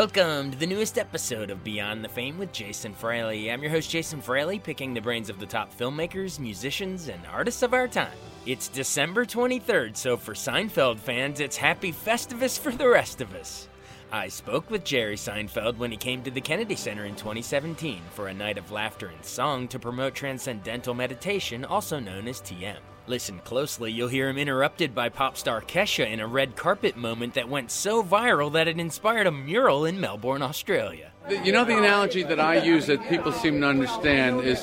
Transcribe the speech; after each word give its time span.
Welcome 0.00 0.50
to 0.50 0.56
the 0.56 0.66
newest 0.66 0.96
episode 0.96 1.50
of 1.50 1.62
Beyond 1.62 2.02
the 2.02 2.08
Fame 2.08 2.38
with 2.38 2.54
Jason 2.54 2.94
Fraley. 2.94 3.52
I'm 3.52 3.60
your 3.60 3.70
host, 3.70 3.90
Jason 3.90 4.22
Fraley, 4.22 4.58
picking 4.58 4.94
the 4.94 5.00
brains 5.02 5.28
of 5.28 5.38
the 5.38 5.44
top 5.44 5.76
filmmakers, 5.76 6.38
musicians, 6.38 7.08
and 7.08 7.20
artists 7.30 7.62
of 7.62 7.74
our 7.74 7.86
time. 7.86 8.16
It's 8.46 8.68
December 8.68 9.26
23rd, 9.26 9.94
so 9.98 10.16
for 10.16 10.32
Seinfeld 10.32 10.98
fans, 11.00 11.38
it's 11.38 11.58
happy 11.58 11.92
Festivus 11.92 12.58
for 12.58 12.72
the 12.72 12.88
rest 12.88 13.20
of 13.20 13.34
us. 13.34 13.68
I 14.10 14.28
spoke 14.28 14.70
with 14.70 14.84
Jerry 14.84 15.16
Seinfeld 15.16 15.76
when 15.76 15.90
he 15.90 15.98
came 15.98 16.22
to 16.22 16.30
the 16.30 16.40
Kennedy 16.40 16.76
Center 16.76 17.04
in 17.04 17.14
2017 17.14 18.00
for 18.12 18.28
a 18.28 18.34
night 18.34 18.56
of 18.56 18.70
laughter 18.70 19.08
and 19.08 19.22
song 19.22 19.68
to 19.68 19.78
promote 19.78 20.14
transcendental 20.14 20.94
meditation, 20.94 21.62
also 21.62 22.00
known 22.00 22.26
as 22.26 22.40
TM. 22.40 22.78
Listen 23.06 23.40
closely, 23.40 23.90
you'll 23.90 24.08
hear 24.08 24.28
him 24.28 24.38
interrupted 24.38 24.94
by 24.94 25.08
pop 25.08 25.36
star 25.36 25.60
Kesha 25.60 26.08
in 26.08 26.20
a 26.20 26.26
red 26.26 26.54
carpet 26.54 26.96
moment 26.96 27.34
that 27.34 27.48
went 27.48 27.70
so 27.70 28.02
viral 28.02 28.52
that 28.52 28.68
it 28.68 28.78
inspired 28.78 29.26
a 29.26 29.32
mural 29.32 29.84
in 29.84 30.00
Melbourne, 30.00 30.42
Australia. 30.42 31.10
You 31.28 31.52
know, 31.52 31.64
the 31.64 31.76
analogy 31.76 32.22
that 32.22 32.40
I 32.40 32.62
use 32.62 32.86
that 32.86 33.08
people 33.08 33.32
seem 33.32 33.60
to 33.60 33.66
understand 33.66 34.40
is 34.40 34.60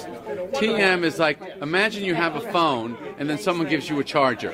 TM 0.54 1.04
is 1.04 1.20
like 1.20 1.40
imagine 1.62 2.04
you 2.04 2.16
have 2.16 2.36
a 2.36 2.52
phone 2.52 2.98
and 3.18 3.30
then 3.30 3.38
someone 3.38 3.68
gives 3.68 3.90
you 3.90 4.00
a 4.00 4.04
charger. 4.04 4.52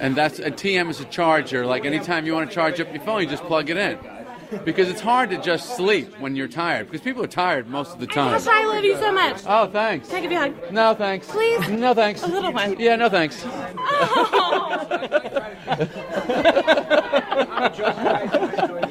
And 0.00 0.14
that's 0.16 0.38
a 0.38 0.50
TM 0.50 0.90
is 0.90 1.00
a 1.00 1.04
charger. 1.06 1.66
Like 1.66 1.84
anytime 1.84 2.26
you 2.26 2.34
want 2.34 2.48
to 2.50 2.54
charge 2.54 2.80
up 2.80 2.92
your 2.92 3.02
phone, 3.02 3.22
you 3.22 3.28
just 3.28 3.44
plug 3.44 3.70
it 3.70 3.76
in. 3.76 3.98
Because 4.64 4.88
it's 4.88 5.00
hard 5.00 5.30
to 5.30 5.38
just 5.38 5.76
sleep 5.76 6.18
when 6.18 6.36
you're 6.36 6.48
tired. 6.48 6.86
Because 6.86 7.00
people 7.00 7.22
are 7.22 7.28
tired 7.28 7.68
most 7.68 7.92
of 7.92 8.00
the 8.00 8.06
time. 8.06 8.32
Gosh, 8.32 8.46
I 8.46 8.66
love 8.66 8.84
you 8.84 8.96
so 8.96 9.12
much. 9.12 9.42
Oh, 9.46 9.66
thanks. 9.66 10.08
Can 10.08 10.18
I 10.18 10.20
give 10.20 10.32
you 10.32 10.38
a 10.38 10.40
hug? 10.40 10.72
No, 10.72 10.94
thanks. 10.94 11.26
Please? 11.30 11.68
No, 11.68 11.94
thanks. 11.94 12.22
A 12.22 12.26
little 12.26 12.52
one. 12.52 12.78
Yeah, 12.78 12.96
no, 12.96 13.08
thanks. 13.08 13.42
Oh. 13.46 14.80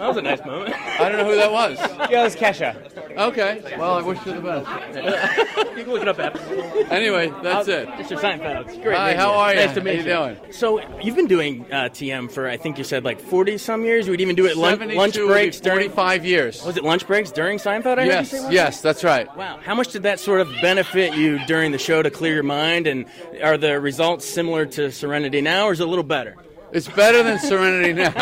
That 0.00 0.08
was 0.08 0.16
a 0.16 0.22
nice 0.22 0.42
moment. 0.46 0.74
I 0.98 1.10
don't 1.10 1.18
know 1.18 1.26
who 1.30 1.36
that 1.36 1.52
was. 1.52 1.78
Yeah, 2.10 2.22
it 2.22 2.24
was 2.24 2.34
Kesha. 2.34 3.18
Okay. 3.18 3.62
Well, 3.78 3.94
I 3.98 4.02
wish 4.02 4.18
you 4.24 4.32
the 4.32 4.40
best. 4.40 5.56
You 5.80 5.84
can 5.86 5.92
look 5.94 6.02
it 6.02 6.08
up 6.08 6.18
after. 6.18 6.92
Anyway, 6.92 7.32
that's 7.42 7.66
it. 7.68 7.88
Mr. 7.88 8.18
Seinfeld. 8.18 8.68
It's 8.68 8.76
great. 8.78 8.96
Hi, 8.96 9.06
meeting 9.06 9.20
how 9.20 9.32
are 9.32 9.54
you? 9.54 9.60
Nice 9.60 9.74
to 9.74 9.80
meet 9.80 10.04
How 10.06 10.24
you 10.24 10.30
you. 10.30 10.36
doing? 10.36 10.52
So 10.52 10.98
you've 11.00 11.16
been 11.16 11.26
doing 11.26 11.64
uh, 11.72 11.84
TM 11.88 12.30
for 12.30 12.48
I 12.48 12.58
think 12.58 12.76
you 12.76 12.84
said 12.84 13.02
like 13.04 13.18
40 13.18 13.56
some 13.56 13.84
years. 13.84 14.06
You 14.06 14.12
would 14.12 14.20
even 14.20 14.36
do 14.36 14.44
it 14.46 14.56
lunch, 14.58 14.80
72 14.80 14.98
lunch 14.98 15.16
would 15.16 15.22
be 15.22 15.28
breaks 15.28 15.60
during. 15.60 15.90
45 15.90 16.24
years. 16.26 16.64
Was 16.64 16.76
it 16.76 16.84
lunch 16.84 17.06
breaks 17.06 17.30
during 17.30 17.56
Seinfeld? 17.58 17.98
I 17.98 18.04
Yes, 18.04 18.30
say 18.30 18.52
yes, 18.52 18.82
that's 18.82 19.04
right. 19.04 19.34
Wow. 19.36 19.58
How 19.62 19.74
much 19.74 19.88
did 19.92 20.02
that 20.02 20.20
sort 20.20 20.40
of 20.42 20.48
benefit 20.60 21.14
you 21.14 21.38
during 21.46 21.72
the 21.72 21.78
show 21.78 22.02
to 22.02 22.10
clear 22.10 22.34
your 22.34 22.42
mind? 22.42 22.86
And 22.86 23.06
are 23.42 23.56
the 23.56 23.80
results 23.80 24.26
similar 24.26 24.66
to 24.66 24.92
Serenity 24.92 25.40
now, 25.40 25.66
or 25.66 25.72
is 25.72 25.80
it 25.80 25.86
a 25.86 25.90
little 25.90 26.04
better? 26.04 26.36
It's 26.72 26.88
better 26.88 27.22
than 27.22 27.38
Serenity 27.38 27.92
now. 27.92 28.12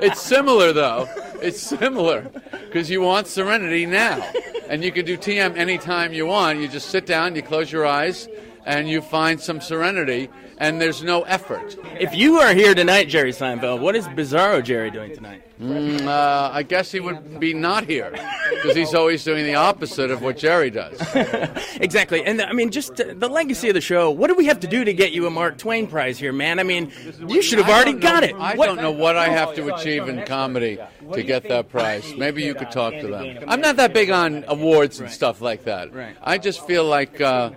it's 0.00 0.20
similar 0.20 0.72
though. 0.72 1.08
It's 1.40 1.60
similar 1.60 2.30
because 2.50 2.90
you 2.90 3.00
want 3.00 3.26
Serenity 3.26 3.86
now, 3.86 4.22
and 4.68 4.82
you 4.82 4.92
can 4.92 5.04
do 5.04 5.16
TM 5.16 5.56
anytime 5.56 6.12
you 6.12 6.26
want. 6.26 6.58
You 6.58 6.68
just 6.68 6.90
sit 6.90 7.06
down, 7.06 7.36
you 7.36 7.42
close 7.42 7.70
your 7.70 7.86
eyes, 7.86 8.28
and 8.64 8.88
you 8.88 9.00
find 9.02 9.40
some 9.40 9.60
Serenity, 9.60 10.28
and 10.58 10.80
there's 10.80 11.02
no 11.02 11.22
effort. 11.22 11.76
If 12.00 12.14
you 12.14 12.38
are 12.38 12.54
here 12.54 12.74
tonight, 12.74 13.08
Jerry 13.08 13.32
Seinfeld, 13.32 13.80
what 13.80 13.96
is 13.96 14.06
Bizarro 14.08 14.62
Jerry 14.62 14.90
doing 14.90 15.14
tonight? 15.14 15.42
Mm, 15.60 16.06
uh, 16.06 16.50
I 16.52 16.64
guess 16.64 16.90
he 16.90 16.98
would 16.98 17.38
be 17.38 17.54
not 17.54 17.84
here 17.84 18.10
because 18.50 18.74
he's 18.74 18.94
always 18.94 19.22
doing 19.22 19.44
the 19.44 19.54
opposite 19.54 20.10
of 20.10 20.20
what 20.20 20.36
Jerry 20.36 20.70
does. 20.70 21.00
Exactly, 21.80 22.24
and 22.24 22.40
I 22.40 22.52
mean, 22.52 22.70
just 22.70 23.00
uh, 23.00 23.12
the 23.16 23.28
legacy 23.28 23.68
of 23.68 23.74
the 23.74 23.80
show. 23.80 24.10
What 24.10 24.28
do 24.28 24.34
we 24.34 24.46
have 24.46 24.60
to 24.60 24.68
do 24.68 24.84
to 24.84 24.92
get 24.92 25.10
you 25.12 25.26
a 25.26 25.30
Mark 25.30 25.58
Twain 25.58 25.86
Prize 25.88 26.16
here, 26.18 26.32
man? 26.32 26.60
I 26.60 26.62
mean, 26.62 26.92
you 27.26 27.42
should 27.42 27.58
have 27.58 27.68
already 27.68 27.94
know- 27.94 27.98
got 27.98 28.22
it. 28.22 28.36
I 28.36 28.54
What- 28.54 28.66
don't 28.66 28.76
know 28.80 28.92
what 28.92 29.16
I 29.16 29.28
have 29.28 29.54
to 29.56 29.74
achieve 29.74 30.08
in 30.08 30.24
comedy 30.24 30.78
to 31.12 31.22
get 31.24 31.48
that 31.48 31.70
prize. 31.70 32.14
Maybe 32.16 32.42
you 32.44 32.54
could 32.54 32.70
talk 32.70 32.94
to 33.00 33.06
them. 33.08 33.44
I'm 33.48 33.60
not 33.60 33.76
that 33.76 33.92
big 33.92 34.10
on 34.10 34.44
awards 34.46 35.00
and 35.00 35.10
stuff 35.10 35.40
like 35.40 35.64
that. 35.64 35.90
I 36.22 36.38
just 36.38 36.64
feel 36.66 36.84
like 36.84 37.20
uh, 37.20 37.50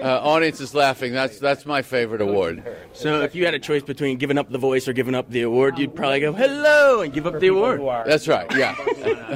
uh, 0.00 0.20
audience 0.20 0.60
is 0.60 0.74
laughing. 0.74 1.12
That's 1.12 1.38
that's 1.38 1.66
my 1.66 1.82
favorite 1.82 2.20
award. 2.20 2.62
So, 2.92 3.22
if 3.22 3.34
you 3.34 3.44
had 3.44 3.54
a 3.54 3.58
choice 3.58 3.82
between 3.82 4.18
giving 4.18 4.38
up 4.38 4.50
the 4.50 4.58
voice 4.58 4.86
or 4.88 4.92
giving 4.92 5.14
up 5.14 5.30
the 5.30 5.42
award, 5.42 5.78
you'd 5.78 5.94
probably 5.94 6.20
go 6.20 6.32
hello 6.32 7.00
and 7.02 7.12
give 7.12 7.26
up 7.26 7.38
the 7.40 7.48
award. 7.48 7.80
That's 8.06 8.28
right. 8.28 8.46
Yeah. 8.56 8.74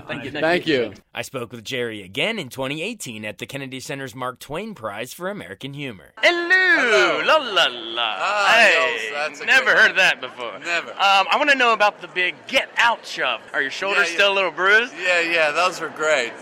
Thank 0.09 0.25
you. 0.25 0.31
Thank 0.31 0.67
you. 0.67 0.93
I 1.15 1.23
spoke 1.23 1.53
with 1.53 1.65
Jerry 1.65 2.03
again 2.03 2.39
in 2.39 2.49
2018 2.49 3.25
at 3.25 3.39
the 3.39 3.47
Kennedy 3.47 3.81
Center's 3.81 4.15
Mark 4.15 4.39
Twain 4.39 4.75
Prize 4.75 5.13
for 5.13 5.29
American 5.29 5.75
Humor. 5.75 6.13
Hello, 6.23 7.23
la 7.25 7.37
la 7.37 7.67
la. 7.67 8.15
Ah, 8.19 8.55
hey, 8.57 8.73
yes, 8.75 9.13
that's 9.13 9.41
a 9.41 9.47
never 9.47 9.67
good 9.67 9.77
heard 9.77 9.97
that 9.97 10.21
before. 10.21 10.59
Never. 10.61 10.91
Um, 10.93 11.27
I 11.31 11.35
want 11.37 11.51
to 11.51 11.57
know 11.57 11.73
about 11.73 12.01
the 12.01 12.09
big 12.09 12.35
get 12.47 12.69
out 12.77 13.05
shove. 13.05 13.41
Are 13.53 13.61
your 13.63 13.71
shoulders 13.71 14.05
Yeah, 14.07 14.11
yeah. 14.11 14.15
still 14.15 14.33
a 14.33 14.35
little 14.35 14.51
bruised? 14.53 14.95
Yeah, 15.03 15.21
yeah, 15.21 15.51
those 15.51 15.81
were 15.81 15.89
great. 15.89 16.33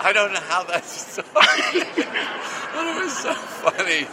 I 0.00 0.12
don't 0.12 0.32
know 0.32 0.40
how 0.40 0.64
that 0.64 0.84
started, 0.86 1.26
but 1.34 2.86
it 2.86 3.04
was 3.04 3.16
so 3.16 3.34
funny 3.34 4.06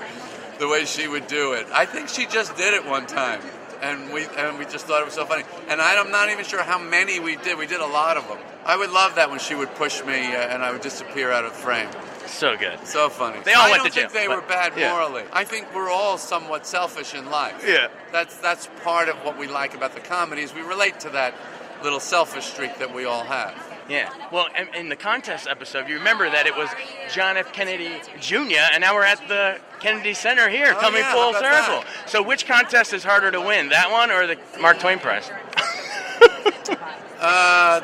the 0.60 0.68
way 0.68 0.86
she 0.86 1.08
would 1.08 1.28
do 1.28 1.54
it. 1.54 1.68
I 1.72 1.86
think 1.86 2.10
she 2.10 2.26
just 2.26 2.56
did 2.58 2.74
it 2.74 2.86
one 2.86 3.08
time, 3.08 3.42
and 3.82 4.12
we 4.12 4.26
and 4.38 4.60
we 4.60 4.66
just 4.66 4.86
thought 4.86 5.02
it 5.02 5.06
was 5.06 5.14
so 5.14 5.26
funny. 5.26 5.44
And 5.70 5.82
I'm 5.82 6.12
not 6.12 6.30
even 6.30 6.44
sure 6.44 6.62
how 6.62 6.78
many 6.78 7.20
we 7.20 7.38
did. 7.38 7.58
We 7.58 7.68
did 7.68 7.80
a 7.80 7.88
lot 7.88 8.18
of 8.18 8.28
them. 8.28 8.38
I 8.66 8.76
would 8.76 8.92
love 8.92 9.16
that 9.16 9.30
when 9.30 9.40
she 9.40 9.56
would 9.56 9.74
push 9.76 10.04
me 10.04 10.36
uh, 10.36 10.40
and 10.40 10.62
I 10.62 10.72
would 10.72 10.82
disappear 10.82 11.32
out 11.32 11.46
of 11.46 11.54
frame. 11.54 11.90
So 12.26 12.58
good. 12.58 12.86
So 12.86 13.08
funny. 13.08 13.40
They 13.46 13.54
all 13.54 13.68
I 13.68 13.72
went 13.72 13.84
don't 13.84 13.94
to 13.94 14.00
think 14.02 14.12
jail, 14.12 14.22
they 14.22 14.28
were 14.28 14.42
bad 14.42 14.74
yeah. 14.76 14.92
morally. 14.92 15.24
I 15.32 15.46
think 15.46 15.74
we're 15.74 15.90
all 15.90 16.18
somewhat 16.18 16.68
selfish 16.68 17.14
in 17.14 17.30
life. 17.32 17.64
Yeah. 17.66 17.88
That's 18.12 18.36
that's 18.38 18.68
part 18.84 19.08
of 19.08 19.16
what 19.18 19.38
we 19.40 19.48
like 19.48 19.74
about 19.74 19.94
the 19.94 20.02
comedies. 20.02 20.54
We 20.54 20.62
relate 20.62 21.00
to 21.02 21.10
that 21.12 21.34
little 21.82 22.02
selfish 22.02 22.46
streak 22.46 22.78
that 22.80 22.94
we 22.94 23.06
all 23.06 23.24
have. 23.24 23.56
Yeah. 23.90 24.12
Well, 24.32 24.48
in, 24.58 24.74
in 24.76 24.90
the 24.90 24.96
contest 24.96 25.48
episode, 25.48 25.88
you 25.88 25.96
remember 25.98 26.30
that 26.30 26.46
it 26.46 26.56
was 26.56 26.70
John 27.14 27.38
F. 27.38 27.54
Kennedy 27.54 27.92
Jr., 28.20 28.36
and 28.74 28.82
now 28.82 28.94
we're 28.94 29.04
at 29.04 29.26
the 29.28 29.60
Kennedy 29.80 30.14
Center 30.14 30.50
here, 30.50 30.74
Oh, 30.76 30.80
coming 30.80 31.02
yeah, 31.02 31.14
full 31.14 31.34
circle. 31.34 31.84
So, 32.06 32.22
which 32.22 32.46
contest 32.46 32.94
is 32.94 33.04
harder 33.04 33.32
to 33.32 33.40
win, 33.42 33.70
that 33.70 33.90
one 33.92 34.12
or 34.12 34.28
the 34.28 34.38
Mark 34.60 34.80
Twain 34.80 35.00
Prize? 35.00 35.30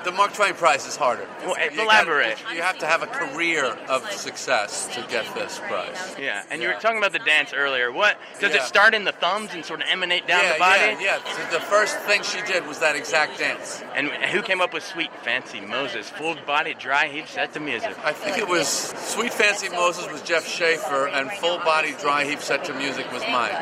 The 0.03 0.11
Mark 0.11 0.33
Twain 0.33 0.53
Prize 0.53 0.85
is 0.85 0.97
harder. 0.97 1.25
Well, 1.45 1.55
You 1.71 1.81
elaborate. 1.81 2.37
gotta- 2.43 2.55
you 2.55 2.61
have 2.61 2.77
to 2.79 2.85
have 2.85 3.03
a 3.03 3.07
career 3.07 3.65
of 3.87 4.11
success 4.11 4.87
to 4.95 5.01
get 5.03 5.33
this 5.33 5.59
prize. 5.59 6.15
Yeah, 6.19 6.43
and 6.49 6.61
you 6.61 6.67
were 6.67 6.73
talking 6.75 6.97
about 6.97 7.13
the 7.13 7.19
dance 7.19 7.53
earlier. 7.53 7.91
What 7.91 8.17
does 8.39 8.53
it 8.53 8.63
start 8.63 8.93
in 8.93 9.05
the 9.05 9.13
thumbs 9.13 9.53
and 9.53 9.65
sort 9.65 9.81
of 9.81 9.87
emanate 9.89 10.27
down 10.27 10.43
yeah, 10.43 10.53
the 10.53 10.59
body? 10.59 10.81
yeah, 11.03 11.19
yeah. 11.25 11.35
So 11.51 11.57
the 11.57 11.63
first 11.63 11.97
thing 11.99 12.21
she 12.23 12.41
did 12.41 12.67
was 12.67 12.79
that 12.79 12.95
exact 12.97 13.39
dance. 13.39 13.81
And 13.95 14.09
who 14.09 14.41
came 14.41 14.59
up 14.59 14.73
with 14.73 14.83
Sweet 14.83 15.11
Fancy 15.23 15.61
Moses? 15.61 16.09
Full 16.09 16.35
body, 16.45 16.73
dry 16.73 17.07
heave, 17.07 17.29
set 17.29 17.53
to 17.53 17.59
music. 17.61 17.95
I 18.03 18.11
think 18.11 18.37
it 18.37 18.47
was 18.47 18.67
Sweet 18.67 19.33
Fancy 19.33 19.69
Moses 19.69 20.11
was 20.11 20.21
Jeff 20.21 20.45
Schaffer, 20.45 21.07
and 21.07 21.31
Full 21.33 21.59
Body 21.59 21.95
Dry 21.99 22.25
Heap 22.25 22.39
Set 22.41 22.65
to 22.65 22.73
Music 22.73 23.09
was 23.11 23.21
mine. 23.23 23.55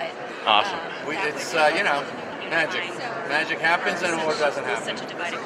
Awesome. 0.46 0.80
We, 1.08 1.16
it's 1.18 1.54
uh, 1.54 1.72
you 1.78 1.84
know 1.84 2.04
magic. 2.52 2.84
Magic 3.30 3.60
happens 3.60 4.02
and 4.04 4.14
or 4.22 4.36
doesn't 4.36 4.66
happen. 4.66 4.96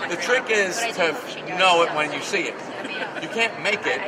The 0.10 0.18
trick 0.18 0.50
is 0.50 0.76
to 0.98 1.14
know 1.58 1.84
it 1.84 1.94
when 1.94 2.12
you 2.12 2.20
see 2.22 2.50
it. 2.50 2.56
You 3.22 3.30
can't 3.30 3.62
make 3.62 3.86
it, 3.86 4.02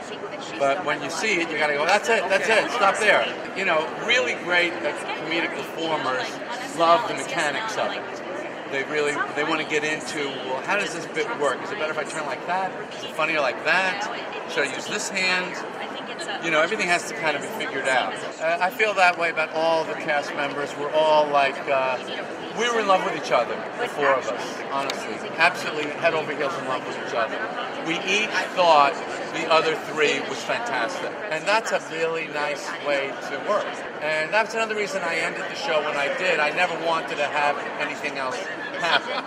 but 0.57 0.83
when 0.83 1.01
you 1.03 1.09
see 1.11 1.39
it, 1.39 1.49
you 1.51 1.57
gotta 1.59 1.75
go. 1.75 1.85
That's 1.85 2.09
it. 2.09 2.27
That's 2.27 2.49
it. 2.49 2.71
Stop 2.71 2.97
there. 2.97 3.23
You 3.55 3.65
know, 3.65 3.87
really 4.05 4.33
great 4.43 4.73
uh, 4.73 4.91
comedic 5.21 5.55
performers 5.55 6.27
love 6.77 7.07
the 7.07 7.13
mechanics 7.13 7.77
of 7.77 7.91
it. 7.93 8.01
They 8.71 8.83
really 8.91 9.13
they 9.35 9.43
want 9.43 9.61
to 9.61 9.67
get 9.67 9.83
into 9.83 10.27
well, 10.45 10.61
how 10.63 10.77
does 10.77 10.93
this 10.93 11.05
bit 11.13 11.27
work? 11.39 11.61
Is 11.63 11.71
it 11.71 11.77
better 11.77 11.91
if 11.91 11.99
I 11.99 12.03
turn 12.03 12.25
like 12.25 12.45
that? 12.47 12.71
Is 12.95 13.03
it 13.03 13.11
funnier 13.11 13.39
like 13.39 13.63
that? 13.63 14.03
Should 14.49 14.67
I 14.67 14.73
use 14.73 14.87
this 14.87 15.09
hand? 15.09 15.53
You 16.43 16.51
know, 16.51 16.61
everything 16.61 16.87
has 16.87 17.07
to 17.09 17.15
kind 17.15 17.35
of 17.35 17.41
be 17.41 17.47
figured 17.65 17.87
out. 17.87 18.13
Uh, 18.39 18.57
I 18.61 18.69
feel 18.69 18.93
that 18.95 19.17
way 19.17 19.29
about 19.29 19.51
all 19.53 19.83
the 19.83 19.93
cast 19.93 20.33
members. 20.35 20.75
We're 20.77 20.91
all 20.91 21.27
like, 21.27 21.57
uh, 21.67 21.97
we 22.57 22.69
were 22.69 22.79
in 22.79 22.87
love 22.87 23.03
with 23.05 23.15
each 23.23 23.31
other, 23.31 23.55
the 23.79 23.87
four 23.87 24.13
of 24.13 24.25
us, 24.27 24.61
honestly. 24.71 25.13
Absolutely 25.37 25.91
head 25.91 26.13
over 26.13 26.35
heels 26.35 26.57
in 26.57 26.65
love 26.65 26.85
with 26.85 26.97
each 27.07 27.13
other. 27.13 27.37
We 27.85 27.95
each 27.99 28.29
thought 28.57 28.93
the 29.33 29.51
other 29.51 29.75
three 29.93 30.19
was 30.27 30.41
fantastic. 30.43 31.11
And 31.29 31.45
that's 31.45 31.71
a 31.71 31.81
really 31.91 32.27
nice 32.27 32.67
way 32.85 33.13
to 33.29 33.37
work. 33.47 33.67
And 34.01 34.33
that's 34.33 34.53
another 34.53 34.75
reason 34.75 35.03
I 35.03 35.15
ended 35.15 35.43
the 35.43 35.55
show 35.55 35.79
when 35.83 35.95
I 35.95 36.17
did. 36.17 36.39
I 36.39 36.49
never 36.51 36.73
wanted 36.85 37.17
to 37.17 37.25
have 37.25 37.57
anything 37.79 38.17
else 38.17 38.37
happen. 38.79 39.23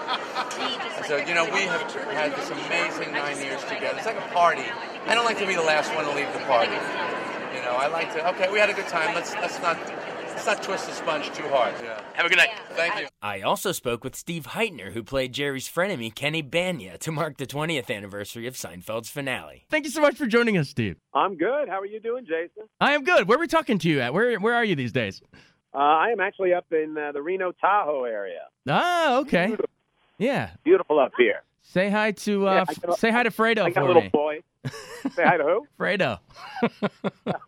So, 1.10 1.16
you 1.16 1.34
know, 1.34 1.44
we 1.44 1.62
have 1.62 1.90
had 2.12 2.36
this 2.36 2.50
amazing 2.50 3.10
nine 3.12 3.36
years 3.38 3.60
together. 3.64 3.96
It's 3.96 4.06
like 4.06 4.18
a 4.18 4.32
party. 4.32 4.62
I 5.06 5.14
don't 5.14 5.24
like 5.24 5.38
to 5.38 5.46
be 5.46 5.54
the 5.54 5.62
last 5.62 5.94
one 5.94 6.04
to 6.04 6.14
leave 6.14 6.32
the 6.32 6.40
party. 6.40 6.72
You 7.56 7.62
know, 7.62 7.76
I 7.76 7.88
like 7.88 8.12
to, 8.14 8.28
okay, 8.30 8.50
we 8.50 8.58
had 8.58 8.70
a 8.70 8.74
good 8.74 8.88
time. 8.88 9.14
Let's, 9.14 9.34
let's 9.34 9.60
not 9.60 9.78
let's 10.44 10.46
not 10.46 10.62
twist 10.62 10.86
the 10.86 10.94
sponge 10.94 11.30
too 11.32 11.46
hard. 11.48 11.74
Yeah. 11.82 12.00
Have 12.14 12.26
a 12.26 12.28
good 12.28 12.38
night. 12.38 12.50
Thank 12.70 12.98
you. 12.98 13.08
I 13.20 13.42
also 13.42 13.72
spoke 13.72 14.04
with 14.04 14.16
Steve 14.16 14.46
Hytner, 14.48 14.92
who 14.92 15.02
played 15.02 15.32
Jerry's 15.32 15.68
frenemy, 15.68 16.14
Kenny 16.14 16.42
Bania, 16.42 16.98
to 17.00 17.12
mark 17.12 17.36
the 17.36 17.46
20th 17.46 17.94
anniversary 17.94 18.46
of 18.46 18.54
Seinfeld's 18.54 19.10
finale. 19.10 19.66
Thank 19.68 19.84
you 19.84 19.90
so 19.90 20.00
much 20.00 20.16
for 20.16 20.26
joining 20.26 20.56
us, 20.56 20.70
Steve. 20.70 20.96
I'm 21.12 21.36
good. 21.36 21.68
How 21.68 21.80
are 21.80 21.86
you 21.86 22.00
doing, 22.00 22.24
Jason? 22.24 22.68
I 22.80 22.92
am 22.92 23.04
good. 23.04 23.28
Where 23.28 23.36
are 23.36 23.40
we 23.40 23.48
talking 23.48 23.78
to 23.80 23.88
you 23.88 24.00
at? 24.00 24.14
Where 24.14 24.38
Where 24.38 24.54
are 24.54 24.64
you 24.64 24.76
these 24.76 24.92
days? 24.92 25.20
Uh, 25.74 25.78
I 25.78 26.08
am 26.08 26.20
actually 26.20 26.54
up 26.54 26.66
in 26.72 26.96
uh, 26.96 27.12
the 27.12 27.22
Reno 27.22 27.52
Tahoe 27.60 28.04
area. 28.04 28.40
Ah, 28.68 29.18
okay. 29.18 29.56
Yeah. 30.18 30.50
Beautiful 30.64 30.98
up 30.98 31.12
here. 31.16 31.42
Say 31.62 31.90
hi 31.90 32.12
to 32.12 32.48
uh, 32.48 32.54
Yeah, 32.68 32.74
got 32.86 32.98
say 32.98 33.10
hi 33.10 33.22
to 33.22 33.30
Fredo 33.30 33.62
I 33.62 33.70
got 33.70 33.84
a 33.84 33.86
little 33.86 34.02
me. 34.02 34.08
boy. 34.08 34.40
Say 35.14 35.24
hi 35.24 35.36
to 35.38 35.44
who? 35.44 35.66
Fredo. 35.78 36.18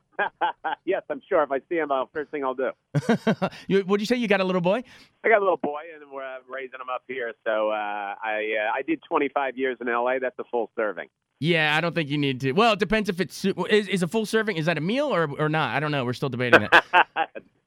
yes, 0.84 1.02
I'm 1.10 1.20
sure. 1.28 1.42
If 1.42 1.50
I 1.50 1.60
see 1.68 1.76
him, 1.76 1.90
uh, 1.90 2.04
first 2.12 2.30
thing 2.30 2.44
I'll 2.44 2.54
do. 2.54 2.70
you, 3.68 3.84
would 3.86 4.00
you 4.00 4.06
say 4.06 4.16
you 4.16 4.28
got 4.28 4.40
a 4.40 4.44
little 4.44 4.60
boy? 4.60 4.82
I 5.24 5.28
got 5.28 5.38
a 5.38 5.44
little 5.44 5.56
boy, 5.58 5.80
and 5.94 6.10
we're 6.10 6.22
uh, 6.22 6.38
raising 6.48 6.80
him 6.80 6.88
up 6.92 7.02
here. 7.08 7.32
So 7.44 7.70
uh, 7.70 7.74
I 7.74 8.54
uh, 8.68 8.72
I 8.74 8.82
did 8.86 9.00
25 9.08 9.56
years 9.58 9.76
in 9.80 9.88
L.A. 9.88 10.18
That's 10.20 10.38
a 10.38 10.44
full 10.44 10.70
serving. 10.76 11.08
Yeah, 11.40 11.76
I 11.76 11.80
don't 11.80 11.94
think 11.94 12.08
you 12.08 12.18
need 12.18 12.40
to. 12.42 12.52
Well, 12.52 12.74
it 12.74 12.78
depends 12.78 13.08
if 13.08 13.20
it's 13.20 13.44
is, 13.44 13.88
is 13.88 14.02
a 14.02 14.08
full 14.08 14.24
serving. 14.26 14.56
Is 14.56 14.66
that 14.66 14.78
a 14.78 14.80
meal 14.82 15.06
or 15.12 15.28
or 15.38 15.48
not? 15.48 15.74
I 15.76 15.80
don't 15.80 15.90
know. 15.90 16.04
We're 16.04 16.12
still 16.12 16.28
debating 16.28 16.60
that. 16.60 16.84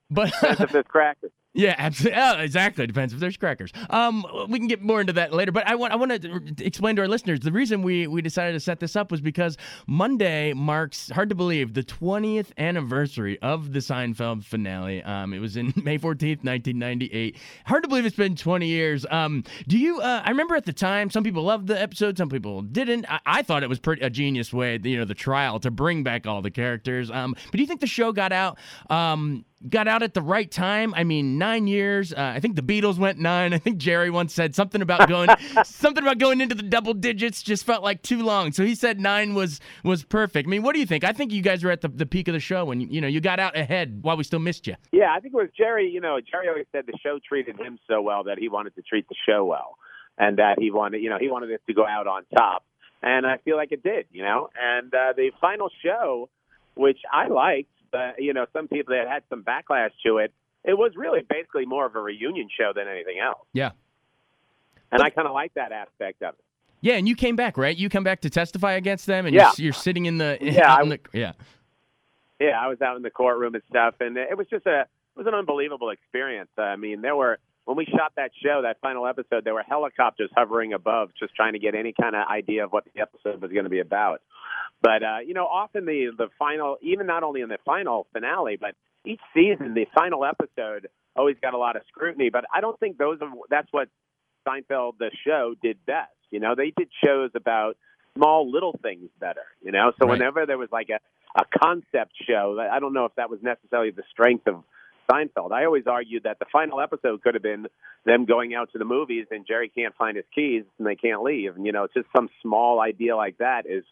But 0.09 0.31
Depends 0.31 0.61
if 0.61 0.71
there's 0.71 0.85
crackers. 0.87 1.31
Yeah, 1.55 1.73
absolutely. 1.77 2.19
Oh, 2.21 2.39
exactly. 2.39 2.85
Depends 2.85 3.13
if 3.13 3.19
there's 3.19 3.37
crackers. 3.37 3.71
Um, 3.89 4.25
we 4.49 4.59
can 4.59 4.67
get 4.67 4.81
more 4.81 4.99
into 4.99 5.13
that 5.13 5.33
later. 5.33 5.53
But 5.53 5.65
I 5.65 5.75
want 5.75 5.93
I 5.93 5.95
want 5.95 6.21
to 6.21 6.65
explain 6.65 6.97
to 6.97 7.01
our 7.01 7.07
listeners 7.07 7.39
the 7.39 7.51
reason 7.51 7.81
we 7.81 8.07
we 8.07 8.21
decided 8.21 8.53
to 8.53 8.59
set 8.59 8.81
this 8.81 8.97
up 8.97 9.09
was 9.09 9.21
because 9.21 9.55
Monday 9.87 10.51
marks 10.53 11.09
hard 11.09 11.29
to 11.29 11.35
believe 11.35 11.73
the 11.73 11.83
20th 11.83 12.47
anniversary 12.57 13.39
of 13.41 13.71
the 13.71 13.79
Seinfeld 13.79 14.43
finale. 14.43 15.01
Um, 15.03 15.33
it 15.33 15.39
was 15.39 15.55
in 15.55 15.67
May 15.81 15.97
14th, 15.97 16.43
1998. 16.43 17.37
Hard 17.65 17.83
to 17.83 17.89
believe 17.89 18.05
it's 18.05 18.17
been 18.17 18.35
20 18.35 18.67
years. 18.67 19.05
Um, 19.09 19.43
do 19.67 19.77
you? 19.77 20.01
Uh, 20.01 20.23
I 20.25 20.29
remember 20.31 20.55
at 20.55 20.65
the 20.65 20.73
time 20.73 21.09
some 21.09 21.23
people 21.23 21.43
loved 21.43 21.67
the 21.67 21.81
episode, 21.81 22.17
some 22.17 22.29
people 22.29 22.63
didn't. 22.63 23.05
I, 23.09 23.19
I 23.25 23.41
thought 23.43 23.63
it 23.63 23.69
was 23.69 23.79
pretty 23.79 24.01
a 24.01 24.09
genius 24.09 24.51
way, 24.53 24.77
you 24.83 24.97
know, 24.97 25.05
the 25.05 25.13
trial 25.13 25.61
to 25.61 25.71
bring 25.71 26.03
back 26.03 26.27
all 26.27 26.41
the 26.41 26.51
characters. 26.51 27.09
Um, 27.09 27.33
but 27.33 27.53
do 27.53 27.59
you 27.61 27.67
think 27.67 27.79
the 27.79 27.87
show 27.87 28.11
got 28.11 28.33
out? 28.33 28.59
Um, 28.89 29.45
got 29.69 29.87
out 29.87 30.03
at 30.03 30.13
the 30.13 30.21
right 30.21 30.49
time. 30.49 30.93
I 30.95 31.03
mean, 31.03 31.37
nine 31.37 31.67
years. 31.67 32.13
Uh, 32.13 32.33
I 32.35 32.39
think 32.39 32.55
the 32.55 32.61
Beatles 32.61 32.97
went 32.97 33.19
nine. 33.19 33.53
I 33.53 33.57
think 33.57 33.77
Jerry 33.77 34.09
once 34.09 34.33
said 34.33 34.55
something 34.55 34.81
about 34.81 35.07
going 35.09 35.29
something 35.63 36.03
about 36.03 36.17
going 36.17 36.41
into 36.41 36.55
the 36.55 36.63
double 36.63 36.93
digits 36.93 37.43
just 37.43 37.65
felt 37.65 37.83
like 37.83 38.01
too 38.01 38.23
long. 38.23 38.51
So 38.51 38.65
he 38.65 38.75
said 38.75 38.99
nine 38.99 39.33
was 39.33 39.59
was 39.83 40.03
perfect. 40.03 40.47
I 40.47 40.49
mean, 40.49 40.63
what 40.63 40.73
do 40.73 40.79
you 40.79 40.85
think? 40.85 41.03
I 41.03 41.11
think 41.11 41.31
you 41.31 41.41
guys 41.41 41.63
were 41.63 41.71
at 41.71 41.81
the, 41.81 41.89
the 41.89 42.05
peak 42.05 42.27
of 42.27 42.33
the 42.33 42.39
show 42.39 42.65
when 42.65 42.81
you 42.81 43.01
know 43.01 43.07
you 43.07 43.21
got 43.21 43.39
out 43.39 43.57
ahead 43.57 43.99
while 44.01 44.17
we 44.17 44.23
still 44.23 44.39
missed 44.39 44.67
you. 44.67 44.75
Yeah, 44.91 45.13
I 45.15 45.19
think 45.19 45.33
it 45.33 45.37
was 45.37 45.49
Jerry. 45.57 45.89
You 45.89 46.01
know, 46.01 46.19
Jerry 46.19 46.47
always 46.47 46.65
said 46.71 46.85
the 46.87 46.97
show 47.01 47.19
treated 47.27 47.59
him 47.59 47.79
so 47.87 48.01
well 48.01 48.23
that 48.25 48.37
he 48.37 48.49
wanted 48.49 48.75
to 48.75 48.81
treat 48.81 49.07
the 49.09 49.15
show 49.27 49.45
well, 49.45 49.77
and 50.17 50.37
that 50.37 50.55
he 50.59 50.71
wanted, 50.71 51.01
you 51.01 51.09
know, 51.09 51.17
he 51.19 51.29
wanted 51.29 51.49
it 51.51 51.61
to 51.67 51.73
go 51.73 51.85
out 51.85 52.07
on 52.07 52.23
top. 52.35 52.63
And 53.01 53.25
I 53.25 53.37
feel 53.37 53.55
like 53.55 53.71
it 53.71 53.83
did, 53.83 54.05
you 54.11 54.23
know. 54.23 54.49
And 54.59 54.93
uh, 54.93 55.13
the 55.15 55.31
final 55.39 55.69
show, 55.83 56.29
which 56.75 56.99
I 57.11 57.27
liked, 57.27 57.69
but 57.95 58.21
you 58.23 58.33
know, 58.33 58.45
some 58.53 58.67
people 58.67 58.93
that 58.95 59.07
had 59.07 59.23
some 59.29 59.43
backlash 59.43 59.91
to 60.05 60.17
it, 60.17 60.33
it 60.63 60.73
was 60.77 60.91
really 60.95 61.21
basically 61.27 61.65
more 61.65 61.85
of 61.85 61.95
a 61.95 61.99
reunion 62.01 62.47
show 62.57 62.71
than 62.75 62.87
anything 62.87 63.19
else. 63.19 63.45
Yeah. 63.53 63.71
And 64.91 65.01
I 65.01 65.09
kind 65.09 65.27
of 65.27 65.33
like 65.33 65.53
that 65.55 65.71
aspect 65.71 66.21
of 66.21 66.33
it. 66.35 66.39
Yeah, 66.81 66.95
and 66.95 67.07
you 67.07 67.15
came 67.15 67.35
back, 67.35 67.57
right? 67.57 67.75
You 67.75 67.89
come 67.89 68.03
back 68.03 68.21
to 68.21 68.29
testify 68.29 68.73
against 68.73 69.05
them, 69.07 69.25
and 69.25 69.33
Yeah. 69.33 69.51
you're, 69.57 69.65
you're 69.65 69.73
sitting 69.73 70.05
in 70.05 70.17
the 70.17 70.37
Yeah, 70.41 70.81
in 70.81 70.89
the- 70.89 70.99
yeah. 71.13 71.31
Yeah, 72.39 72.59
I 72.61 72.67
was 72.67 72.81
out 72.81 72.97
in 72.97 73.01
the 73.01 73.09
courtroom 73.09 73.55
and 73.55 73.63
stuff, 73.69 73.95
and 74.01 74.17
it 74.17 74.37
was 74.37 74.47
just 74.47 74.65
a 74.65 74.81
it 74.81 74.87
was 75.19 75.27
an 75.27 75.33
unbelievable 75.33 75.89
experience. 75.91 76.49
I 76.57 76.75
mean, 76.75 76.99
there 77.01 77.15
were 77.15 77.39
when 77.65 77.77
we 77.77 77.85
shot 77.85 78.13
that 78.15 78.31
show, 78.43 78.61
that 78.63 78.79
final 78.79 79.07
episode, 79.07 79.43
there 79.43 79.53
were 79.53 79.63
helicopters 79.67 80.29
hovering 80.35 80.73
above, 80.73 81.09
just 81.19 81.35
trying 81.35 81.53
to 81.53 81.59
get 81.59 81.75
any 81.75 81.93
kind 81.99 82.15
of 82.15 82.27
idea 82.27 82.63
of 82.63 82.71
what 82.71 82.85
the 82.93 83.01
episode 83.01 83.41
was 83.41 83.51
going 83.51 83.63
to 83.65 83.69
be 83.69 83.79
about. 83.79 84.21
But 84.81 85.03
uh, 85.03 85.17
you 85.25 85.33
know, 85.33 85.45
often 85.45 85.85
the 85.85 86.11
the 86.17 86.27
final, 86.37 86.77
even 86.81 87.07
not 87.07 87.23
only 87.23 87.41
in 87.41 87.49
the 87.49 87.57
final 87.65 88.07
finale, 88.13 88.57
but 88.59 88.75
each 89.05 89.21
season, 89.33 89.73
the 89.73 89.85
final 89.95 90.23
episode 90.25 90.87
always 91.15 91.37
got 91.41 91.53
a 91.53 91.57
lot 91.57 91.75
of 91.75 91.81
scrutiny. 91.87 92.29
But 92.29 92.45
I 92.53 92.61
don't 92.61 92.79
think 92.79 92.97
those 92.97 93.19
are 93.21 93.31
that's 93.49 93.67
what 93.71 93.89
Seinfeld 94.47 94.97
the 94.99 95.11
show 95.25 95.55
did 95.61 95.83
best. 95.85 96.11
You 96.29 96.39
know, 96.39 96.53
they 96.55 96.71
did 96.75 96.89
shows 97.03 97.31
about 97.35 97.77
small 98.15 98.51
little 98.51 98.77
things 98.81 99.09
better. 99.19 99.45
You 99.63 99.71
know, 99.71 99.91
so 99.99 100.05
Right. 100.05 100.19
whenever 100.19 100.45
there 100.45 100.57
was 100.57 100.69
like 100.71 100.89
a 100.89 100.99
a 101.37 101.43
concept 101.59 102.13
show, 102.27 102.57
I 102.59 102.79
don't 102.79 102.93
know 102.93 103.05
if 103.05 103.15
that 103.15 103.29
was 103.29 103.39
necessarily 103.41 103.91
the 103.91 104.03
strength 104.11 104.47
of 104.47 104.63
Seinfeld. 105.09 105.51
I 105.51 105.65
always 105.65 105.87
argued 105.87 106.23
that 106.23 106.39
the 106.39 106.45
final 106.51 106.81
episode 106.81 107.21
could 107.21 107.35
have 107.35 107.43
been 107.43 107.67
them 108.05 108.25
going 108.25 108.53
out 108.53 108.71
to 108.73 108.77
the 108.77 108.85
movies 108.85 109.27
and 109.31 109.45
Jerry 109.47 109.69
can't 109.69 109.95
find 109.95 110.15
his 110.17 110.25
keys 110.33 110.63
and 110.77 110.87
they 110.87 110.95
can't 110.95 111.23
leave. 111.23 111.55
And 111.55 111.65
you 111.65 111.71
know, 111.71 111.83
it's 111.85 111.93
just 111.93 112.07
some 112.15 112.29
small 112.41 112.79
idea 112.79 113.15
like 113.15 113.37
that 113.37 113.65
is 113.65 113.83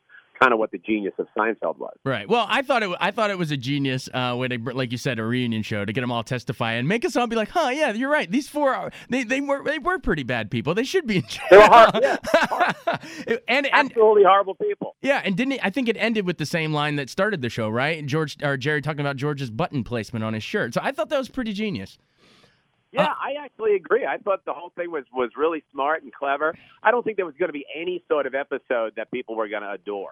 kind 0.43 0.53
of 0.53 0.59
what 0.59 0.71
the 0.71 0.77
genius 0.77 1.13
of 1.17 1.27
Seinfeld 1.37 1.77
was. 1.77 1.95
Right. 2.03 2.27
Well, 2.27 2.45
I 2.49 2.61
thought 2.61 2.83
it. 2.83 2.89
I 2.99 3.11
thought 3.11 3.29
it 3.31 3.37
was 3.37 3.51
a 3.51 3.57
genius 3.57 4.09
uh, 4.13 4.35
when 4.35 4.49
they, 4.49 4.57
like 4.57 4.91
you 4.91 4.97
said, 4.97 5.19
a 5.19 5.23
reunion 5.23 5.63
show 5.63 5.85
to 5.85 5.93
get 5.93 6.01
them 6.01 6.11
all 6.11 6.23
testify 6.23 6.73
and 6.73 6.87
make 6.87 7.05
us 7.05 7.15
all 7.15 7.27
be 7.27 7.35
like, 7.35 7.49
"Huh, 7.49 7.69
yeah, 7.73 7.93
you're 7.93 8.09
right. 8.11 8.29
These 8.29 8.49
four, 8.49 8.73
are, 8.75 8.91
they 9.09 9.23
they 9.23 9.41
were 9.41 9.63
they 9.63 9.79
were 9.79 9.99
pretty 9.99 10.23
bad 10.23 10.51
people. 10.51 10.73
They 10.73 10.83
should 10.83 11.07
be 11.07 11.17
in 11.17 11.23
jail." 11.27 11.41
They 11.49 11.57
were 11.57 11.63
hor- 11.63 11.89
yeah, 12.01 12.17
and 13.47 13.65
and 13.67 13.69
Absolutely 13.71 14.23
horrible 14.23 14.55
people. 14.55 14.95
yeah, 15.01 15.21
and 15.23 15.35
didn't 15.37 15.53
it, 15.53 15.59
I 15.63 15.69
think 15.69 15.87
it 15.89 15.97
ended 15.97 16.25
with 16.25 16.37
the 16.37 16.45
same 16.45 16.73
line 16.73 16.95
that 16.97 17.09
started 17.09 17.41
the 17.41 17.49
show, 17.49 17.69
right? 17.69 18.05
George 18.05 18.37
or 18.43 18.57
Jerry 18.57 18.81
talking 18.81 19.01
about 19.01 19.15
George's 19.15 19.49
button 19.49 19.83
placement 19.83 20.23
on 20.25 20.33
his 20.33 20.43
shirt. 20.43 20.73
So 20.73 20.81
I 20.83 20.91
thought 20.91 21.09
that 21.09 21.17
was 21.17 21.29
pretty 21.29 21.53
genius. 21.53 21.97
Yeah, 22.91 23.05
Uh, 23.05 23.13
I 23.19 23.43
actually 23.43 23.75
agree. 23.75 24.05
I 24.05 24.17
thought 24.17 24.45
the 24.45 24.53
whole 24.53 24.71
thing 24.75 24.91
was 24.91 25.03
was 25.11 25.31
really 25.35 25.63
smart 25.71 26.03
and 26.03 26.13
clever. 26.13 26.53
I 26.83 26.91
don't 26.91 27.03
think 27.03 27.17
there 27.17 27.25
was 27.25 27.33
going 27.39 27.49
to 27.49 27.53
be 27.53 27.65
any 27.75 28.03
sort 28.07 28.27
of 28.27 28.35
episode 28.35 28.93
that 28.97 29.09
people 29.09 29.35
were 29.35 29.47
going 29.47 29.63
to 29.63 29.71
adore. 29.71 30.11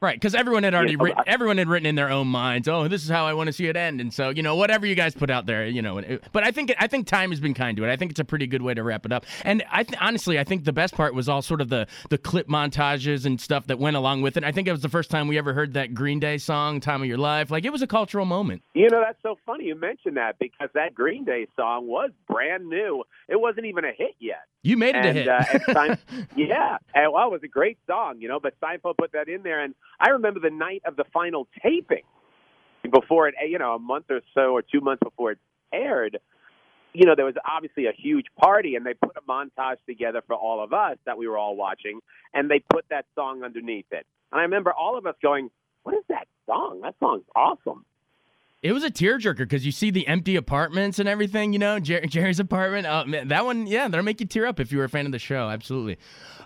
Right, 0.00 0.16
because 0.16 0.34
everyone 0.34 0.64
had 0.64 0.74
already 0.74 0.92
Yeah, 0.92 1.02
written, 1.02 1.24
everyone 1.26 1.56
had 1.56 1.66
written 1.68 1.86
in 1.86 1.94
their 1.94 2.10
own 2.10 2.26
minds. 2.26 2.68
Oh, 2.68 2.88
this 2.88 3.02
is 3.04 3.08
how 3.08 3.24
I 3.26 3.32
want 3.32 3.46
to 3.46 3.52
see 3.54 3.68
it 3.68 3.76
end, 3.76 4.02
and 4.02 4.12
so 4.12 4.28
you 4.28 4.42
know 4.42 4.54
whatever 4.54 4.84
you 4.86 4.94
guys 4.94 5.14
put 5.14 5.30
out 5.30 5.46
there, 5.46 5.66
you 5.66 5.80
know. 5.80 5.98
it- 5.98 6.22
But 6.32 6.44
I 6.44 6.50
think 6.50 6.74
I 6.78 6.86
think 6.88 7.06
time 7.06 7.30
has 7.30 7.40
been 7.40 7.54
kind 7.54 7.74
to 7.78 7.84
it. 7.84 7.90
I 7.90 7.96
think 7.96 8.10
it's 8.10 8.20
a 8.20 8.24
pretty 8.24 8.46
good 8.46 8.60
way 8.60 8.74
to 8.74 8.82
wrap 8.82 9.06
it 9.06 9.12
up. 9.12 9.24
And 9.44 9.64
I 9.70 9.82
th- 9.84 9.98
honestly, 10.02 10.38
I 10.38 10.44
think 10.44 10.64
the 10.64 10.72
best 10.74 10.94
part 10.94 11.14
was 11.14 11.28
all 11.28 11.40
sort 11.40 11.60
of 11.62 11.68
the 11.70 11.86
the 12.10 12.18
clip 12.18 12.48
montages 12.48 13.24
and 13.24 13.40
stuff 13.40 13.66
that 13.68 13.78
went 13.78 13.96
along 13.96 14.20
with 14.20 14.36
it. 14.36 14.44
I 14.44 14.52
think 14.52 14.68
it 14.68 14.72
was 14.72 14.82
the 14.82 14.88
first 14.90 15.10
time 15.10 15.26
we 15.26 15.38
ever 15.38 15.54
heard 15.54 15.72
that 15.74 15.94
Green 15.94 16.20
Day 16.20 16.36
song, 16.36 16.80
"Time 16.80 17.00
of 17.00 17.08
Your 17.08 17.16
Life." 17.18 17.50
Like 17.50 17.64
it 17.64 17.70
was 17.70 17.80
a 17.80 17.86
cultural 17.86 18.26
moment. 18.26 18.62
You 18.74 18.90
know, 18.90 19.00
that's 19.00 19.22
so 19.22 19.38
funny 19.46 19.64
you 19.66 19.74
mentioned 19.74 20.18
that 20.18 20.38
because 20.38 20.68
that 20.74 20.94
Green 20.94 21.24
Day 21.24 21.46
song 21.56 21.86
was 21.86 22.10
brand 22.28 22.68
new. 22.68 23.04
It 23.28 23.40
wasn't 23.40 23.66
even 23.66 23.84
a 23.86 23.92
hit 23.92 24.16
yet. 24.18 24.42
You 24.62 24.76
made 24.78 24.96
it 24.96 25.04
and, 25.04 25.06
a 25.06 25.12
hit. 25.12 25.76
Uh, 25.76 25.96
yeah, 26.36 26.78
and 26.94 27.12
well, 27.12 27.28
it 27.28 27.32
was 27.32 27.42
a 27.44 27.48
great 27.48 27.78
song, 27.86 28.16
you 28.20 28.28
know. 28.28 28.40
But 28.40 28.54
Seinfeld 28.60 28.96
put 28.96 29.12
that 29.12 29.28
in 29.28 29.42
there, 29.42 29.62
and 29.62 29.74
I 30.00 30.10
remember 30.10 30.40
the 30.40 30.50
night 30.50 30.82
of 30.86 30.96
the 30.96 31.04
final 31.12 31.48
taping, 31.62 32.04
before 32.90 33.28
it, 33.28 33.34
you 33.48 33.58
know, 33.58 33.74
a 33.74 33.78
month 33.78 34.06
or 34.10 34.20
so 34.34 34.52
or 34.52 34.62
two 34.62 34.80
months 34.80 35.00
before 35.02 35.32
it 35.32 35.38
aired. 35.72 36.18
You 36.92 37.06
know, 37.06 37.14
there 37.16 37.24
was 37.24 37.34
obviously 37.50 37.86
a 37.86 37.92
huge 37.96 38.26
party, 38.38 38.76
and 38.76 38.86
they 38.86 38.94
put 38.94 39.16
a 39.16 39.22
montage 39.22 39.78
together 39.86 40.22
for 40.26 40.36
all 40.36 40.62
of 40.62 40.72
us 40.72 40.96
that 41.06 41.18
we 41.18 41.26
were 41.26 41.36
all 41.36 41.56
watching, 41.56 42.00
and 42.32 42.50
they 42.50 42.62
put 42.72 42.84
that 42.90 43.06
song 43.14 43.42
underneath 43.42 43.86
it. 43.90 44.06
And 44.30 44.40
I 44.40 44.42
remember 44.42 44.72
all 44.72 44.96
of 44.96 45.06
us 45.06 45.16
going, 45.22 45.50
"What 45.82 45.96
is 45.96 46.04
that 46.08 46.28
song? 46.46 46.82
That 46.82 46.94
song's 47.00 47.24
awesome." 47.34 47.84
It 48.62 48.72
was 48.72 48.82
a 48.82 48.90
tearjerker 48.90 49.38
because 49.38 49.66
you 49.66 49.72
see 49.72 49.90
the 49.90 50.06
empty 50.06 50.36
apartments 50.36 50.98
and 50.98 51.06
everything. 51.06 51.52
You 51.52 51.58
know, 51.58 51.78
Jer- 51.80 52.06
Jerry's 52.06 52.40
apartment. 52.40 52.86
Uh, 52.86 53.04
man, 53.04 53.28
that 53.28 53.44
one, 53.44 53.66
yeah, 53.66 53.88
that'll 53.88 54.04
make 54.04 54.20
you 54.20 54.26
tear 54.26 54.46
up 54.46 54.58
if 54.58 54.72
you 54.72 54.78
were 54.78 54.84
a 54.84 54.88
fan 54.88 55.04
of 55.04 55.12
the 55.12 55.18
show. 55.18 55.50
Absolutely. 55.50 55.98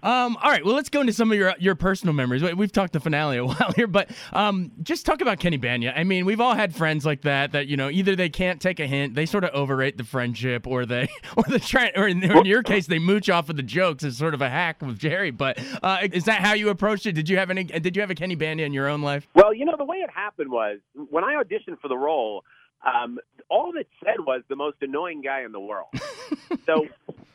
Um, 0.03 0.37
all 0.43 0.51
right, 0.51 0.65
well, 0.65 0.75
let's 0.75 0.89
go 0.89 1.01
into 1.01 1.13
some 1.13 1.31
of 1.33 1.39
your 1.39 1.55
your 1.59 1.75
personal 1.75 2.15
memories. 2.15 2.43
We've 2.55 2.73
talked 2.73 2.93
the 2.93 3.01
finale 3.01 3.39
a 3.39 3.45
while 3.47 3.73
here, 3.75 3.87
but 3.87 4.11
um, 4.33 4.73
just 4.83 5.07
talk 5.07 5.21
about 5.21 5.39
Kenny 5.39 5.59
Bania. 5.59 5.93
I 5.97 6.05
mean, 6.05 6.25
we've 6.25 6.41
all 6.41 6.55
had 6.55 6.75
friends 6.75 7.05
like 7.05 7.23
that 7.23 7.53
that 7.53 7.67
you 7.67 7.77
know 7.77 7.91
either 7.91 8.15
they 8.17 8.29
can't 8.29 8.61
take 8.61 8.81
a 8.81 8.87
hint, 8.87 9.15
they 9.15 9.27
sort 9.27 9.45
of 9.45 9.51
overrate 9.51 9.97
the 9.97 10.05
friendship, 10.05 10.67
or 10.67 10.87
they 10.87 11.09
or 11.37 11.45
the 11.49 11.59
try, 11.59 11.93
or 11.97 12.07
in, 12.07 12.23
in 12.23 12.45
your 12.47 12.63
case, 12.63 12.87
they 12.87 12.99
mooch 12.99 13.29
off 13.29 13.49
of 13.49 13.57
the 13.57 13.63
jokes 13.63 14.05
as 14.05 14.17
sort 14.17 14.35
of 14.35 14.43
a 14.43 14.49
hack 14.49 14.81
with 14.83 14.99
Jerry. 14.99 15.31
But 15.31 15.59
uh, 15.83 15.99
is 16.13 16.25
that 16.25 16.41
how 16.41 16.55
you 16.55 16.69
approached 16.69 17.07
it? 17.07 17.13
Did 17.13 17.29
you 17.29 17.39
have 17.39 17.51
any? 17.51 17.65
Did 17.65 17.97
you 17.97 18.03
have 18.03 18.11
a 18.11 18.15
Kenny 18.15 18.37
Bania 18.37 18.67
in 18.67 18.73
your 18.73 18.89
own 18.89 19.03
life? 19.03 19.27
Well, 19.35 19.53
you 19.53 19.65
know, 19.65 19.77
the 19.77 19.85
way 19.85 19.99
it 19.99 20.11
happened 20.11 20.51
was 20.51 20.79
when 21.11 21.25
I 21.25 21.43
auditioned 21.43 21.81
for 21.81 21.89
the 21.89 21.97
role. 21.97 22.45
Um, 22.87 23.19
all 23.49 23.73
that 23.73 23.87
said 24.05 24.21
was 24.21 24.43
the 24.49 24.57
most 24.57 24.77
annoying 24.81 25.23
guy 25.23 25.43
in 25.43 25.53
the 25.53 25.61
world. 25.61 25.89
so 26.67 26.87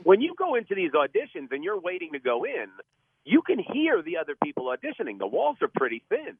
when 0.03 0.21
you 0.21 0.35
go 0.37 0.55
into 0.55 0.75
these 0.75 0.91
auditions 0.91 1.51
and 1.51 1.63
you're 1.63 1.79
waiting 1.79 2.11
to 2.13 2.19
go 2.19 2.43
in, 2.43 2.67
you 3.25 3.41
can 3.41 3.59
hear 3.59 4.01
the 4.01 4.17
other 4.17 4.35
people 4.43 4.65
auditioning. 4.65 5.17
The 5.17 5.27
walls 5.27 5.57
are 5.61 5.69
pretty 5.73 6.03
thin. 6.09 6.37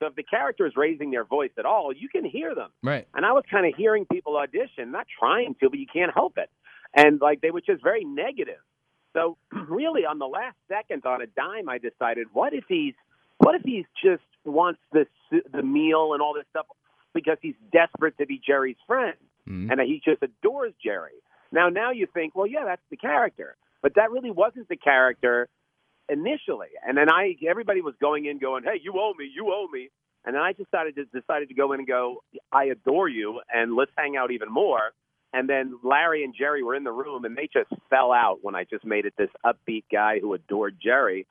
So 0.00 0.06
if 0.06 0.16
the 0.16 0.22
character 0.22 0.66
is 0.66 0.72
raising 0.76 1.10
their 1.10 1.24
voice 1.24 1.52
at 1.58 1.66
all, 1.66 1.92
you 1.92 2.08
can 2.08 2.24
hear 2.24 2.54
them. 2.54 2.70
Right. 2.82 3.06
And 3.14 3.24
I 3.24 3.32
was 3.32 3.44
kind 3.50 3.66
of 3.66 3.74
hearing 3.76 4.06
people 4.10 4.36
audition, 4.36 4.90
not 4.90 5.06
trying 5.18 5.54
to, 5.60 5.70
but 5.70 5.78
you 5.78 5.86
can't 5.90 6.12
help 6.12 6.38
it. 6.38 6.50
And 6.94 7.20
like 7.20 7.40
they 7.40 7.50
were 7.50 7.60
just 7.60 7.82
very 7.82 8.04
negative. 8.04 8.60
So 9.12 9.36
really, 9.68 10.04
on 10.04 10.18
the 10.18 10.26
last 10.26 10.56
second, 10.68 11.04
on 11.06 11.22
a 11.22 11.26
dime, 11.26 11.68
I 11.68 11.78
decided, 11.78 12.28
what 12.32 12.52
if 12.52 12.64
he's, 12.68 12.94
what 13.38 13.54
if 13.54 13.62
he's 13.62 13.84
just 14.02 14.22
wants 14.44 14.80
the 14.92 15.06
the 15.52 15.62
meal 15.62 16.12
and 16.12 16.22
all 16.22 16.34
this 16.34 16.44
stuff 16.50 16.66
because 17.14 17.38
he's 17.40 17.54
desperate 17.72 18.18
to 18.18 18.26
be 18.26 18.38
Jerry's 18.44 18.76
friend 18.86 19.16
Mhm. 19.48 19.70
and 19.70 19.80
he 19.80 20.00
just 20.04 20.22
adores 20.22 20.74
Jerry. 20.82 21.22
Now, 21.52 21.68
now 21.68 21.90
you 21.92 22.06
think, 22.06 22.34
well, 22.34 22.46
yeah, 22.46 22.64
that's 22.64 22.82
the 22.90 22.96
character, 22.96 23.56
but 23.82 23.94
that 23.94 24.10
really 24.10 24.30
wasn't 24.30 24.68
the 24.68 24.76
character 24.76 25.48
initially. 26.08 26.68
And 26.86 26.96
then 26.96 27.10
I, 27.10 27.36
everybody 27.46 27.80
was 27.80 27.94
going 28.00 28.26
in, 28.26 28.38
going, 28.38 28.64
"Hey, 28.64 28.80
you 28.82 28.92
owe 28.96 29.14
me, 29.14 29.30
you 29.32 29.52
owe 29.52 29.68
me." 29.68 29.90
And 30.24 30.34
then 30.34 30.42
I 30.42 30.52
decided 30.52 30.96
to 30.96 31.04
decided 31.06 31.48
to 31.48 31.54
go 31.54 31.72
in 31.72 31.80
and 31.80 31.86
go, 31.88 32.22
"I 32.52 32.64
adore 32.64 33.08
you, 33.08 33.40
and 33.52 33.74
let's 33.74 33.92
hang 33.96 34.16
out 34.16 34.30
even 34.30 34.50
more." 34.50 34.92
And 35.32 35.48
then 35.48 35.78
Larry 35.82 36.22
and 36.24 36.34
Jerry 36.34 36.62
were 36.62 36.74
in 36.74 36.84
the 36.84 36.92
room, 36.92 37.24
and 37.24 37.36
they 37.36 37.48
just 37.52 37.70
fell 37.90 38.12
out 38.12 38.38
when 38.42 38.54
I 38.54 38.64
just 38.64 38.84
made 38.84 39.04
it 39.06 39.14
this 39.16 39.30
upbeat 39.44 39.84
guy 39.90 40.20
who 40.20 40.32
adored 40.34 40.76
Jerry. 40.80 41.26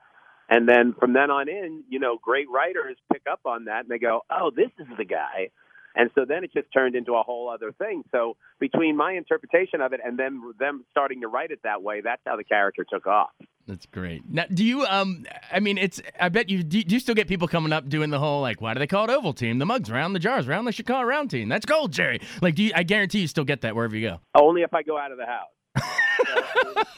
And 0.49 0.67
then 0.67 0.93
from 0.93 1.13
then 1.13 1.31
on 1.31 1.47
in, 1.47 1.83
you 1.89 1.99
know, 1.99 2.17
great 2.21 2.49
writers 2.49 2.97
pick 3.11 3.23
up 3.31 3.39
on 3.45 3.65
that 3.65 3.81
and 3.81 3.89
they 3.89 3.99
go, 3.99 4.21
"Oh, 4.29 4.49
this 4.51 4.71
is 4.79 4.87
the 4.97 5.05
guy." 5.05 5.49
And 5.95 6.09
so 6.15 6.25
then 6.27 6.43
it 6.43 6.51
just 6.53 6.67
turned 6.73 6.95
into 6.95 7.13
a 7.13 7.23
whole 7.23 7.49
other 7.49 7.71
thing. 7.71 8.03
So 8.11 8.35
between 8.59 8.97
my 8.97 9.13
interpretation 9.13 9.81
of 9.81 9.93
it 9.93 9.99
and 10.03 10.17
then 10.17 10.41
them 10.59 10.85
starting 10.91 11.21
to 11.21 11.27
write 11.27 11.51
it 11.51 11.59
that 11.63 11.83
way, 11.83 12.01
that's 12.01 12.21
how 12.25 12.35
the 12.35 12.43
character 12.43 12.85
took 12.89 13.05
off. 13.05 13.29
That's 13.67 13.85
great. 13.85 14.23
Now, 14.29 14.45
do 14.53 14.65
you? 14.65 14.85
Um, 14.85 15.25
I 15.51 15.61
mean, 15.61 15.77
it's. 15.77 16.01
I 16.19 16.29
bet 16.29 16.49
you. 16.49 16.63
Do, 16.63 16.83
do 16.83 16.95
you 16.95 16.99
still 16.99 17.15
get 17.15 17.29
people 17.29 17.47
coming 17.47 17.71
up 17.71 17.87
doing 17.87 18.09
the 18.09 18.19
whole 18.19 18.41
like, 18.41 18.59
why 18.59 18.73
do 18.73 18.79
they 18.79 18.87
call 18.87 19.05
it 19.05 19.09
Oval 19.09 19.31
Team? 19.31 19.57
The 19.57 19.65
mugs 19.65 19.89
round, 19.89 20.13
the 20.13 20.19
jars 20.19 20.47
round. 20.47 20.67
Call 20.85 21.01
it 21.01 21.05
Round 21.05 21.29
Team. 21.29 21.47
That's 21.47 21.65
gold, 21.65 21.93
Jerry. 21.93 22.19
Like, 22.41 22.55
do 22.55 22.63
you? 22.63 22.71
I 22.75 22.83
guarantee 22.83 23.19
you 23.19 23.27
still 23.27 23.45
get 23.45 23.61
that 23.61 23.73
wherever 23.73 23.95
you 23.95 24.09
go. 24.09 24.19
Only 24.35 24.63
if 24.63 24.73
I 24.73 24.83
go 24.83 24.97
out 24.97 25.13
of 25.13 25.17
the 25.17 25.25
house. 25.25 25.47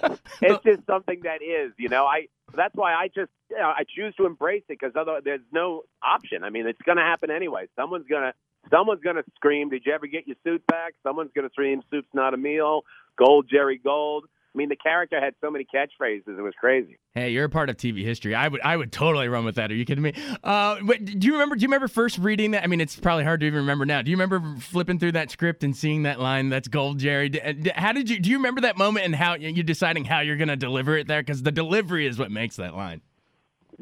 So, 0.02 0.18
it's 0.42 0.64
just 0.64 0.86
something 0.88 1.22
that 1.24 1.44
is, 1.44 1.72
you 1.78 1.90
know. 1.90 2.06
I 2.06 2.28
that's 2.56 2.74
why 2.76 2.94
I 2.94 3.08
just 3.08 3.32
you 3.50 3.58
know, 3.58 3.68
I 3.68 3.84
choose 3.88 4.16
to 4.16 4.26
embrace 4.26 4.64
it 4.70 4.80
because 4.80 4.96
other 4.96 5.20
there's 5.24 5.42
no 5.52 5.84
option. 6.04 6.44
I 6.44 6.50
mean, 6.50 6.66
it's 6.66 6.82
going 6.82 6.98
to 6.98 7.04
happen 7.04 7.30
anyway. 7.30 7.68
Someone's 7.76 8.08
gonna 8.10 8.34
someone's 8.70 9.02
gonna 9.04 9.24
scream. 9.36 9.70
Did 9.70 9.84
you 9.86 9.94
ever 9.94 10.08
get 10.08 10.28
your 10.28 10.36
suit 10.44 10.66
back? 10.68 10.94
Someone's 11.04 11.32
gonna 11.36 11.50
scream. 11.52 11.82
Soup's 11.90 12.14
not 12.14 12.34
a 12.34 12.38
meal. 12.38 12.84
Gold, 13.18 13.48
Jerry 13.50 13.80
Gold. 13.84 14.26
I 14.56 14.58
mean, 14.58 14.70
the 14.70 14.78
character 14.78 15.20
had 15.20 15.34
so 15.42 15.52
many 15.52 15.66
catchphrases. 15.66 16.40
It 16.40 16.42
was 16.42 16.54
crazy. 16.58 16.98
Hey, 17.14 17.32
you're 17.32 17.44
a 17.44 17.50
part 17.50 17.70
of 17.70 17.76
TV 17.76 18.06
history. 18.06 18.34
I 18.34 18.48
would, 18.48 18.62
I 18.62 18.78
would 18.78 18.90
totally 18.90 19.28
run 19.28 19.44
with 19.44 19.56
that. 19.56 19.70
Are 19.70 19.76
you 19.76 19.84
kidding 19.84 20.02
me? 20.02 20.14
Uh, 20.46 20.78
do 20.80 21.28
you 21.28 21.34
remember? 21.34 21.58
Do 21.58 21.64
you 21.64 21.68
remember 21.68 21.90
first 21.90 22.18
reading 22.20 22.52
that? 22.52 22.64
I 22.64 22.68
mean, 22.68 22.80
it's 22.80 22.96
probably 22.96 23.26
hard 23.26 23.42
to 23.42 23.48
even 23.48 23.60
remember 23.60 23.86
now. 23.86 24.02
Do 24.02 24.12
you 24.12 24.18
remember 24.18 24.58
flipping 24.62 24.98
through 24.98 25.12
that 25.14 25.30
script 25.30 25.66
and 25.66 25.76
seeing 25.76 26.04
that 26.04 26.22
line? 26.22 26.48
That's 26.48 26.70
gold, 26.70 27.00
Jerry. 27.00 27.38
How 27.76 27.92
did 27.92 28.10
you? 28.10 28.18
Do 28.18 28.30
you 28.30 28.38
remember 28.38 28.62
that 28.62 28.78
moment 28.78 29.06
and 29.06 29.14
how 29.14 29.36
you're 29.36 29.64
deciding 29.64 30.06
how 30.06 30.22
you're 30.22 30.38
going 30.38 30.48
to 30.48 30.56
deliver 30.56 30.98
it 30.98 31.08
there? 31.08 31.22
Because 31.22 31.44
the 31.44 31.52
delivery 31.52 32.08
is 32.08 32.18
what 32.18 32.32
makes 32.32 32.56
that 32.56 32.76
line. 32.76 33.02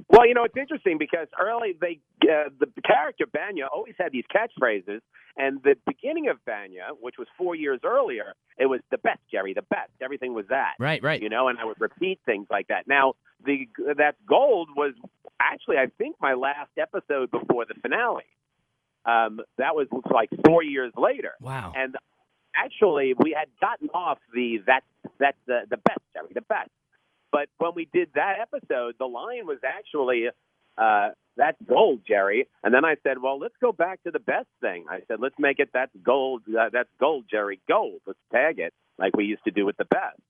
Well, 0.09 0.27
you 0.27 0.33
know, 0.33 0.43
it's 0.43 0.57
interesting 0.57 0.97
because 0.97 1.27
early 1.39 1.75
they 1.79 1.99
uh, 2.23 2.49
the 2.59 2.67
character 2.85 3.25
Bania 3.25 3.67
always 3.71 3.95
had 3.99 4.11
these 4.11 4.23
catchphrases, 4.33 5.01
and 5.37 5.61
the 5.63 5.75
beginning 5.85 6.29
of 6.29 6.37
Bania, 6.47 6.95
which 6.99 7.15
was 7.17 7.27
four 7.37 7.55
years 7.55 7.79
earlier, 7.83 8.33
it 8.57 8.65
was 8.67 8.79
the 8.91 8.97
best, 8.97 9.19
Jerry, 9.31 9.53
the 9.53 9.61
best. 9.63 9.91
Everything 10.01 10.33
was 10.33 10.45
that, 10.49 10.73
Right, 10.79 11.01
right. 11.03 11.21
you 11.21 11.29
know, 11.29 11.47
and 11.47 11.59
I 11.59 11.65
would 11.65 11.79
repeat 11.79 12.19
things 12.25 12.47
like 12.49 12.67
that. 12.69 12.87
Now, 12.87 13.13
the 13.45 13.67
that 13.97 14.15
gold 14.27 14.69
was 14.75 14.93
actually, 15.39 15.77
I 15.77 15.87
think, 15.97 16.15
my 16.21 16.33
last 16.33 16.71
episode 16.77 17.29
before 17.31 17.65
the 17.65 17.75
finale. 17.81 18.23
Um, 19.05 19.41
that 19.57 19.75
was 19.75 19.87
like 20.11 20.29
four 20.45 20.63
years 20.63 20.93
later, 20.97 21.33
Wow. 21.41 21.73
and 21.75 21.95
actually, 22.55 23.13
we 23.19 23.35
had 23.37 23.49
gotten 23.59 23.89
off 23.93 24.17
the 24.33 24.59
that's 24.65 24.85
that's 25.19 25.37
the 25.45 25.61
the 25.69 25.77
best, 25.77 25.99
Jerry, 26.13 26.29
the 26.33 26.41
best. 26.41 26.69
But 27.33 27.49
when 27.57 27.71
we 27.75 27.89
did 27.91 28.09
that 28.13 28.35
episode, 28.39 28.93
the 28.99 29.07
line 29.07 29.47
was 29.47 29.57
actually 29.65 30.27
uh, 30.77 31.09
that's 31.35 31.57
gold, 31.67 32.01
Jerry. 32.07 32.47
And 32.63 32.73
then 32.73 32.85
I 32.85 32.95
said, 33.01 33.17
well, 33.21 33.39
let's 33.39 33.55
go 33.59 33.71
back 33.71 34.03
to 34.03 34.11
the 34.11 34.19
best 34.19 34.47
thing. 34.61 34.85
I 34.87 34.99
said, 35.07 35.17
let's 35.19 35.35
make 35.39 35.57
it 35.57 35.69
that's 35.73 35.91
gold, 36.03 36.43
uh, 36.47 36.69
that's 36.71 36.89
gold, 36.99 37.25
Jerry, 37.29 37.59
gold. 37.67 38.01
Let's 38.05 38.19
tag 38.31 38.59
it 38.59 38.71
like 38.99 39.17
we 39.17 39.25
used 39.25 39.43
to 39.45 39.51
do 39.51 39.65
with 39.65 39.77
the 39.77 39.85
best. 39.85 40.21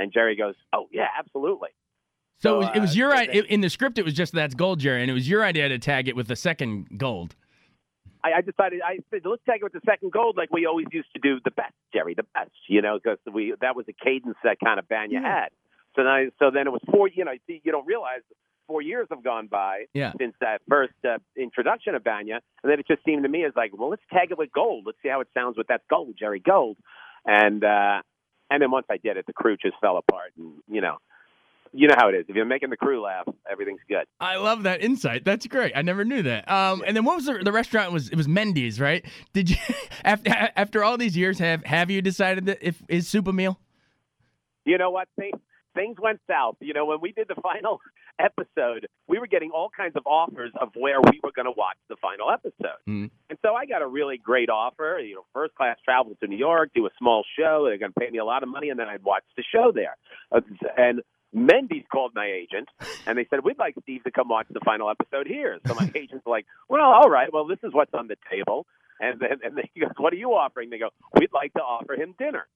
And 0.00 0.12
Jerry 0.12 0.34
goes, 0.36 0.56
oh 0.72 0.88
yeah, 0.90 1.06
absolutely. 1.16 1.70
So, 2.40 2.48
So, 2.48 2.56
it 2.56 2.58
was, 2.58 2.70
it 2.74 2.80
was 2.80 2.90
uh, 2.90 2.98
your 2.98 3.14
idea 3.14 3.42
in 3.44 3.60
the 3.60 3.70
script. 3.70 3.98
It 3.98 4.04
was 4.04 4.14
just 4.14 4.32
that's 4.32 4.54
gold, 4.54 4.80
Jerry, 4.80 5.02
and 5.02 5.10
it 5.10 5.14
was 5.14 5.28
your 5.28 5.44
idea 5.44 5.68
to 5.68 5.78
tag 5.78 6.08
it 6.08 6.16
with 6.16 6.26
the 6.26 6.36
second 6.36 6.98
gold. 6.98 7.36
I, 8.24 8.38
I 8.38 8.40
decided 8.40 8.80
I 8.84 8.98
said 9.10 9.20
let's 9.24 9.42
tag 9.44 9.60
it 9.60 9.64
with 9.64 9.72
the 9.72 9.80
second 9.86 10.10
gold 10.10 10.36
like 10.36 10.52
we 10.52 10.66
always 10.66 10.86
used 10.90 11.08
to 11.14 11.20
do 11.20 11.38
the 11.44 11.52
best, 11.52 11.74
Jerry, 11.92 12.14
the 12.14 12.26
best. 12.34 12.50
You 12.68 12.82
know, 12.82 12.98
because 13.02 13.18
we 13.32 13.54
that 13.60 13.76
was 13.76 13.86
a 13.88 13.92
cadence 13.92 14.36
that 14.42 14.58
kind 14.62 14.80
of 14.80 14.88
Bania 14.88 15.22
had. 15.22 15.50
So 15.98 16.06
I, 16.06 16.26
so 16.38 16.50
then 16.52 16.66
it 16.66 16.70
was 16.70 16.80
four. 16.90 17.08
You 17.08 17.24
know, 17.24 17.32
you 17.48 17.60
you 17.64 17.72
don't 17.72 17.86
realize 17.86 18.20
four 18.68 18.82
years 18.82 19.08
have 19.10 19.24
gone 19.24 19.46
by 19.48 19.86
Yeah. 19.94 20.12
since 20.18 20.34
that 20.40 20.60
first 20.68 20.92
uh, 21.04 21.16
introduction 21.36 21.94
of 21.94 22.04
Bania, 22.04 22.40
and 22.62 22.70
then 22.70 22.78
it 22.78 22.86
just 22.86 23.02
seemed 23.04 23.22
to 23.22 23.28
me 23.28 23.44
as 23.44 23.52
like, 23.56 23.76
well, 23.76 23.88
let's 23.90 24.02
tag 24.12 24.30
it 24.30 24.38
with 24.38 24.52
gold. 24.52 24.84
Let's 24.86 24.98
see 25.02 25.08
how 25.08 25.20
it 25.22 25.28
sounds 25.34 25.56
with 25.56 25.68
that 25.68 25.80
gold, 25.90 26.14
Jerry 26.18 26.38
Gold. 26.40 26.76
And 27.26 27.64
uh, 27.64 28.02
and 28.50 28.62
then 28.62 28.70
once 28.70 28.86
I 28.90 28.98
did 28.98 29.16
it, 29.16 29.26
the 29.26 29.32
crew 29.32 29.56
just 29.56 29.74
fell 29.80 29.96
apart, 29.96 30.32
and 30.38 30.52
you 30.68 30.80
know. 30.80 30.98
You 31.74 31.86
know 31.86 31.96
how 31.98 32.08
it 32.08 32.14
is. 32.14 32.24
If 32.28 32.34
you're 32.34 32.46
making 32.46 32.70
the 32.70 32.78
crew 32.78 33.02
laugh, 33.02 33.26
everything's 33.48 33.82
good. 33.90 34.06
I 34.20 34.36
love 34.36 34.62
that 34.62 34.80
insight. 34.82 35.26
That's 35.26 35.46
great. 35.46 35.72
I 35.76 35.82
never 35.82 36.02
knew 36.02 36.22
that. 36.22 36.50
Um, 36.50 36.82
and 36.86 36.96
then 36.96 37.04
what 37.04 37.16
was 37.16 37.26
the, 37.26 37.40
the 37.44 37.52
restaurant? 37.52 37.92
Was 37.92 38.08
it 38.08 38.16
was 38.16 38.26
Mendy's, 38.26 38.80
right? 38.80 39.04
Did 39.34 39.50
you 39.50 39.56
after 40.04 40.30
after 40.56 40.82
all 40.82 40.96
these 40.96 41.14
years 41.14 41.38
have 41.40 41.62
have 41.64 41.90
you 41.90 42.00
decided 42.00 42.46
that 42.46 42.58
if 42.62 42.82
is 42.88 43.06
soup 43.06 43.26
a 43.28 43.34
meal? 43.34 43.60
you 44.64 44.78
know 44.78 44.90
what? 44.90 45.08
Things, 45.18 45.38
things 45.74 45.96
went 46.00 46.20
south. 46.28 46.56
You 46.60 46.74
know, 46.74 46.84
when 46.86 47.00
we 47.00 47.12
did 47.12 47.28
the 47.28 47.40
final 47.40 47.80
episode, 48.18 48.86
we 49.06 49.18
were 49.18 49.26
getting 49.26 49.50
all 49.50 49.70
kinds 49.74 49.94
of 49.96 50.02
offers 50.06 50.52
of 50.60 50.70
where 50.74 51.00
we 51.00 51.20
were 51.22 51.32
going 51.34 51.46
to 51.46 51.54
watch 51.56 51.76
the 51.88 51.96
final 51.96 52.30
episode. 52.30 52.78
Mm. 52.88 53.10
And 53.30 53.38
so 53.42 53.54
I 53.54 53.66
got 53.66 53.82
a 53.82 53.86
really 53.86 54.18
great 54.18 54.50
offer, 54.50 55.00
you 55.02 55.16
know, 55.16 55.24
first 55.32 55.54
class 55.54 55.76
travel 55.84 56.16
to 56.20 56.26
New 56.26 56.36
York, 56.36 56.70
do 56.74 56.86
a 56.86 56.90
small 56.98 57.24
show. 57.38 57.64
They're 57.68 57.78
going 57.78 57.92
to 57.92 58.00
pay 58.00 58.10
me 58.10 58.18
a 58.18 58.24
lot 58.24 58.42
of 58.42 58.48
money, 58.48 58.70
and 58.70 58.78
then 58.78 58.88
I'd 58.88 59.02
watch 59.04 59.24
the 59.36 59.44
show 59.54 59.72
there. 59.74 59.96
Uh, 60.32 60.40
And 60.76 61.02
Mendy's 61.34 61.84
called 61.92 62.12
my 62.14 62.26
agent, 62.26 62.68
and 63.06 63.18
they 63.18 63.26
said, 63.28 63.44
We'd 63.44 63.58
like 63.58 63.74
Steve 63.82 64.02
to 64.04 64.10
come 64.10 64.28
watch 64.28 64.46
the 64.50 64.60
final 64.64 64.88
episode 64.90 65.26
here. 65.26 65.58
So 65.66 65.74
my 65.74 65.90
agent's 65.94 66.26
like, 66.26 66.46
Well, 66.68 66.86
all 66.86 67.10
right. 67.10 67.32
Well, 67.32 67.46
this 67.46 67.58
is 67.62 67.72
what's 67.74 67.92
on 67.92 68.08
the 68.08 68.16
table. 68.30 68.66
And 69.00 69.20
then 69.20 69.38
and 69.44 69.60
he 69.74 69.80
goes, 69.82 69.90
What 69.98 70.12
are 70.12 70.16
you 70.16 70.30
offering? 70.30 70.70
They 70.70 70.78
go, 70.78 70.88
We'd 71.14 71.32
like 71.32 71.52
to 71.52 71.60
offer 71.60 71.94
him 71.94 72.14
dinner. 72.18 72.46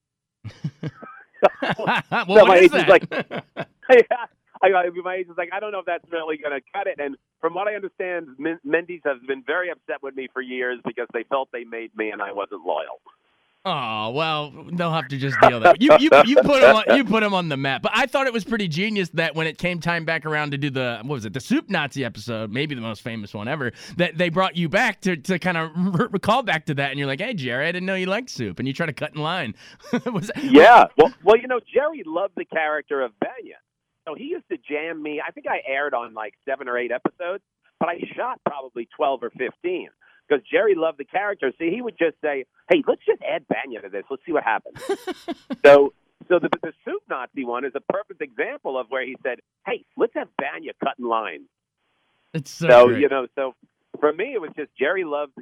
well, 2.27 2.39
So 2.39 2.45
my 2.45 2.57
is 2.57 2.73
agent's 2.73 2.73
that? 2.73 2.89
like- 2.89 3.09
yeah. 3.89 4.25
I, 4.63 4.67
I, 4.67 4.89
my 5.03 5.15
agent's 5.15 5.37
like, 5.37 5.49
I 5.53 5.59
don't 5.59 5.71
know 5.73 5.79
if 5.79 5.85
that's 5.85 6.05
really 6.11 6.37
going 6.37 6.53
to 6.57 6.61
cut 6.73 6.87
it. 6.87 6.99
And 6.99 7.17
from 7.41 7.53
what 7.53 7.67
I 7.67 7.75
understand, 7.75 8.27
Men- 8.39 8.59
Mendy's 8.65 9.01
has 9.05 9.17
been 9.27 9.43
very 9.45 9.69
upset 9.69 10.01
with 10.01 10.15
me 10.15 10.29
for 10.31 10.41
years 10.41 10.79
because 10.85 11.07
they 11.13 11.23
felt 11.23 11.49
they 11.51 11.65
made 11.65 11.91
me 11.97 12.11
and 12.11 12.21
I 12.21 12.31
wasn't 12.31 12.65
loyal. 12.65 13.01
Oh 13.65 14.09
well, 14.09 14.51
they'll 14.73 14.91
have 14.91 15.07
to 15.07 15.17
just 15.17 15.39
deal 15.39 15.61
that. 15.61 15.81
You 15.81 15.95
you 15.97 16.09
you 16.25 16.35
put 16.35 16.61
him 16.61 16.75
on, 16.75 16.97
you 16.97 17.05
put 17.05 17.23
him 17.23 17.33
on 17.33 17.47
the 17.47 17.55
map. 17.55 17.81
But 17.81 17.93
I 17.95 18.07
thought 18.07 18.27
it 18.27 18.33
was 18.33 18.43
pretty 18.43 18.67
genius 18.67 19.07
that 19.13 19.35
when 19.35 19.47
it 19.47 19.57
came 19.57 19.79
time 19.79 20.03
back 20.03 20.25
around 20.25 20.51
to 20.51 20.57
do 20.57 20.69
the 20.69 20.99
what 21.03 21.13
was 21.13 21.25
it 21.25 21.31
the 21.31 21.39
Soup 21.39 21.69
Nazi 21.69 22.03
episode, 22.03 22.51
maybe 22.51 22.75
the 22.75 22.81
most 22.81 23.01
famous 23.01 23.33
one 23.33 23.47
ever, 23.47 23.71
that 23.95 24.17
they 24.17 24.27
brought 24.27 24.57
you 24.57 24.67
back 24.67 24.99
to 25.01 25.15
to 25.15 25.39
kind 25.39 25.57
of 25.57 25.71
recall 26.11 26.43
back 26.43 26.65
to 26.65 26.73
that, 26.73 26.89
and 26.89 26.99
you're 26.99 27.07
like, 27.07 27.21
hey 27.21 27.33
Jerry, 27.33 27.65
I 27.65 27.71
didn't 27.71 27.85
know 27.85 27.95
you 27.95 28.07
liked 28.07 28.29
soup, 28.29 28.59
and 28.59 28.67
you 28.67 28.73
try 28.73 28.85
to 28.85 28.91
cut 28.91 29.15
in 29.15 29.21
line. 29.21 29.55
was 30.11 30.27
that, 30.27 30.43
Yeah. 30.43 30.87
Well, 30.97 31.13
well, 31.23 31.37
you 31.37 31.47
know, 31.47 31.61
Jerry 31.73 32.03
loved 32.05 32.33
the 32.35 32.45
character 32.45 33.01
of 33.01 33.11
Bania. 33.23 33.61
So 34.05 34.13
he 34.15 34.25
used 34.25 34.49
to 34.51 34.57
jam 34.57 35.01
me. 35.01 35.21
I 35.25 35.31
think 35.31 35.47
I 35.47 35.61
aired 35.65 35.93
on 35.93 36.13
like 36.13 36.33
seven 36.43 36.67
or 36.67 36.77
eight 36.77 36.91
episodes, 36.91 37.43
but 37.79 37.87
I 37.87 37.99
shot 38.15 38.41
probably 38.45 38.89
12 38.97 39.23
or 39.23 39.29
15. 39.29 39.87
Because 40.27 40.43
Jerry 40.49 40.75
loved 40.75 40.97
the 40.97 41.05
character. 41.05 41.51
See, 41.59 41.69
he 41.69 41.81
would 41.81 41.97
just 41.97 42.15
say, 42.21 42.45
"Hey, 42.69 42.83
let's 42.87 43.01
just 43.05 43.21
add 43.21 43.45
Bania 43.47 43.81
to 43.81 43.89
this. 43.89 44.03
Let's 44.09 44.25
see 44.25 44.31
what 44.31 44.43
happens." 44.43 44.77
so, 45.65 45.93
so 46.29 46.39
the 46.39 46.49
the 46.61 46.73
soup 46.85 47.03
Nazi 47.09 47.43
one 47.45 47.65
is 47.65 47.73
a 47.75 47.81
perfect 47.81 48.21
example 48.21 48.77
of 48.79 48.87
where 48.89 49.05
he 49.05 49.15
said, 49.23 49.39
"Hey, 49.65 49.85
let's 49.97 50.13
have 50.15 50.29
Bania 50.41 50.71
cutting 50.83 51.05
lines." 51.05 51.47
It's 52.33 52.51
so, 52.51 52.67
So 52.69 52.87
great. 52.87 53.01
you 53.01 53.09
know, 53.09 53.27
so 53.35 53.53
for 53.99 54.11
me, 54.13 54.33
it 54.33 54.41
was 54.41 54.51
just 54.55 54.71
Jerry 54.77 55.03
loved 55.03 55.33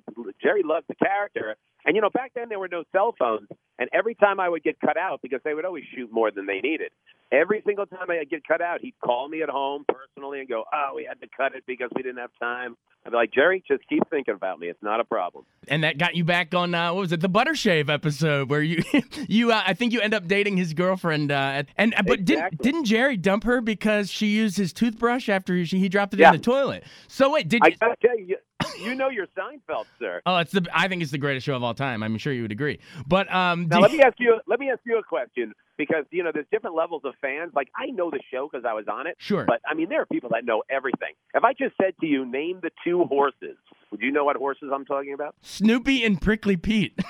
Jerry 0.41 0.63
loved 0.63 0.87
the 0.87 0.95
character, 0.95 1.55
and 1.85 1.95
you 1.95 2.01
know, 2.01 2.09
back 2.09 2.31
then 2.35 2.49
there 2.49 2.59
were 2.59 2.67
no 2.67 2.83
cell 2.91 3.13
phones, 3.17 3.47
and 3.79 3.89
every 3.93 4.15
time 4.15 4.39
I 4.39 4.49
would 4.49 4.63
get 4.63 4.79
cut 4.79 4.97
out 4.97 5.21
because 5.21 5.39
they 5.43 5.53
would 5.53 5.65
always 5.65 5.83
shoot 5.95 6.11
more 6.11 6.31
than 6.31 6.45
they 6.45 6.59
needed. 6.59 6.91
Every 7.31 7.63
single 7.65 7.85
time 7.85 8.09
I 8.09 8.25
get 8.25 8.45
cut 8.45 8.61
out, 8.61 8.81
he'd 8.81 8.95
call 9.01 9.29
me 9.29 9.41
at 9.41 9.47
home 9.49 9.85
personally 9.87 10.41
and 10.41 10.49
go, 10.49 10.65
"Oh, 10.73 10.91
we 10.95 11.05
had 11.05 11.21
to 11.21 11.27
cut 11.35 11.55
it 11.55 11.63
because 11.65 11.89
we 11.95 12.03
didn't 12.03 12.17
have 12.19 12.31
time." 12.39 12.75
I'd 13.05 13.11
be 13.11 13.15
like, 13.15 13.31
"Jerry, 13.31 13.63
just 13.67 13.87
keep 13.87 14.03
thinking 14.09 14.33
about 14.35 14.59
me. 14.59 14.67
It's 14.67 14.83
not 14.83 14.99
a 14.99 15.05
problem." 15.05 15.45
and 15.67 15.83
that 15.83 15.97
got 15.97 16.15
you 16.15 16.23
back 16.25 16.53
on 16.55 16.73
uh, 16.75 16.91
what 16.93 17.01
was 17.01 17.11
it 17.13 17.21
the 17.21 17.29
butter 17.29 17.55
shave 17.55 17.87
episode 17.89 18.49
where 18.49 18.61
you 18.63 18.83
you 19.29 19.51
uh, 19.51 19.61
I 19.65 19.73
think 19.73 19.93
you 19.93 20.01
end 20.01 20.13
up 20.13 20.27
dating 20.27 20.57
his 20.57 20.73
girlfriend 20.73 21.31
uh, 21.31 21.63
and 21.77 21.93
uh, 21.95 22.01
but 22.05 22.25
didn't 22.25 22.61
didn't 22.61 22.83
Jerry 22.85 23.15
dump 23.15 23.43
her 23.45 23.61
because 23.61 24.11
she 24.11 24.27
used 24.27 24.57
his 24.57 24.73
toothbrush 24.73 25.29
after 25.29 25.55
he, 25.55 25.63
he 25.63 25.87
dropped 25.87 26.13
it 26.13 26.19
Yeah. 26.19 26.31
in 26.31 26.37
the 26.37 26.41
toilet? 26.41 26.83
So 27.07 27.31
wait, 27.31 27.47
did 27.47 27.61
I 27.63 27.69
gotta 27.71 27.95
tell 28.01 28.19
you, 28.19 28.35
you, 28.77 28.85
you 28.85 28.95
know 28.95 29.09
your 29.09 29.27
Seinfeld, 29.27 29.85
sir. 29.99 30.21
Oh, 30.25 30.37
it's 30.37 30.51
the 30.51 30.67
I 30.73 30.87
think 30.87 31.01
it's 31.01 31.11
the 31.11 31.17
greatest 31.17 31.45
show 31.45 31.55
of 31.55 31.63
all 31.63 31.73
time. 31.73 32.03
I'm 32.03 32.17
sure 32.17 32.33
you 32.33 32.43
would 32.43 32.51
agree. 32.51 32.79
But 33.07 33.33
um 33.33 33.67
Now 33.67 33.79
let 33.79 33.91
me 33.91 34.01
ask 34.01 34.15
you. 34.19 34.39
Let 34.47 34.59
me 34.59 34.69
ask 34.69 34.79
you 34.85 34.97
a 34.97 35.03
question 35.03 35.53
because 35.77 36.05
you 36.11 36.23
know 36.23 36.31
there's 36.33 36.45
different 36.51 36.75
levels 36.75 37.01
of 37.05 37.13
fans. 37.21 37.51
Like 37.55 37.69
I 37.75 37.87
know 37.87 38.09
the 38.11 38.19
show 38.31 38.47
because 38.51 38.65
I 38.65 38.73
was 38.73 38.85
on 38.91 39.07
it. 39.07 39.15
Sure. 39.19 39.45
But 39.45 39.61
I 39.69 39.73
mean, 39.73 39.89
there 39.89 40.01
are 40.01 40.05
people 40.05 40.29
that 40.33 40.45
know 40.45 40.63
everything. 40.69 41.13
If 41.33 41.43
I 41.43 41.53
just 41.53 41.75
said 41.81 41.93
to 42.01 42.07
you, 42.07 42.25
name 42.25 42.59
the 42.61 42.71
two 42.83 43.03
horses, 43.05 43.57
would 43.91 44.01
you 44.01 44.11
know 44.11 44.25
what 44.25 44.35
horses 44.37 44.69
I'm 44.73 44.85
talking 44.85 45.13
about? 45.13 45.35
Snoopy 45.41 46.03
and 46.03 46.19
Prickly 46.21 46.57
Pete. 46.57 46.97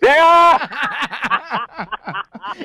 They 0.00 0.18
are. 0.18 0.58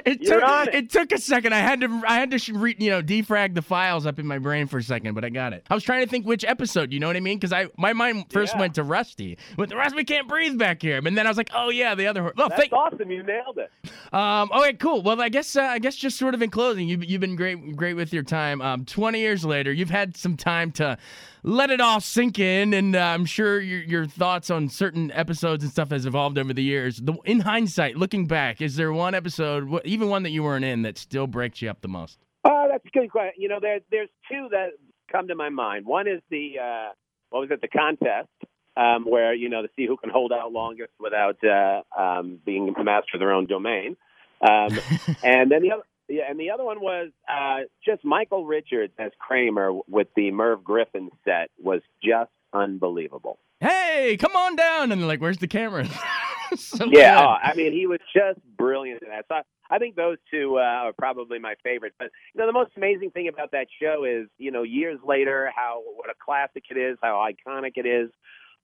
it 0.06 0.22
You're 0.22 0.40
took 0.40 0.68
it. 0.68 0.76
it 0.76 0.90
took 0.90 1.12
a 1.12 1.20
second. 1.20 1.54
I 1.54 1.60
had 1.60 1.82
to 1.82 2.02
I 2.08 2.16
had 2.16 2.32
to 2.32 2.54
re, 2.54 2.76
you 2.80 2.90
know 2.90 3.04
defrag 3.04 3.54
the 3.54 3.62
files 3.62 4.08
up 4.08 4.18
in 4.18 4.26
my 4.26 4.40
brain 4.40 4.66
for 4.66 4.80
a 4.80 4.84
second, 4.84 5.14
but 5.14 5.24
I 5.24 5.30
got 5.30 5.54
it. 5.54 5.64
I 5.70 5.76
was 5.76 5.84
trying 5.84 6.04
to 6.04 6.10
think 6.10 6.26
which 6.26 6.44
episode. 6.44 6.92
You 6.92 7.00
know 7.00 7.06
what 7.06 7.16
I 7.16 7.20
mean? 7.20 7.38
Because 7.38 7.54
I 7.54 7.68
my 7.78 7.94
mind 7.94 8.26
first 8.32 8.56
Yeah. 8.56 8.62
went 8.62 8.74
to 8.76 8.84
Rusty. 8.84 9.38
But 9.56 9.70
the 9.70 9.76
Rusty 9.76 10.04
can't 10.04 10.28
breathe 10.28 10.58
back 10.58 10.82
here. 10.82 10.98
And 10.98 11.16
then 11.16 11.28
I 11.28 11.30
was 11.30 11.38
like, 11.38 11.52
oh 11.54 11.70
yeah, 11.70 11.94
the 11.94 12.08
other 12.08 12.24
horse. 12.24 12.34
Oh, 12.40 12.48
That's 12.50 12.60
thank, 12.60 12.74
awesome. 12.74 13.12
You 13.12 13.22
nailed 13.22 13.60
it. 13.60 13.72
Um, 14.12 14.50
okay, 14.52 14.74
cool. 14.74 15.04
Well, 15.04 15.22
I 15.22 15.30
guess 15.30 15.56
uh, 15.56 15.62
I 15.62 15.78
guess 15.78 15.96
just 15.96 16.18
sort 16.18 16.34
of 16.34 16.42
in 16.42 16.50
closing, 16.50 16.88
you've 16.88 17.04
you've 17.06 17.22
been 17.22 17.36
great 17.36 17.76
great 17.76 17.94
with 17.94 18.14
your 18.14 18.24
time. 18.24 18.62
Um, 18.64 18.84
twenty 18.86 19.20
years 19.20 19.46
later, 19.46 19.72
you've 19.72 19.92
had 19.92 20.18
some 20.18 20.38
time 20.38 20.72
to 20.74 20.98
let 21.44 21.70
it 21.70 21.80
all 21.80 22.02
sink 22.02 22.40
in, 22.40 22.74
and 22.74 22.96
uh, 22.96 23.00
I'm 23.00 23.26
sure 23.26 23.60
your 23.60 23.82
your 23.82 24.06
thoughts 24.06 24.50
on 24.50 24.70
certain 24.70 25.12
episodes 25.12 25.64
and 25.64 25.72
stuff 25.72 25.92
has 25.92 26.06
evolved 26.06 26.38
over 26.38 26.54
the 26.54 26.64
years. 26.64 26.98
The, 26.98 27.14
in 27.26 27.42
hindsight, 27.42 27.96
looking 27.96 28.28
back, 28.28 28.62
is 28.62 28.76
there 28.76 28.92
one 28.92 29.16
episode, 29.16 29.82
even 29.86 30.10
one 30.10 30.24
that 30.24 30.32
you 30.32 30.44
weren't 30.44 30.66
in, 30.66 30.82
that 30.84 30.98
still 30.98 31.28
breaks 31.28 31.62
you 31.62 31.70
up 31.70 31.82
the 31.82 31.88
most? 31.88 32.20
Oh, 32.44 32.68
that's 32.70 32.86
a 32.86 32.98
good 32.98 33.12
question. 33.12 33.42
You 33.42 33.50
know, 33.50 33.60
there, 33.62 33.80
there's 33.92 34.10
two 34.32 34.48
that 34.52 34.70
come 35.12 35.28
to 35.28 35.36
my 35.36 35.50
mind. 35.50 35.86
One 35.86 36.08
is 36.08 36.22
the 36.30 36.56
uh, 36.62 36.90
what 37.30 37.42
was 37.42 37.52
it, 37.52 37.62
the 37.62 37.68
contest, 37.68 38.30
um, 38.76 39.06
where 39.06 39.34
you 39.34 39.50
know 39.50 39.62
to 39.62 39.70
see 39.76 39.86
who 39.86 39.98
can 39.98 40.10
hold 40.10 40.32
out 40.32 40.52
longest 40.52 40.92
without 41.00 41.38
uh, 41.44 41.82
um, 42.00 42.40
being 42.46 42.74
master 42.84 43.12
of 43.16 43.20
their 43.20 43.32
own 43.32 43.46
domain. 43.46 43.98
Um, 44.42 44.80
and 45.24 45.52
then 45.52 45.62
the 45.62 45.72
other, 45.72 45.84
yeah, 46.10 46.24
and 46.30 46.40
the 46.40 46.52
other 46.52 46.64
one 46.64 46.80
was 46.80 47.10
uh, 47.30 47.62
just 47.86 48.04
Michael 48.06 48.46
Richards 48.46 48.94
as 48.98 49.12
Kramer 49.20 49.72
with 49.88 50.08
the 50.16 50.32
Merv 50.32 50.64
Griffin 50.64 51.10
set 51.26 51.50
was 51.60 51.82
just 52.04 52.32
unbelievable. 52.54 53.40
Hey, 53.60 54.18
come 54.20 54.36
on 54.36 54.56
down, 54.56 54.92
and 54.92 55.02
they're 55.02 55.08
like, 55.08 55.20
"Where's 55.20 55.40
the 55.40 55.48
camera?" 55.48 55.86
so 56.56 56.86
Yeah, 56.86 57.20
oh, 57.22 57.36
I 57.42 57.56
mean, 57.56 57.74
he 57.74 57.88
was 57.88 58.00
just 58.14 58.40
brilliant 58.58 59.02
in 59.02 59.10
that. 59.10 59.26
So 59.28 59.36
I, 59.36 59.42
I 59.70 59.80
think 59.80 59.96
those 59.96 60.18
two 60.32 60.58
uh, 60.58 60.62
are 60.62 60.94
probably 60.94 61.40
my 61.40 61.56
favorite. 61.64 61.94
But 61.98 62.12
you 62.34 62.40
know, 62.40 62.46
the 62.46 62.54
most 62.54 62.72
amazing 62.78 63.12
thing 63.12 63.28
about 63.28 63.52
that 63.52 63.68
show 63.82 64.04
is, 64.06 64.28
you 64.38 64.52
know, 64.52 64.64
years 64.64 65.00
later, 65.06 65.52
how 65.56 65.82
what 65.96 66.10
a 66.10 66.14
classic 66.24 66.64
it 66.70 66.78
is, 66.78 66.98
how 67.02 67.28
iconic 67.28 67.74
it 67.76 67.86
is. 67.86 68.10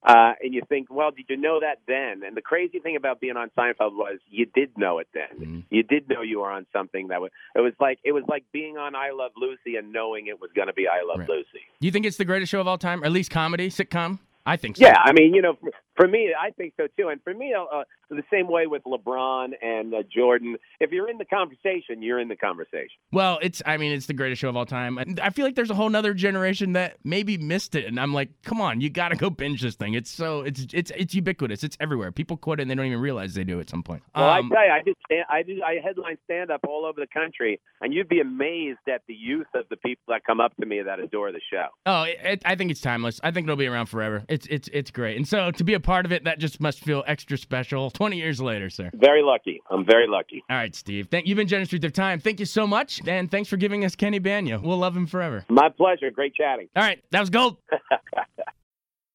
Uh, 0.05 0.33
and 0.43 0.53
you 0.53 0.61
think, 0.67 0.87
well, 0.91 1.11
did 1.11 1.25
you 1.29 1.37
know 1.37 1.59
that 1.61 1.79
then? 1.87 2.23
And 2.27 2.35
the 2.35 2.41
crazy 2.41 2.79
thing 2.79 2.95
about 2.97 3.21
being 3.21 3.37
on 3.37 3.49
Seinfeld 3.57 3.93
was 3.95 4.19
you 4.29 4.45
did 4.53 4.77
know 4.77 4.99
it 4.99 5.07
then. 5.13 5.39
Mhm. 5.39 5.63
You 5.69 5.83
did 5.83 6.09
know 6.09 6.21
you 6.21 6.39
were 6.41 6.51
on 6.51 6.65
something 6.73 7.07
that 7.07 7.21
was. 7.21 7.31
It 7.55 7.61
was 7.61 7.73
like 7.79 7.99
it 8.03 8.11
was 8.11 8.23
like 8.27 8.43
being 8.51 8.77
on 8.77 8.95
I 8.95 9.11
Love 9.11 9.31
Lucy 9.37 9.77
and 9.77 9.93
knowing 9.93 10.27
it 10.27 10.41
was 10.41 10.51
going 10.53 10.67
to 10.67 10.73
be 10.73 10.87
I 10.87 11.03
Love 11.07 11.19
Right. 11.19 11.29
Lucy. 11.29 11.61
Do 11.79 11.85
you 11.87 11.91
think 11.91 12.05
it's 12.05 12.17
the 12.17 12.25
greatest 12.25 12.51
show 12.51 12.59
of 12.59 12.67
all 12.67 12.77
time, 12.77 13.01
or 13.01 13.05
at 13.05 13.11
least 13.13 13.31
comedy 13.31 13.69
sitcom? 13.69 14.19
I 14.45 14.57
think 14.57 14.75
so. 14.75 14.85
Yeah, 14.85 14.97
I 15.01 15.13
mean, 15.13 15.33
you 15.33 15.41
know, 15.41 15.53
for, 15.53 15.71
for 15.95 16.07
me, 16.07 16.33
I 16.39 16.51
think 16.51 16.73
so 16.77 16.87
too. 16.97 17.09
And 17.09 17.21
for 17.23 17.33
me, 17.33 17.53
uh, 17.53 17.63
uh, 17.63 17.83
the 18.09 18.23
same 18.31 18.47
way 18.47 18.67
with 18.67 18.83
LeBron 18.83 19.51
and 19.61 19.93
uh, 19.93 20.03
Jordan. 20.13 20.57
If 20.79 20.91
you're 20.91 21.09
in 21.09 21.17
the 21.17 21.25
conversation, 21.25 22.01
you're 22.01 22.19
in 22.19 22.27
the 22.27 22.35
conversation. 22.35 22.89
Well, 23.11 23.39
it's 23.41 23.61
I 23.65 23.77
mean, 23.77 23.91
it's 23.91 24.05
the 24.05 24.13
greatest 24.13 24.41
show 24.41 24.49
of 24.49 24.55
all 24.55 24.65
time. 24.65 24.97
And 24.97 25.19
I 25.19 25.29
feel 25.29 25.45
like 25.45 25.55
there's 25.55 25.69
a 25.69 25.75
whole 25.75 25.89
nother 25.89 26.13
generation 26.13 26.73
that 26.73 26.97
maybe 27.03 27.37
missed 27.37 27.75
it. 27.75 27.85
And 27.85 27.99
I'm 27.99 28.13
like, 28.13 28.29
come 28.43 28.61
on, 28.61 28.81
you 28.81 28.89
gotta 28.89 29.15
go 29.15 29.29
binge 29.29 29.61
this 29.61 29.75
thing. 29.75 29.93
It's 29.93 30.09
so 30.11 30.41
it's 30.41 30.67
it's 30.73 30.91
it's 30.95 31.13
ubiquitous. 31.13 31.63
It's 31.63 31.77
everywhere. 31.79 32.11
People 32.11 32.37
quote 32.37 32.59
it 32.59 32.63
and 32.63 32.71
they 32.71 32.75
don't 32.75 32.85
even 32.85 32.99
realize 32.99 33.33
they 33.33 33.43
do 33.43 33.59
at 33.59 33.69
some 33.69 33.83
point. 33.83 34.03
Well, 34.15 34.29
Um, 34.29 34.51
I 34.51 34.55
tell 34.55 34.65
you, 34.65 34.71
I 34.71 34.81
did, 34.83 34.95
stand, 35.05 35.25
I 35.29 35.43
did, 35.43 35.61
I 35.61 35.75
headline 35.83 36.17
stand 36.25 36.51
up 36.51 36.61
all 36.67 36.85
over 36.85 36.99
the 36.99 37.07
country, 37.07 37.59
and 37.81 37.93
you'd 37.93 38.09
be 38.09 38.19
amazed 38.19 38.79
at 38.87 39.01
the 39.07 39.13
youth 39.13 39.47
of 39.55 39.65
the 39.69 39.77
people 39.77 40.03
that 40.09 40.23
come 40.25 40.39
up 40.39 40.55
to 40.57 40.65
me 40.65 40.81
that 40.81 40.99
adore 40.99 41.31
the 41.31 41.41
show. 41.51 41.67
Oh, 41.85 42.03
it, 42.03 42.17
it, 42.23 42.41
I 42.45 42.55
think 42.55 42.71
it's 42.71 42.81
timeless. 42.81 43.19
I 43.23 43.31
think 43.31 43.45
it'll 43.45 43.55
be 43.55 43.67
around 43.67 43.87
forever. 43.87 44.23
It's 44.29 44.47
it's 44.47 44.69
it's 44.71 44.91
great. 44.91 45.17
And 45.17 45.27
so 45.27 45.51
to 45.51 45.63
be 45.63 45.73
a 45.73 45.79
part 45.83 46.05
of 46.05 46.11
it, 46.11 46.23
that 46.23 46.39
just 46.39 46.59
must 46.59 46.79
feel 46.79 47.03
extra 47.07 47.37
special. 47.37 47.91
Twenty 47.91 48.17
years 48.17 48.41
later, 48.41 48.69
sir. 48.69 48.89
Very 48.93 49.21
lucky. 49.21 49.61
I'm 49.69 49.85
very 49.85 50.07
lucky. 50.07 50.43
All 50.49 50.57
right, 50.57 50.73
Steve. 50.73 51.07
Thank 51.11 51.27
you've 51.27 51.37
been 51.37 51.47
generous 51.47 51.71
with 51.71 51.83
your 51.83 51.91
time. 51.91 52.19
Thank 52.19 52.39
you 52.39 52.45
so 52.45 52.65
much, 52.65 53.01
and 53.07 53.29
thanks 53.29 53.49
for 53.49 53.57
giving 53.57 53.85
us 53.85 53.95
Kenny 53.95 54.19
Bania. 54.19 54.61
We'll 54.61 54.77
love 54.77 54.95
him 54.95 55.07
forever. 55.07 55.45
My 55.49 55.69
pleasure. 55.69 56.09
Great 56.11 56.33
chatting. 56.35 56.69
All 56.75 56.83
right, 56.83 57.03
that 57.11 57.19
was 57.19 57.29
gold. 57.29 57.57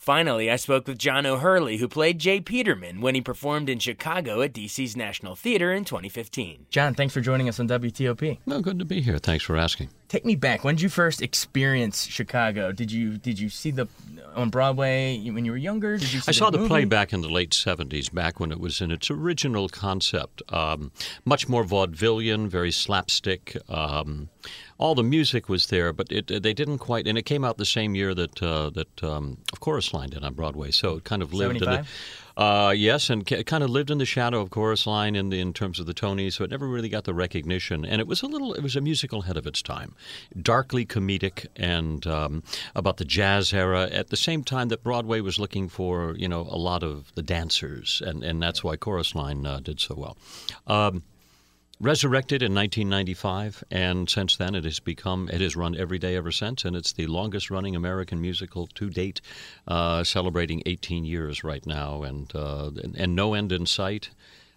Finally, 0.00 0.50
I 0.50 0.56
spoke 0.56 0.86
with 0.88 0.96
John 0.96 1.26
O'Hurley, 1.26 1.76
who 1.76 1.86
played 1.86 2.18
J. 2.18 2.40
Peterman 2.40 3.02
when 3.02 3.14
he 3.14 3.20
performed 3.20 3.68
in 3.68 3.78
Chicago 3.78 4.40
at 4.40 4.54
DC's 4.54 4.96
National 4.96 5.36
Theater 5.36 5.74
in 5.74 5.84
2015. 5.84 6.64
John, 6.70 6.94
thanks 6.94 7.12
for 7.12 7.20
joining 7.20 7.50
us 7.50 7.60
on 7.60 7.68
WTOP. 7.68 8.38
No, 8.46 8.62
good 8.62 8.78
to 8.78 8.86
be 8.86 9.02
here. 9.02 9.18
Thanks 9.18 9.44
for 9.44 9.58
asking. 9.58 9.90
Take 10.08 10.24
me 10.24 10.36
back. 10.36 10.64
When 10.64 10.76
did 10.76 10.80
you 10.80 10.88
first 10.88 11.20
experience 11.20 12.06
Chicago? 12.06 12.72
Did 12.72 12.90
you 12.90 13.18
did 13.18 13.38
you 13.38 13.50
see 13.50 13.70
the 13.70 13.88
on 14.34 14.48
Broadway 14.48 15.20
when 15.28 15.44
you 15.44 15.50
were 15.50 15.58
younger? 15.58 15.98
Did 15.98 16.14
you 16.14 16.20
see 16.20 16.30
I 16.30 16.32
saw 16.32 16.48
the 16.48 16.58
movie? 16.58 16.68
play 16.68 16.84
back 16.86 17.12
in 17.12 17.20
the 17.20 17.28
late 17.28 17.50
70s, 17.50 18.12
back 18.12 18.40
when 18.40 18.50
it 18.50 18.58
was 18.58 18.80
in 18.80 18.90
its 18.90 19.10
original 19.10 19.68
concept. 19.68 20.42
Um, 20.48 20.92
much 21.26 21.46
more 21.46 21.62
vaudevillian, 21.62 22.48
very 22.48 22.72
slapstick. 22.72 23.56
Um, 23.68 24.30
all 24.80 24.94
the 24.94 25.02
music 25.04 25.48
was 25.48 25.66
there, 25.66 25.92
but 25.92 26.10
it, 26.10 26.42
they 26.42 26.54
didn't 26.54 26.78
quite. 26.78 27.06
And 27.06 27.18
it 27.18 27.24
came 27.24 27.44
out 27.44 27.58
the 27.58 27.66
same 27.66 27.94
year 27.94 28.14
that 28.14 28.42
uh, 28.42 28.70
that 28.70 29.04
um, 29.04 29.36
of 29.52 29.60
Chorus 29.60 29.92
Line 29.92 30.08
did 30.10 30.24
on 30.24 30.32
Broadway, 30.34 30.70
so 30.70 30.96
it 30.96 31.04
kind 31.04 31.22
of 31.22 31.32
lived. 31.34 31.56
in 31.56 31.60
the- 31.60 31.64
75? 31.84 32.26
Uh, 32.36 32.70
yes, 32.70 33.10
and 33.10 33.26
ca- 33.26 33.42
kind 33.42 33.62
of 33.62 33.68
lived 33.68 33.90
in 33.90 33.98
the 33.98 34.06
shadow 34.06 34.40
of 34.40 34.48
Chorus 34.48 34.86
Line 34.86 35.14
in 35.14 35.28
the 35.28 35.38
in 35.40 35.52
terms 35.52 35.78
of 35.78 35.84
the 35.84 35.92
Tonys, 35.92 36.32
so 36.32 36.44
it 36.44 36.50
never 36.50 36.66
really 36.66 36.88
got 36.88 37.04
the 37.04 37.12
recognition. 37.12 37.84
And 37.84 38.00
it 38.00 38.06
was 38.06 38.22
a 38.22 38.26
little, 38.26 38.54
it 38.54 38.62
was 38.62 38.76
a 38.76 38.80
musical 38.80 39.20
ahead 39.22 39.36
of 39.36 39.46
its 39.46 39.60
time, 39.60 39.94
darkly 40.40 40.86
comedic 40.86 41.48
and 41.56 42.06
um, 42.06 42.42
about 42.74 42.96
the 42.96 43.04
jazz 43.04 43.52
era. 43.52 43.82
At 43.90 44.08
the 44.08 44.16
same 44.16 44.42
time 44.42 44.68
that 44.68 44.82
Broadway 44.82 45.20
was 45.20 45.38
looking 45.38 45.68
for, 45.68 46.14
you 46.16 46.28
know, 46.28 46.42
a 46.48 46.56
lot 46.56 46.82
of 46.82 47.12
the 47.14 47.22
dancers, 47.22 48.00
and 48.06 48.24
and 48.24 48.40
that's 48.42 48.64
why 48.64 48.76
Chorus 48.76 49.14
Line 49.14 49.44
uh, 49.44 49.60
did 49.60 49.78
so 49.78 49.94
well. 49.94 50.16
Um, 50.66 51.02
resurrected 51.80 52.42
in 52.42 52.54
1995, 52.54 53.64
and 53.70 54.08
since 54.08 54.36
then 54.36 54.54
it 54.54 54.64
has 54.64 54.80
become 54.80 55.28
it 55.32 55.40
has 55.40 55.56
run 55.56 55.76
every 55.76 55.98
day 55.98 56.14
ever 56.14 56.30
since, 56.30 56.64
and 56.64 56.76
it's 56.76 56.92
the 56.92 57.06
longest 57.06 57.50
running 57.50 57.74
American 57.74 58.20
musical 58.20 58.66
to 58.68 58.90
date, 58.90 59.20
uh, 59.66 60.04
celebrating 60.04 60.62
18 60.66 61.04
years 61.04 61.42
right 61.42 61.64
now, 61.66 62.02
and 62.02 62.30
uh, 62.34 62.70
and, 62.82 62.96
and, 62.96 63.16
no 63.16 63.34
end 63.34 63.50
in 63.50 63.66
sight. 63.66 64.10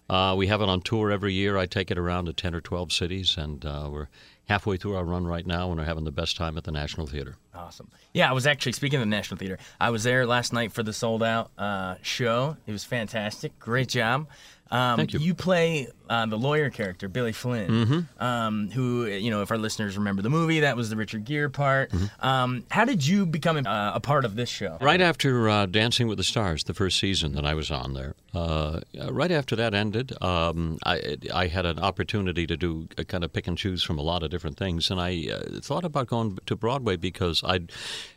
Uh, 0.09 0.35
we 0.37 0.47
have 0.47 0.61
it 0.61 0.67
on 0.67 0.81
tour 0.81 1.09
every 1.09 1.33
year. 1.33 1.57
I 1.57 1.65
take 1.65 1.89
it 1.89 1.97
around 1.97 2.25
to 2.25 2.33
10 2.33 2.53
or 2.53 2.61
12 2.61 2.91
cities, 2.91 3.37
and 3.37 3.65
uh, 3.65 3.87
we're 3.89 4.09
halfway 4.45 4.75
through 4.75 4.95
our 4.95 5.05
run 5.05 5.25
right 5.25 5.47
now, 5.47 5.69
and 5.69 5.79
we're 5.79 5.85
having 5.85 6.03
the 6.03 6.11
best 6.11 6.35
time 6.35 6.57
at 6.57 6.65
the 6.65 6.71
National 6.71 7.07
Theater. 7.07 7.37
Awesome. 7.55 7.89
Yeah, 8.13 8.29
I 8.29 8.33
was 8.33 8.45
actually 8.45 8.73
speaking 8.73 8.97
of 8.97 9.01
the 9.01 9.09
National 9.09 9.37
Theater. 9.37 9.57
I 9.79 9.89
was 9.89 10.03
there 10.03 10.25
last 10.25 10.51
night 10.51 10.73
for 10.73 10.83
the 10.83 10.91
sold 10.91 11.23
out 11.23 11.51
uh, 11.57 11.95
show. 12.01 12.57
It 12.67 12.73
was 12.73 12.83
fantastic. 12.83 13.57
Great 13.59 13.87
job. 13.87 14.27
Um, 14.69 14.97
Thank 14.97 15.13
you. 15.13 15.19
You 15.19 15.35
play 15.35 15.87
uh, 16.13 16.25
the 16.27 16.37
lawyer 16.37 16.69
character, 16.69 17.09
Billy 17.09 17.31
Flynn, 17.31 17.69
mm-hmm. 17.69 18.23
um, 18.23 18.69
who, 18.69 19.07
you 19.07 19.31
know, 19.31 19.41
if 19.41 19.49
our 19.49 19.57
listeners 19.57 19.97
remember 19.97 20.21
the 20.21 20.29
movie, 20.29 20.59
that 20.59 20.77
was 20.77 20.91
the 20.91 20.95
Richard 20.95 21.25
Gere 21.25 21.49
part. 21.49 21.89
Mm-hmm. 21.89 22.25
Um, 22.25 22.65
how 22.69 22.85
did 22.85 23.05
you 23.05 23.25
become 23.25 23.57
uh, 23.57 23.93
a 23.95 23.99
part 23.99 24.23
of 24.23 24.35
this 24.35 24.47
show? 24.47 24.77
Right 24.79 25.01
after 25.01 25.49
uh, 25.49 25.65
Dancing 25.65 26.07
with 26.07 26.19
the 26.19 26.23
Stars, 26.23 26.65
the 26.65 26.75
first 26.75 26.99
season 26.99 27.33
that 27.33 27.45
I 27.45 27.55
was 27.55 27.71
on 27.71 27.95
there, 27.95 28.13
uh, 28.35 28.81
right 29.09 29.31
after 29.31 29.55
that 29.55 29.73
ended, 29.73 30.13
um, 30.21 30.77
I, 30.85 31.17
I 31.33 31.47
had 31.47 31.65
an 31.65 31.79
opportunity 31.79 32.45
to 32.45 32.55
do 32.55 32.87
a 32.97 33.05
kind 33.05 33.23
of 33.23 33.33
pick 33.33 33.47
and 33.47 33.57
choose 33.57 33.81
from 33.81 33.97
a 33.97 34.03
lot 34.03 34.21
of 34.21 34.29
different 34.29 34.57
things, 34.57 34.91
and 34.91 35.01
I 35.01 35.29
uh, 35.31 35.61
thought 35.61 35.83
about 35.83 36.07
going 36.07 36.37
to 36.45 36.55
Broadway 36.55 36.95
because 36.95 37.43
I'd 37.43 37.71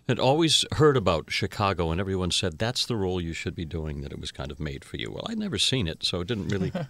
had 0.06 0.18
always 0.18 0.66
heard 0.72 0.98
about 0.98 1.30
Chicago, 1.30 1.90
and 1.90 2.00
everyone 2.00 2.30
said 2.30 2.58
that's 2.58 2.84
the 2.84 2.96
role 2.96 3.22
you 3.22 3.32
should 3.32 3.54
be 3.54 3.64
doing. 3.64 4.02
That 4.02 4.12
it 4.12 4.20
was 4.20 4.32
kind 4.32 4.50
of 4.50 4.60
made 4.60 4.84
for 4.84 4.98
you. 4.98 5.10
Well, 5.10 5.26
I'd 5.28 5.38
never 5.38 5.56
seen 5.58 5.88
it, 5.88 6.04
so 6.04 6.20
it 6.20 6.28
didn't 6.28 6.48
really. 6.48 6.72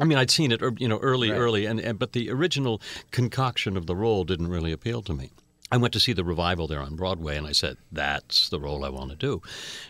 I 0.00 0.04
mean, 0.04 0.18
I'd 0.18 0.30
seen 0.30 0.52
it, 0.52 0.60
you 0.78 0.88
know, 0.88 0.98
early, 0.98 1.30
Right. 1.30 1.38
early, 1.38 1.66
and, 1.66 1.80
and 1.80 1.98
but 1.98 2.12
the 2.12 2.30
original 2.30 2.80
concoction 3.10 3.76
of 3.76 3.86
the 3.86 3.96
role 3.96 4.24
didn't 4.24 4.48
really 4.48 4.72
appeal 4.72 5.02
to 5.02 5.14
me. 5.14 5.30
I 5.72 5.78
went 5.78 5.92
to 5.94 6.00
see 6.00 6.12
the 6.12 6.22
revival 6.22 6.68
there 6.68 6.80
on 6.80 6.94
Broadway, 6.94 7.36
and 7.36 7.44
I 7.44 7.50
said, 7.50 7.76
"That's 7.90 8.48
the 8.48 8.60
role 8.60 8.84
I 8.84 8.88
want 8.88 9.10
to 9.10 9.16
do." 9.16 9.42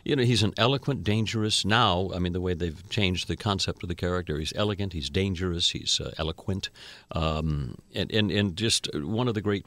You 0.04 0.16
know, 0.16 0.22
he's 0.22 0.42
an 0.42 0.54
eloquent, 0.56 1.04
dangerous. 1.04 1.66
Now, 1.66 2.10
I 2.14 2.18
mean, 2.18 2.32
the 2.32 2.40
way 2.40 2.54
they've 2.54 2.88
changed 2.88 3.28
the 3.28 3.36
concept 3.36 3.82
of 3.82 3.90
the 3.90 3.94
character, 3.94 4.38
he's 4.38 4.54
elegant, 4.56 4.94
he's 4.94 5.10
dangerous, 5.10 5.70
he's 5.70 6.00
uh, 6.00 6.12
eloquent, 6.16 6.70
um, 7.12 7.76
and, 7.94 8.10
and 8.10 8.30
and 8.30 8.56
just 8.56 8.88
one 8.94 9.28
of 9.28 9.34
the 9.34 9.42
great 9.42 9.66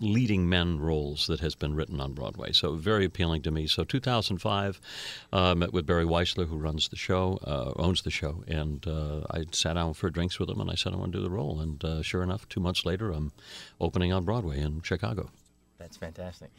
leading 0.00 0.48
men 0.48 0.78
roles 0.78 1.26
that 1.26 1.40
has 1.40 1.54
been 1.54 1.74
written 1.74 2.00
on 2.00 2.12
Broadway. 2.12 2.52
So 2.52 2.74
very 2.74 3.04
appealing 3.04 3.42
to 3.42 3.50
me. 3.50 3.66
So 3.66 3.84
2005, 3.84 4.80
uh, 5.32 5.54
met 5.54 5.72
with 5.72 5.86
Barry 5.86 6.04
Weissler, 6.04 6.48
who 6.48 6.56
runs 6.56 6.88
the 6.88 6.96
show, 6.96 7.38
uh, 7.44 7.72
owns 7.76 8.02
the 8.02 8.10
show, 8.10 8.42
and 8.48 8.86
uh, 8.86 9.20
I 9.30 9.44
sat 9.52 9.74
down 9.74 9.94
for 9.94 10.10
drinks 10.10 10.38
with 10.38 10.48
him, 10.48 10.60
and 10.60 10.70
I 10.70 10.74
said 10.74 10.92
I 10.92 10.96
want 10.96 11.12
to 11.12 11.18
do 11.18 11.24
the 11.24 11.30
role. 11.30 11.60
And 11.60 11.84
uh, 11.84 12.02
sure 12.02 12.22
enough, 12.22 12.48
two 12.48 12.60
months 12.60 12.84
later, 12.84 13.10
I'm 13.10 13.32
opening 13.80 14.12
on 14.12 14.24
Broadway 14.24 14.60
in 14.60 14.82
Chicago. 14.82 15.30
That's 15.78 15.96
fantastic. 15.96 16.50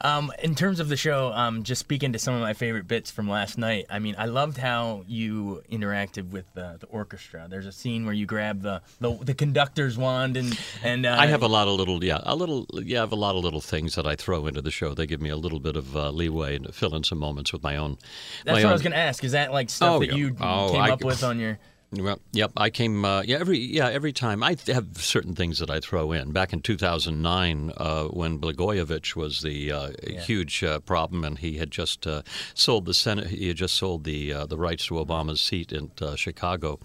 Um, 0.00 0.30
in 0.42 0.54
terms 0.54 0.78
of 0.78 0.88
the 0.88 0.96
show, 0.96 1.32
um, 1.32 1.64
just 1.64 1.80
speaking 1.80 2.12
to 2.12 2.20
some 2.20 2.32
of 2.34 2.40
my 2.40 2.52
favorite 2.54 2.86
bits 2.86 3.10
from 3.10 3.28
last 3.28 3.58
night. 3.58 3.86
I 3.90 3.98
mean, 3.98 4.14
I 4.16 4.26
loved 4.26 4.56
how 4.56 5.02
you 5.08 5.62
interacted 5.72 6.30
with 6.30 6.44
the, 6.54 6.76
the 6.78 6.86
orchestra. 6.86 7.46
There's 7.50 7.66
a 7.66 7.72
scene 7.72 8.04
where 8.04 8.14
you 8.14 8.24
grab 8.24 8.62
the 8.62 8.80
the, 9.00 9.12
the 9.20 9.34
conductor's 9.34 9.98
wand 9.98 10.36
and 10.36 10.56
and 10.84 11.04
uh, 11.04 11.16
I 11.18 11.26
have 11.26 11.42
a 11.42 11.48
lot 11.48 11.66
of 11.66 11.74
little, 11.74 12.04
yeah, 12.04 12.20
a 12.22 12.36
little, 12.36 12.64
yeah, 12.74 12.98
I 12.98 13.00
have 13.00 13.10
a 13.12 13.16
lot 13.16 13.34
of 13.34 13.42
little 13.42 13.60
things 13.60 13.96
that 13.96 14.06
I 14.06 14.14
throw 14.14 14.46
into 14.46 14.62
the 14.62 14.70
show. 14.70 14.94
They 14.94 15.06
give 15.06 15.20
me 15.20 15.30
a 15.30 15.36
little 15.36 15.58
bit 15.58 15.74
of 15.74 15.96
uh, 15.96 16.10
leeway 16.10 16.54
and 16.54 16.72
fill 16.72 16.94
in 16.94 17.02
some 17.02 17.18
moments 17.18 17.52
with 17.52 17.64
my 17.64 17.76
own. 17.76 17.98
That's 18.44 18.56
my 18.58 18.62
what 18.64 18.70
I 18.70 18.72
was 18.72 18.82
going 18.82 18.92
to 18.92 18.98
ask. 18.98 19.24
Is 19.24 19.32
that 19.32 19.52
like 19.52 19.68
stuff 19.68 19.94
Oh, 19.96 19.98
that 19.98 20.10
yeah. 20.10 20.14
you 20.14 20.36
Oh, 20.40 20.70
came 20.72 20.80
I- 20.80 20.90
up 20.90 21.02
with 21.02 21.24
on 21.24 21.40
your? 21.40 21.58
Well, 21.90 22.20
yep. 22.32 22.52
I 22.54 22.68
came. 22.68 23.02
Uh, 23.06 23.22
yeah, 23.22 23.38
every 23.38 23.58
yeah 23.58 23.88
every 23.88 24.12
time 24.12 24.42
I 24.42 24.54
th- 24.54 24.74
have 24.74 24.98
certain 24.98 25.34
things 25.34 25.58
that 25.58 25.70
I 25.70 25.80
throw 25.80 26.12
in. 26.12 26.32
Back 26.32 26.52
in 26.52 26.60
2009, 26.60 27.72
uh, 27.78 28.04
when 28.08 28.38
Blagojevich 28.38 29.16
was 29.16 29.40
the 29.40 29.72
uh, 29.72 29.90
huge 30.06 30.62
uh, 30.62 30.80
problem, 30.80 31.24
and 31.24 31.38
he 31.38 31.56
had 31.56 31.70
just 31.70 32.06
uh, 32.06 32.22
sold 32.52 32.84
the 32.84 32.92
Senate. 32.92 33.28
He 33.28 33.48
had 33.48 33.56
just 33.56 33.74
sold 33.74 34.04
the 34.04 34.34
uh, 34.34 34.46
the 34.46 34.58
rights 34.58 34.86
to 34.88 34.94
Obama's 34.94 35.40
seat 35.40 35.72
in 35.72 35.90
uh, 36.02 36.14
Chicago. 36.14 36.78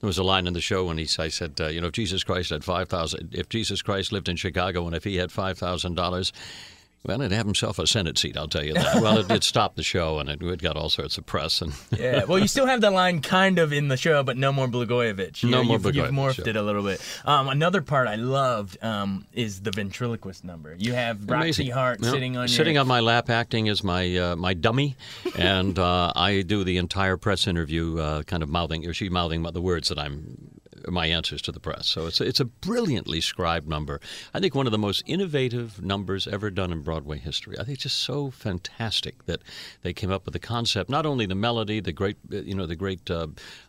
There 0.00 0.08
was 0.08 0.18
a 0.18 0.24
line 0.24 0.48
in 0.48 0.54
the 0.54 0.60
show 0.60 0.86
when 0.86 0.98
he 0.98 1.08
I 1.20 1.28
said, 1.28 1.60
uh, 1.60 1.68
you 1.68 1.80
know, 1.80 1.86
if 1.86 1.92
Jesus 1.92 2.24
Christ 2.24 2.50
had 2.50 2.64
five 2.64 2.88
thousand, 2.88 3.36
if 3.36 3.48
Jesus 3.48 3.80
Christ 3.80 4.10
lived 4.10 4.28
in 4.28 4.34
Chicago, 4.34 4.86
and 4.86 4.94
if 4.94 5.04
he 5.04 5.16
had 5.16 5.30
five 5.30 5.56
thousand 5.56 5.94
dollars. 5.94 6.32
Well, 7.06 7.20
he'd 7.20 7.32
have 7.32 7.46
himself 7.46 7.78
a 7.78 7.86
Senate 7.86 8.18
seat, 8.18 8.36
I'll 8.36 8.48
tell 8.48 8.64
you 8.64 8.74
that. 8.74 8.96
well, 9.02 9.18
it, 9.18 9.30
it 9.30 9.44
stopped 9.44 9.76
the 9.76 9.82
show, 9.82 10.18
and 10.18 10.28
it, 10.28 10.42
it 10.42 10.60
got 10.60 10.76
all 10.76 10.90
sorts 10.90 11.16
of 11.16 11.26
press. 11.26 11.62
And 11.62 11.72
Yeah. 11.98 12.24
Well, 12.24 12.38
you 12.38 12.48
still 12.48 12.66
have 12.66 12.80
that 12.80 12.92
line 12.92 13.22
kind 13.22 13.58
of 13.58 13.72
in 13.72 13.88
the 13.88 13.96
show, 13.96 14.22
but 14.22 14.36
no 14.36 14.52
more 14.52 14.66
Blagojevich. 14.66 15.42
You 15.42 15.50
No 15.50 15.58
know, 15.58 15.64
more 15.64 15.78
you've, 15.78 15.94
You've 15.94 16.10
morphed 16.10 16.46
it 16.46 16.56
a 16.56 16.62
little 16.62 16.82
bit. 16.82 17.00
Um, 17.24 17.48
another 17.48 17.82
part 17.82 18.08
I 18.08 18.16
loved 18.16 18.82
um, 18.82 19.26
is 19.32 19.60
the 19.60 19.70
ventriloquist 19.70 20.44
number. 20.44 20.74
You 20.78 20.92
have 20.92 21.28
Roxy. 21.28 21.70
Hart 21.70 22.04
sitting 22.04 22.36
on 22.36 22.48
sitting 22.48 22.74
your, 22.74 22.82
on 22.82 22.88
my 22.88 23.00
lap, 23.00 23.30
acting 23.30 23.68
as 23.68 23.84
my 23.84 24.16
uh, 24.16 24.36
my 24.36 24.54
dummy, 24.54 24.96
and 25.38 25.78
uh, 25.78 26.12
I 26.14 26.42
do 26.42 26.64
the 26.64 26.78
entire 26.78 27.16
press 27.16 27.46
interview, 27.46 27.98
uh, 27.98 28.22
kind 28.22 28.42
of 28.42 28.48
mouthing, 28.48 28.86
or 28.86 28.94
she 28.94 29.08
mouthing 29.08 29.42
the 29.42 29.60
words 29.62 29.88
that 29.88 29.98
I'm 29.98 30.57
my 30.90 31.06
answers 31.06 31.42
to 31.42 31.52
the 31.52 31.60
press. 31.60 31.86
So 31.86 32.06
it's 32.06 32.20
a, 32.20 32.24
it's 32.24 32.40
a 32.40 32.44
brilliantly 32.44 33.20
scribed 33.20 33.68
number. 33.68 34.00
I 34.34 34.40
think 34.40 34.54
one 34.54 34.66
of 34.66 34.72
the 34.72 34.78
most 34.78 35.02
innovative 35.06 35.82
numbers 35.82 36.26
ever 36.26 36.50
done 36.50 36.72
in 36.72 36.82
Broadway 36.82 37.18
history. 37.18 37.58
I 37.58 37.64
think 37.64 37.74
it's 37.74 37.84
just 37.84 37.98
so 37.98 38.30
fantastic 38.30 39.24
that 39.26 39.42
they 39.82 39.92
came 39.92 40.10
up 40.10 40.24
with 40.24 40.32
the 40.32 40.38
concept, 40.38 40.90
not 40.90 41.06
only 41.06 41.26
the 41.26 41.34
melody, 41.34 41.80
the 41.80 41.92
great 41.92 42.16
you 42.30 42.54
know 42.54 42.66
the 42.66 42.76
great. 42.76 43.10
Uh, 43.10 43.28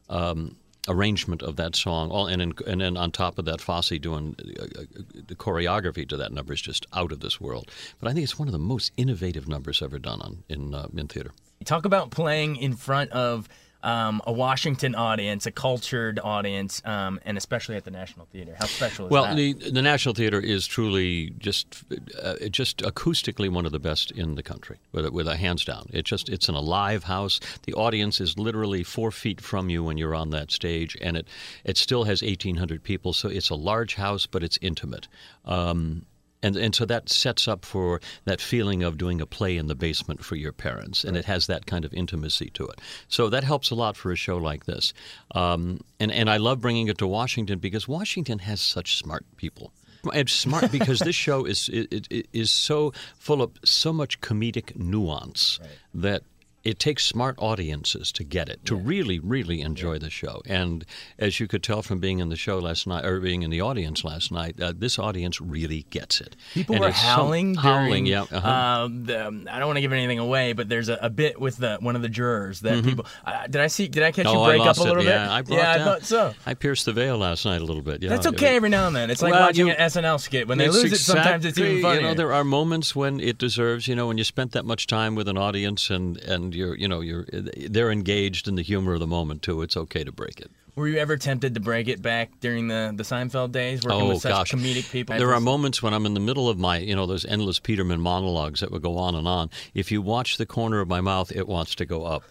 um, 0.09 0.55
arrangement 0.87 1.43
of 1.43 1.55
that 1.57 1.75
song 1.75 2.09
all 2.09 2.25
and, 2.25 2.41
in, 2.41 2.53
and 2.65 2.81
then 2.81 2.97
on 2.97 3.11
top 3.11 3.37
of 3.37 3.45
that 3.45 3.61
Fosse 3.61 3.99
doing 3.99 4.35
uh, 4.59 4.63
uh, 4.63 4.83
the 5.27 5.35
choreography 5.35 6.07
to 6.07 6.17
that 6.17 6.31
number 6.31 6.53
is 6.53 6.61
just 6.61 6.87
out 6.93 7.11
of 7.11 7.19
this 7.19 7.39
world 7.39 7.69
but 7.99 8.09
I 8.09 8.13
think 8.13 8.23
it's 8.23 8.39
one 8.39 8.47
of 8.47 8.53
the 8.53 8.59
most 8.59 8.91
innovative 8.97 9.47
numbers 9.47 9.83
ever 9.83 9.99
done 9.99 10.21
on 10.21 10.43
in 10.47 10.73
uh, 10.73 10.87
in 10.95 11.07
theater 11.07 11.31
Talk 11.65 11.83
about 11.83 12.09
playing 12.09 12.55
in 12.55 12.75
front 12.75 13.11
of 13.11 13.49
um, 13.83 14.21
a 14.25 14.31
Washington 14.31 14.95
audience, 14.95 15.45
a 15.45 15.51
cultured 15.51 16.19
audience, 16.23 16.81
um, 16.85 17.19
and 17.25 17.37
especially 17.37 17.75
at 17.75 17.85
the 17.85 17.91
National 17.91 18.25
Theater. 18.27 18.55
How 18.59 18.65
special 18.65 19.05
is 19.05 19.11
well 19.11 19.23
that? 19.23 19.35
the 19.35 19.53
the 19.53 19.81
National 19.81 20.13
Theater 20.13 20.39
is 20.39 20.67
truly 20.67 21.31
just 21.37 21.83
uh, 22.21 22.35
just 22.49 22.79
acoustically 22.79 23.49
one 23.49 23.65
of 23.65 23.71
the 23.71 23.79
best 23.79 24.11
in 24.11 24.35
the 24.35 24.43
country 24.43 24.77
with 24.91 25.05
a, 25.05 25.11
with 25.11 25.27
a 25.27 25.35
hands 25.35 25.65
down 25.65 25.89
it 25.91 26.05
just 26.05 26.29
it's 26.29 26.49
an 26.49 26.55
alive 26.55 27.03
house 27.03 27.39
the 27.63 27.73
audience 27.73 28.19
is 28.19 28.37
literally 28.37 28.83
four 28.83 29.11
feet 29.11 29.41
from 29.41 29.69
you 29.69 29.83
when 29.83 29.97
you're 29.97 30.15
on 30.15 30.29
that 30.31 30.51
stage 30.51 30.97
and 31.01 31.17
it 31.17 31.27
it 31.63 31.77
still 31.77 32.03
has 32.03 32.21
1800 32.21 32.83
people 32.83 33.13
so 33.13 33.29
it's 33.29 33.49
a 33.49 33.55
large 33.55 33.95
house 33.95 34.25
but 34.25 34.43
it's 34.43 34.57
intimate 34.61 35.07
um, 35.45 36.05
and 36.41 36.55
and 36.55 36.73
so 36.75 36.85
that 36.85 37.09
sets 37.09 37.47
up 37.47 37.65
for 37.65 37.99
that 38.25 38.41
feeling 38.41 38.83
of 38.83 38.97
doing 38.97 39.21
a 39.21 39.25
play 39.25 39.57
in 39.57 39.67
the 39.67 39.75
basement 39.75 40.23
for 40.23 40.35
your 40.35 40.51
parents, 40.51 41.03
and 41.03 41.17
it 41.17 41.25
has 41.25 41.47
that 41.47 41.65
kind 41.65 41.85
of 41.85 41.93
intimacy 41.93 42.49
to 42.51 42.65
it. 42.67 42.79
So 43.07 43.29
that 43.29 43.43
helps 43.43 43.71
a 43.71 43.75
lot 43.75 43.97
for 43.97 44.11
a 44.11 44.15
show 44.15 44.37
like 44.37 44.65
this. 44.65 44.93
Um, 45.35 45.81
and 45.99 46.11
and 46.11 46.29
I 46.29 46.37
love 46.37 46.61
bringing 46.61 46.87
it 46.87 46.97
to 46.99 47.07
Washington 47.07 47.59
because 47.59 47.87
Washington 47.87 48.39
has 48.39 48.61
such 48.61 48.95
smart 48.95 49.25
people. 49.35 49.73
It's 50.13 50.31
smart 50.31 50.71
because 50.71 50.99
this 50.99 51.15
show 51.15 51.45
is 51.45 51.69
it, 51.69 52.07
it 52.09 52.27
is 52.31 52.51
so 52.51 52.93
full 53.17 53.41
of 53.41 53.51
so 53.63 53.91
much 53.91 54.21
comedic 54.21 54.75
nuance 54.77 55.59
that 55.93 56.23
it 56.63 56.77
takes 56.79 57.05
smart 57.05 57.35
audiences 57.37 58.11
to 58.11 58.23
get 58.23 58.49
it, 58.49 58.65
to 58.65 58.75
really, 58.75 59.19
really 59.19 59.61
enjoy 59.61 59.97
the 59.97 60.09
show. 60.09 60.41
And 60.45 60.85
as 61.17 61.39
you 61.39 61.47
could 61.47 61.63
tell 61.63 61.81
from 61.81 61.99
being 61.99 62.19
in 62.19 62.29
the 62.29 62.35
show 62.35 62.59
last 62.59 62.85
night, 62.87 63.05
or 63.05 63.19
being 63.19 63.41
in 63.43 63.49
the 63.49 63.61
audience 63.61 64.03
last 64.03 64.31
night, 64.31 64.59
uh, 64.61 64.73
this 64.75 64.99
audience 64.99 65.39
really 65.41 65.85
gets 65.89 66.19
it. 66.21 66.35
People 66.53 66.75
And 66.75 66.83
were 66.83 66.89
it's 66.89 67.01
so- 67.01 67.07
howling. 67.07 67.55
howling, 67.55 68.05
yeah. 68.05 68.23
uh-huh. 68.23 68.47
uh, 68.47 68.87
the, 68.89 69.45
I 69.49 69.57
don't 69.59 69.67
want 69.67 69.77
to 69.77 69.81
give 69.81 69.93
anything 69.93 70.19
away, 70.19 70.53
but 70.53 70.67
there's 70.69 70.89
a, 70.89 70.97
a 71.01 71.09
bit 71.09 71.39
with 71.39 71.57
the 71.57 71.77
one 71.79 71.95
of 71.95 72.01
the 72.01 72.09
jurors 72.09 72.59
that 72.61 72.83
people. 72.83 73.05
Uh, 73.25 73.47
did 73.47 73.61
I 73.61 73.67
see? 73.67 73.87
Did 73.87 74.03
I 74.03 74.11
catch 74.11 74.25
Mm-hmm. 74.25 74.37
oh, 74.37 74.51
you 74.51 74.57
break 74.57 74.67
up 74.67 74.77
a 74.77 74.83
little 74.83 74.97
it. 75.01 75.05
bit? 75.05 75.09
Yeah, 75.11 75.31
I 75.33 75.41
brought 75.41 75.57
yeah, 75.57 75.71
I 75.73 75.77
thought 75.79 76.03
so. 76.03 76.33
I 76.45 76.53
pierced 76.53 76.85
the 76.85 76.93
veil 76.93 77.17
last 77.17 77.45
night 77.45 77.61
a 77.61 77.65
little 77.65 77.81
bit. 77.81 78.03
Yeah, 78.03 78.09
That's 78.09 78.27
okay 78.27 78.55
every 78.57 78.69
now 78.69 78.85
and 78.87 78.95
then. 78.95 79.09
It's 79.09 79.21
like 79.21 79.31
Well, 79.33 79.41
watching 79.47 79.67
you- 79.67 79.73
an 79.73 79.89
SNL 79.89 80.19
skit. 80.19 80.47
When 80.47 80.57
they 80.57 80.67
lose 80.69 80.91
it, 80.91 80.97
sometimes 80.97 81.45
it's 81.45 81.57
even 81.57 81.71
exactly- 81.77 81.81
funnier. 81.83 82.01
You 82.01 82.07
know, 82.09 82.13
there 82.15 82.33
are 82.33 82.43
moments 82.43 82.95
when 82.95 83.19
it 83.19 83.37
deserves. 83.37 83.87
You 83.87 83.95
know, 83.95 84.07
when 84.07 84.17
you 84.17 84.23
spent 84.23 84.51
that 84.51 84.65
much 84.65 84.87
time 84.87 85.15
with 85.15 85.27
an 85.29 85.37
audience 85.37 85.89
and 85.89 86.17
and 86.17 86.48
you're 86.55 86.75
you 86.75 86.87
know 86.87 87.01
you're 87.01 87.25
they're 87.31 87.91
engaged 87.91 88.47
in 88.47 88.55
the 88.55 88.61
humor 88.61 88.93
of 88.93 88.99
the 88.99 89.07
moment 89.07 89.41
too. 89.41 89.61
It's 89.61 89.77
okay 89.77 90.03
to 90.03 90.11
break 90.11 90.39
it. 90.39 90.51
Were 90.75 90.87
you 90.87 90.97
ever 90.97 91.17
tempted 91.17 91.55
to 91.55 91.59
break 91.59 91.89
it 91.89 92.01
back 92.01 92.29
during 92.39 92.69
the, 92.69 92.93
the 92.95 93.03
Seinfeld 93.03 93.51
days, 93.51 93.83
working 93.83 93.99
oh 94.01 94.07
with 94.09 94.21
such 94.21 94.31
gosh, 94.31 94.51
comedic 94.53 94.89
people? 94.89 95.17
There 95.17 95.33
are 95.33 95.41
moments 95.41 95.83
when 95.83 95.93
I'm 95.93 96.05
in 96.05 96.13
the 96.13 96.21
middle 96.21 96.47
of 96.47 96.57
my, 96.57 96.77
you 96.77 96.95
know, 96.95 97.05
those 97.05 97.25
endless 97.25 97.59
Peterman 97.59 97.99
monologues 97.99 98.61
that 98.61 98.71
would 98.71 98.81
go 98.81 98.97
on 98.97 99.13
and 99.13 99.27
on. 99.27 99.49
If 99.73 99.91
you 99.91 100.01
watch 100.01 100.37
the 100.37 100.45
corner 100.45 100.79
of 100.79 100.87
my 100.87 101.01
mouth, 101.01 101.33
it 101.35 101.49
wants 101.49 101.75
to 101.75 101.85
go 101.85 102.05
up. 102.05 102.23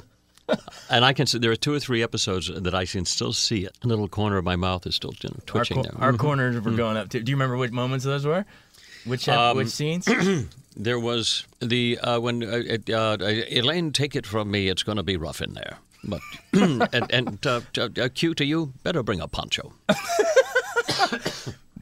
and 0.89 1.05
I 1.05 1.13
can 1.13 1.27
see 1.27 1.39
there 1.39 1.51
are 1.51 1.57
two 1.57 1.75
or 1.75 1.81
three 1.81 2.03
episodes 2.03 2.51
that 2.55 2.75
I 2.75 2.87
can 2.87 3.05
still 3.05 3.35
see 3.35 3.67
it. 3.67 3.77
A 3.83 3.87
little 3.87 4.09
corner 4.09 4.39
of 4.39 4.45
my 4.45 4.57
mouth 4.57 4.87
is 4.87 4.95
still 4.95 5.13
you 5.21 5.29
know, 5.29 5.37
twitching 5.45 5.79
our, 5.79 5.83
there. 5.83 5.93
Our 5.99 6.13
Mhm. 6.15 6.19
corners 6.19 6.55
were 6.65 6.71
Mhm. 6.71 6.77
going 6.77 6.97
up 6.97 7.11
too. 7.11 7.21
Do 7.21 7.31
you 7.31 7.37
remember 7.37 7.59
which 7.59 7.73
moments 7.73 8.07
those 8.07 8.25
were? 8.25 8.47
Which 9.05 9.29
Um, 9.29 9.59
which 9.59 9.69
scenes? 9.69 10.09
There 10.81 11.01
was 11.01 11.45
the 11.59 11.99
uh, 11.99 12.21
when 12.21 12.45
uh, 12.45 12.79
uh, 12.95 13.17
Elaine, 13.21 13.93
take 13.93 14.15
it 14.15 14.25
from 14.27 14.49
me, 14.51 14.69
it's 14.69 14.85
going 14.85 14.97
to 14.97 15.03
be 15.03 15.17
rough 15.17 15.43
in 15.43 15.55
there. 15.55 15.79
But 16.05 16.21
and, 16.53 17.13
and 17.13 17.45
uh, 17.45 17.63
uh, 17.77 17.89
uh, 18.01 18.09
Q 18.15 18.35
to 18.35 18.45
you, 18.45 18.73
better 18.85 19.03
bring 19.03 19.21
a 19.21 19.27
poncho. 19.27 19.73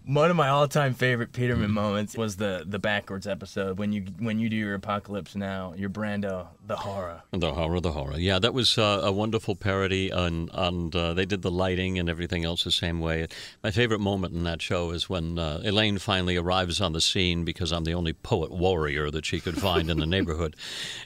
One 0.06 0.30
of 0.30 0.36
my 0.36 0.50
all-time 0.50 0.94
favorite 0.94 1.32
Peterman 1.32 1.72
moments 1.72 2.16
was 2.16 2.36
the 2.36 2.62
the 2.64 2.78
backwards 2.78 3.26
episode 3.26 3.76
when 3.76 3.92
you 3.92 4.04
when 4.20 4.38
you 4.38 4.48
do 4.48 4.54
your 4.54 4.74
Apocalypse 4.74 5.34
Now, 5.34 5.74
your 5.76 5.90
Brando, 5.90 6.46
the 6.64 6.76
horror. 6.76 7.22
The 7.32 7.52
horror, 7.52 7.80
the 7.80 7.90
horror. 7.90 8.16
Yeah, 8.16 8.38
that 8.38 8.54
was 8.54 8.78
uh, 8.78 9.00
a 9.02 9.10
wonderful 9.10 9.56
parody, 9.56 10.10
and 10.10 10.48
and 10.54 10.94
uh, 10.94 11.12
they 11.12 11.26
did 11.26 11.42
the 11.42 11.50
lighting 11.50 11.98
and 11.98 12.08
everything 12.08 12.44
else 12.44 12.62
the 12.62 12.70
same 12.70 13.00
way. 13.00 13.26
My 13.64 13.72
favorite 13.72 13.98
moment 13.98 14.32
in 14.32 14.44
that 14.44 14.62
show 14.62 14.92
is 14.92 15.08
when 15.08 15.40
uh, 15.40 15.60
Elaine 15.64 15.98
finally 15.98 16.36
arrives 16.36 16.80
on 16.80 16.92
the 16.92 17.00
scene 17.00 17.44
because 17.44 17.72
I'm 17.72 17.82
the 17.82 17.94
only 17.94 18.12
poet 18.12 18.52
warrior 18.52 19.10
that 19.10 19.26
she 19.26 19.40
could 19.40 19.58
find 19.58 19.90
in 19.90 19.98
the 19.98 20.06
neighborhood, 20.16 20.54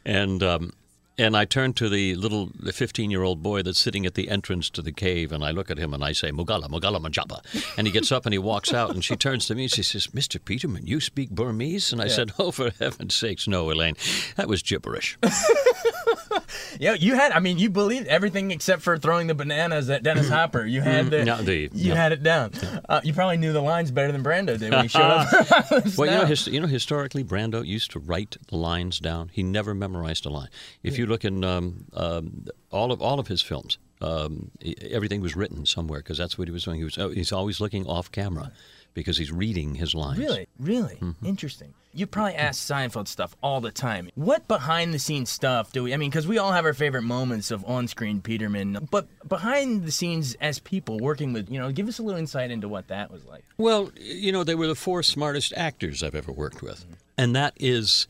and. 0.04 0.42
Um, 0.42 0.72
and 1.20 1.37
I 1.37 1.44
turn 1.44 1.72
to 1.74 1.88
the 1.88 2.14
little 2.16 2.50
15 2.72 3.11
year 3.11 3.22
old 3.22 3.42
boy 3.42 3.62
that's 3.62 3.78
sitting 3.78 4.06
at 4.06 4.14
the 4.14 4.28
entrance 4.28 4.70
to 4.70 4.83
the 4.83 4.92
cave, 4.92 5.33
and 5.33 5.44
I 5.44 5.50
look 5.50 5.70
at 5.70 5.78
him 5.78 5.92
and 5.94 6.02
I 6.02 6.12
say, 6.12 6.30
Mugala, 6.33 6.68
Mugala 6.68 7.00
Majapa. 7.00 7.40
And 7.76 7.87
he 7.87 7.92
gets 7.92 8.11
up 8.11 8.26
and 8.26 8.33
he 8.33 8.38
walks 8.38 8.72
out, 8.72 8.90
and 8.94 9.04
she 9.04 9.16
turns 9.16 9.46
to 9.46 9.54
me 9.54 9.64
and 9.64 9.72
she 9.72 9.83
says, 9.83 10.09
Mr. 10.09 10.42
Peterman, 10.44 10.87
you 10.87 11.00
speak 11.00 11.30
Burmese? 11.30 11.92
And 11.92 12.00
I 12.00 12.06
Yeah. 12.06 12.12
said, 12.14 12.33
Oh, 12.38 12.50
for 12.50 12.70
heaven's 12.78 13.14
sakes, 13.14 13.46
no, 13.46 13.70
Elaine. 13.70 13.96
That 14.37 14.48
was 14.48 14.62
gibberish. 14.62 15.18
Yeah, 16.78 16.94
you 16.94 17.14
had. 17.14 17.32
I 17.32 17.40
mean, 17.40 17.58
you 17.58 17.68
believed 17.68 18.06
everything 18.06 18.50
except 18.50 18.82
for 18.82 18.96
throwing 18.96 19.26
the 19.26 19.34
bananas 19.34 19.90
at 19.90 20.02
Dennis 20.02 20.28
Hopper. 20.28 20.64
You 20.64 20.80
had 20.80 21.10
the. 21.10 21.24
No, 21.24 21.42
the- 21.42 21.68
you 21.72 21.92
had 21.92 22.12
it 22.12 22.22
down. 22.22 22.52
Uh, 22.88 23.00
you 23.02 23.12
probably 23.12 23.36
knew 23.36 23.52
the 23.52 23.60
lines 23.60 23.90
better 23.90 24.12
than 24.12 24.22
Brando 24.22 24.58
did 24.58 24.72
when 24.72 24.82
he 24.82 24.88
showed 24.88 25.02
up. 25.02 25.28
well, 25.98 26.10
you 26.10 26.18
know, 26.18 26.24
his, 26.24 26.46
you 26.46 26.60
know, 26.60 26.66
historically, 26.66 27.24
Brando 27.24 27.66
used 27.66 27.90
to 27.92 27.98
write 27.98 28.36
the 28.48 28.56
lines 28.56 28.98
down. 28.98 29.30
He 29.32 29.42
never 29.42 29.74
memorized 29.74 30.26
a 30.26 30.30
line. 30.30 30.48
If 30.82 30.96
you 30.96 31.06
look 31.06 31.24
in 31.24 31.44
um, 31.44 31.86
um, 31.94 32.46
all 32.70 32.92
of 32.92 33.02
all 33.02 33.18
of 33.18 33.26
his 33.26 33.42
films, 33.42 33.78
um, 34.00 34.50
everything 34.90 35.20
was 35.20 35.36
written 35.36 35.66
somewhere 35.66 36.00
because 36.00 36.18
that's 36.18 36.38
what 36.38 36.48
he 36.48 36.52
was 36.52 36.64
doing. 36.64 36.78
He 36.78 36.84
was 36.84 36.96
oh, 36.98 37.10
he's 37.10 37.32
always 37.32 37.60
looking 37.60 37.86
off 37.86 38.10
camera 38.10 38.52
because 38.94 39.16
he's 39.18 39.33
reading 39.33 39.74
his 39.76 39.94
lines. 39.94 40.18
Really, 40.18 40.46
really 40.59 40.96
Mm-hmm. 41.00 41.26
interesting. 41.26 41.74
You 41.92 42.07
probably 42.07 42.37
ask 42.37 42.61
Seinfeld 42.70 43.09
stuff 43.09 43.35
all 43.42 43.61
the 43.61 43.72
time. 43.72 44.11
What 44.14 44.46
behind 44.46 44.94
the 44.94 44.98
scenes 45.00 45.29
stuff 45.29 45.72
do 45.72 45.83
we? 45.83 45.92
I 45.92 45.96
mean, 45.96 46.09
because 46.11 46.26
we 46.29 46.38
all 46.38 46.53
have 46.53 46.64
our 46.64 46.72
favorite 46.74 47.03
moments 47.03 47.50
of 47.50 47.64
on 47.64 47.88
screen 47.88 48.20
Peterman, 48.20 48.87
but 48.92 49.09
behind 49.29 49.85
the 49.85 49.90
scenes 49.90 50.37
as 50.40 50.61
people 50.61 50.98
working 51.00 51.33
with, 51.33 51.50
you 51.50 51.59
know, 51.59 51.72
give 51.72 51.88
us 51.88 51.98
a 51.98 52.03
little 52.05 52.20
insight 52.20 52.53
into 52.53 52.68
what 52.68 52.87
that 52.88 53.11
was 53.11 53.24
like. 53.24 53.44
Well, 53.59 53.90
you 53.96 54.31
know, 54.31 54.44
they 54.44 54.55
were 54.55 54.68
the 54.68 54.76
four 54.76 55.03
smartest 55.03 55.53
actors 55.57 56.05
I've 56.05 56.14
ever 56.14 56.31
worked 56.31 56.62
with. 56.62 56.85
And 57.18 57.35
that 57.35 57.55
is 57.59 58.07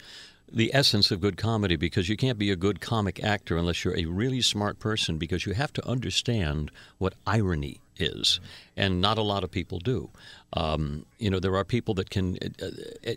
the 0.53 0.75
essence 0.75 1.11
of 1.11 1.21
good 1.23 1.39
comedy 1.39 1.77
because 1.77 2.09
you 2.11 2.17
can't 2.19 2.37
be 2.39 2.51
a 2.51 2.57
good 2.57 2.81
comic 2.83 3.23
actor 3.25 3.57
unless 3.57 3.83
you're 3.85 3.97
a 3.97 4.05
really 4.05 4.43
smart 4.43 4.79
person 4.79 5.17
because 5.17 5.47
you 5.47 5.55
have 5.55 5.73
to 5.73 5.89
understand 5.89 6.71
what 6.99 7.15
irony 7.27 7.81
is. 8.01 8.41
And 8.77 9.01
not 9.01 9.19
a 9.19 9.23
lot 9.23 9.45
of 9.45 9.51
people 9.51 9.79
do. 9.79 10.11
Um, 10.53 11.07
you 11.19 11.31
know, 11.31 11.41
there 11.41 11.57
are 11.57 11.65
people 11.65 11.95
that 11.95 12.11
can, 12.11 12.39
uh, 12.63 12.71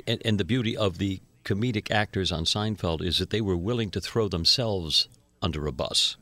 and, 0.07 0.21
and 0.25 0.39
the 0.39 0.45
beauty 0.45 0.75
of 0.77 0.97
the 0.97 1.21
comedic 1.43 1.91
actors 1.91 2.31
on 2.31 2.45
Seinfeld 2.45 3.01
is 3.01 3.17
that 3.19 3.29
they 3.29 3.41
were 3.41 3.57
willing 3.57 3.91
to 3.91 4.01
throw 4.01 4.27
themselves 4.27 5.07
under 5.41 5.67
a 5.67 5.71
bus 5.71 6.15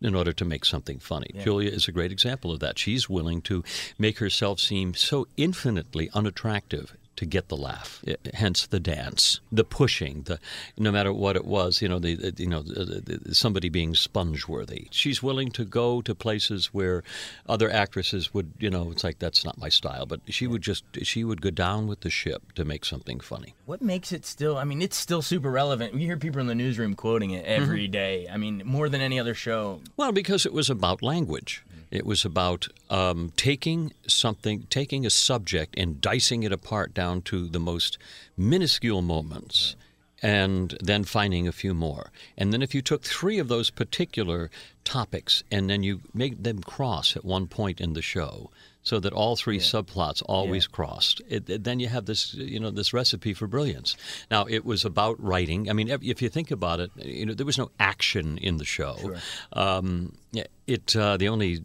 in 0.00 0.14
order 0.14 0.32
to 0.32 0.44
make 0.44 0.64
something 0.64 0.98
funny. 0.98 1.30
Yeah. 1.32 1.44
Julia 1.44 1.70
is 1.70 1.88
a 1.88 1.92
great 1.92 2.12
example 2.12 2.52
of 2.52 2.60
that. 2.60 2.78
She's 2.78 3.08
willing 3.08 3.40
to 3.42 3.64
make 3.98 4.18
herself 4.18 4.60
seem 4.60 4.94
so 4.94 5.26
infinitely 5.36 6.10
unattractive 6.12 6.96
to 7.16 7.26
get 7.26 7.48
the 7.48 7.56
laugh. 7.56 8.02
I- 8.06 8.16
Hence 8.34 8.66
the 8.66 8.80
dance, 8.80 9.40
the 9.52 9.64
pushing, 9.64 10.22
the 10.22 10.38
no 10.76 10.90
matter 10.90 11.12
what 11.12 11.36
it 11.36 11.44
was, 11.44 11.80
you 11.80 11.88
know, 11.88 11.98
the, 11.98 12.14
the 12.16 12.34
you 12.42 12.48
know, 12.48 12.62
the, 12.62 13.20
the, 13.24 13.34
somebody 13.34 13.68
being 13.68 13.94
sponge 13.94 14.48
worthy. 14.48 14.88
She's 14.90 15.22
willing 15.22 15.50
to 15.52 15.64
go 15.64 16.02
to 16.02 16.14
places 16.14 16.66
where 16.74 17.02
other 17.48 17.70
actresses 17.70 18.34
would, 18.34 18.52
you 18.58 18.70
know, 18.70 18.90
it's 18.90 19.04
like 19.04 19.18
that's 19.18 19.44
not 19.44 19.58
my 19.58 19.68
style, 19.68 20.06
but 20.06 20.20
she 20.28 20.46
would 20.46 20.62
just 20.62 20.84
she 21.02 21.22
would 21.24 21.40
go 21.40 21.50
down 21.50 21.86
with 21.86 22.00
the 22.00 22.10
ship 22.10 22.52
to 22.54 22.64
make 22.64 22.84
something 22.84 23.20
funny. 23.20 23.54
What 23.66 23.80
makes 23.82 24.12
it 24.12 24.26
still? 24.26 24.56
I 24.58 24.64
mean, 24.64 24.82
it's 24.82 24.96
still 24.96 25.22
super 25.22 25.50
relevant. 25.50 25.94
We 25.94 26.04
hear 26.04 26.16
people 26.16 26.40
in 26.40 26.46
the 26.48 26.54
newsroom 26.54 26.94
quoting 26.94 27.30
it 27.30 27.44
every 27.44 27.88
Mhm. 27.88 27.92
day. 27.92 28.28
I 28.32 28.36
mean, 28.36 28.62
more 28.64 28.88
than 28.88 29.00
any 29.00 29.18
other 29.20 29.34
show. 29.34 29.80
Well, 29.96 30.12
because 30.12 30.44
it 30.46 30.52
was 30.52 30.68
about 30.70 31.02
language. 31.02 31.62
It 31.94 32.04
was 32.06 32.24
about 32.24 32.68
um, 32.90 33.32
taking 33.36 33.92
something, 34.06 34.66
taking 34.70 35.06
a 35.06 35.10
subject 35.10 35.74
and 35.78 36.00
dicing 36.00 36.42
it 36.42 36.52
apart 36.52 36.92
down 36.94 37.22
to 37.22 37.46
the 37.48 37.60
most 37.60 37.98
minuscule 38.36 39.02
moments. 39.02 39.76
And 40.22 40.74
then 40.80 41.04
finding 41.04 41.46
a 41.46 41.52
few 41.52 41.74
more. 41.74 42.10
And 42.38 42.50
then, 42.50 42.62
if 42.62 42.74
you 42.74 42.80
took 42.80 43.02
three 43.02 43.38
of 43.38 43.48
those 43.48 43.68
particular 43.68 44.50
topics 44.82 45.42
and 45.50 45.68
then 45.68 45.82
you 45.82 46.00
made 46.14 46.44
them 46.44 46.60
cross 46.62 47.14
at 47.14 47.26
one 47.26 47.46
point 47.46 47.78
in 47.78 47.92
the 47.92 48.00
show, 48.00 48.50
so 48.82 48.98
that 49.00 49.12
all 49.12 49.36
three 49.36 49.58
subplots 49.58 50.22
always 50.24 50.66
crossed, 50.66 51.20
it, 51.28 51.50
it- 51.50 51.64
then 51.64 51.78
you 51.78 51.88
have 51.88 52.06
this, 52.06 52.32
you 52.32 52.58
know, 52.58 52.70
this 52.70 52.94
recipe 52.94 53.34
for 53.34 53.46
brilliance. 53.46 53.96
Now, 54.30 54.46
it 54.46 54.64
was 54.64 54.82
about 54.86 55.22
writing. 55.22 55.68
I 55.68 55.74
mean, 55.74 55.88
if 55.88 56.02
if 56.02 56.22
you 56.22 56.30
think 56.30 56.50
about 56.50 56.80
it, 56.80 56.90
you 56.96 57.26
know, 57.26 57.34
there 57.34 57.44
was 57.44 57.58
no 57.58 57.70
action 57.78 58.38
in 58.38 58.56
the 58.56 58.64
show. 58.64 58.96
Sure. 58.98 59.18
Um, 59.52 60.14
yeah, 60.23 60.23
it 60.66 60.96
uh, 60.96 61.16
the 61.16 61.28
only 61.28 61.62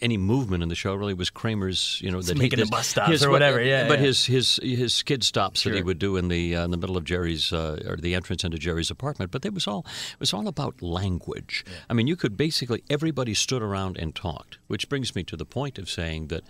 any 0.00 0.16
movement 0.16 0.62
in 0.62 0.68
the 0.68 0.74
show 0.74 0.94
really 0.94 1.14
was 1.14 1.30
Kramer's. 1.30 2.00
You 2.02 2.10
know 2.10 2.22
that 2.22 2.38
making 2.38 2.58
he, 2.58 2.64
the 2.64 2.70
bus 2.70 2.88
stops 2.88 3.10
his- 3.10 3.24
or 3.24 3.30
whatever, 3.30 3.60
yeah, 3.62 3.86
but 3.88 3.98
yeah. 3.98 4.06
his 4.06 4.24
his 4.26 4.58
his 4.62 4.94
skid 4.94 5.22
stops 5.24 5.62
that 5.64 5.74
he 5.74 5.82
would 5.82 5.98
do 5.98 6.16
in 6.16 6.28
the 6.28 6.56
uh, 6.56 6.64
in 6.64 6.70
the 6.70 6.76
middle 6.76 6.96
of 6.96 7.04
Jerry's 7.04 7.52
uh, 7.52 7.82
or 7.86 7.96
the 7.96 8.14
entrance 8.14 8.42
into 8.44 8.58
Jerry's 8.58 8.90
apartment. 8.90 9.30
But 9.30 9.44
it 9.44 9.52
was 9.54 9.66
all 9.66 9.84
it 10.14 10.20
was 10.20 10.32
all 10.32 10.48
about 10.48 10.80
language. 10.82 11.64
I 11.88 11.92
mean, 11.94 12.06
you 12.06 12.16
could 12.16 12.36
basically 12.36 12.82
everybody 12.88 13.34
stood 13.34 13.62
around 13.62 13.98
and 13.98 14.14
talked, 14.14 14.58
which 14.68 14.88
brings 14.88 15.14
me 15.14 15.22
to 15.24 15.36
the 15.36 15.44
point 15.46 15.78
of 15.78 15.88
saying 15.90 16.28
that. 16.28 16.42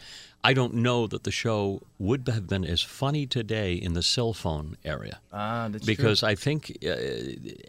I 0.43 0.55
don't 0.55 0.73
know 0.77 1.07
that 1.07 1.25
the 1.25 1.31
show 1.31 1.83
would 1.99 2.27
have 2.29 2.47
been 2.47 2.65
as 2.65 2.81
funny 2.81 3.27
today 3.27 3.75
in 3.75 3.93
the 3.93 4.03
cell 4.03 4.33
phone 4.33 4.79
area. 4.87 5.21
Ah, 5.35 5.69
that's 5.71 5.85
because 5.85 6.21
true. 6.21 6.31
I 6.31 6.35
think 6.35 6.79
uh, 6.83 6.95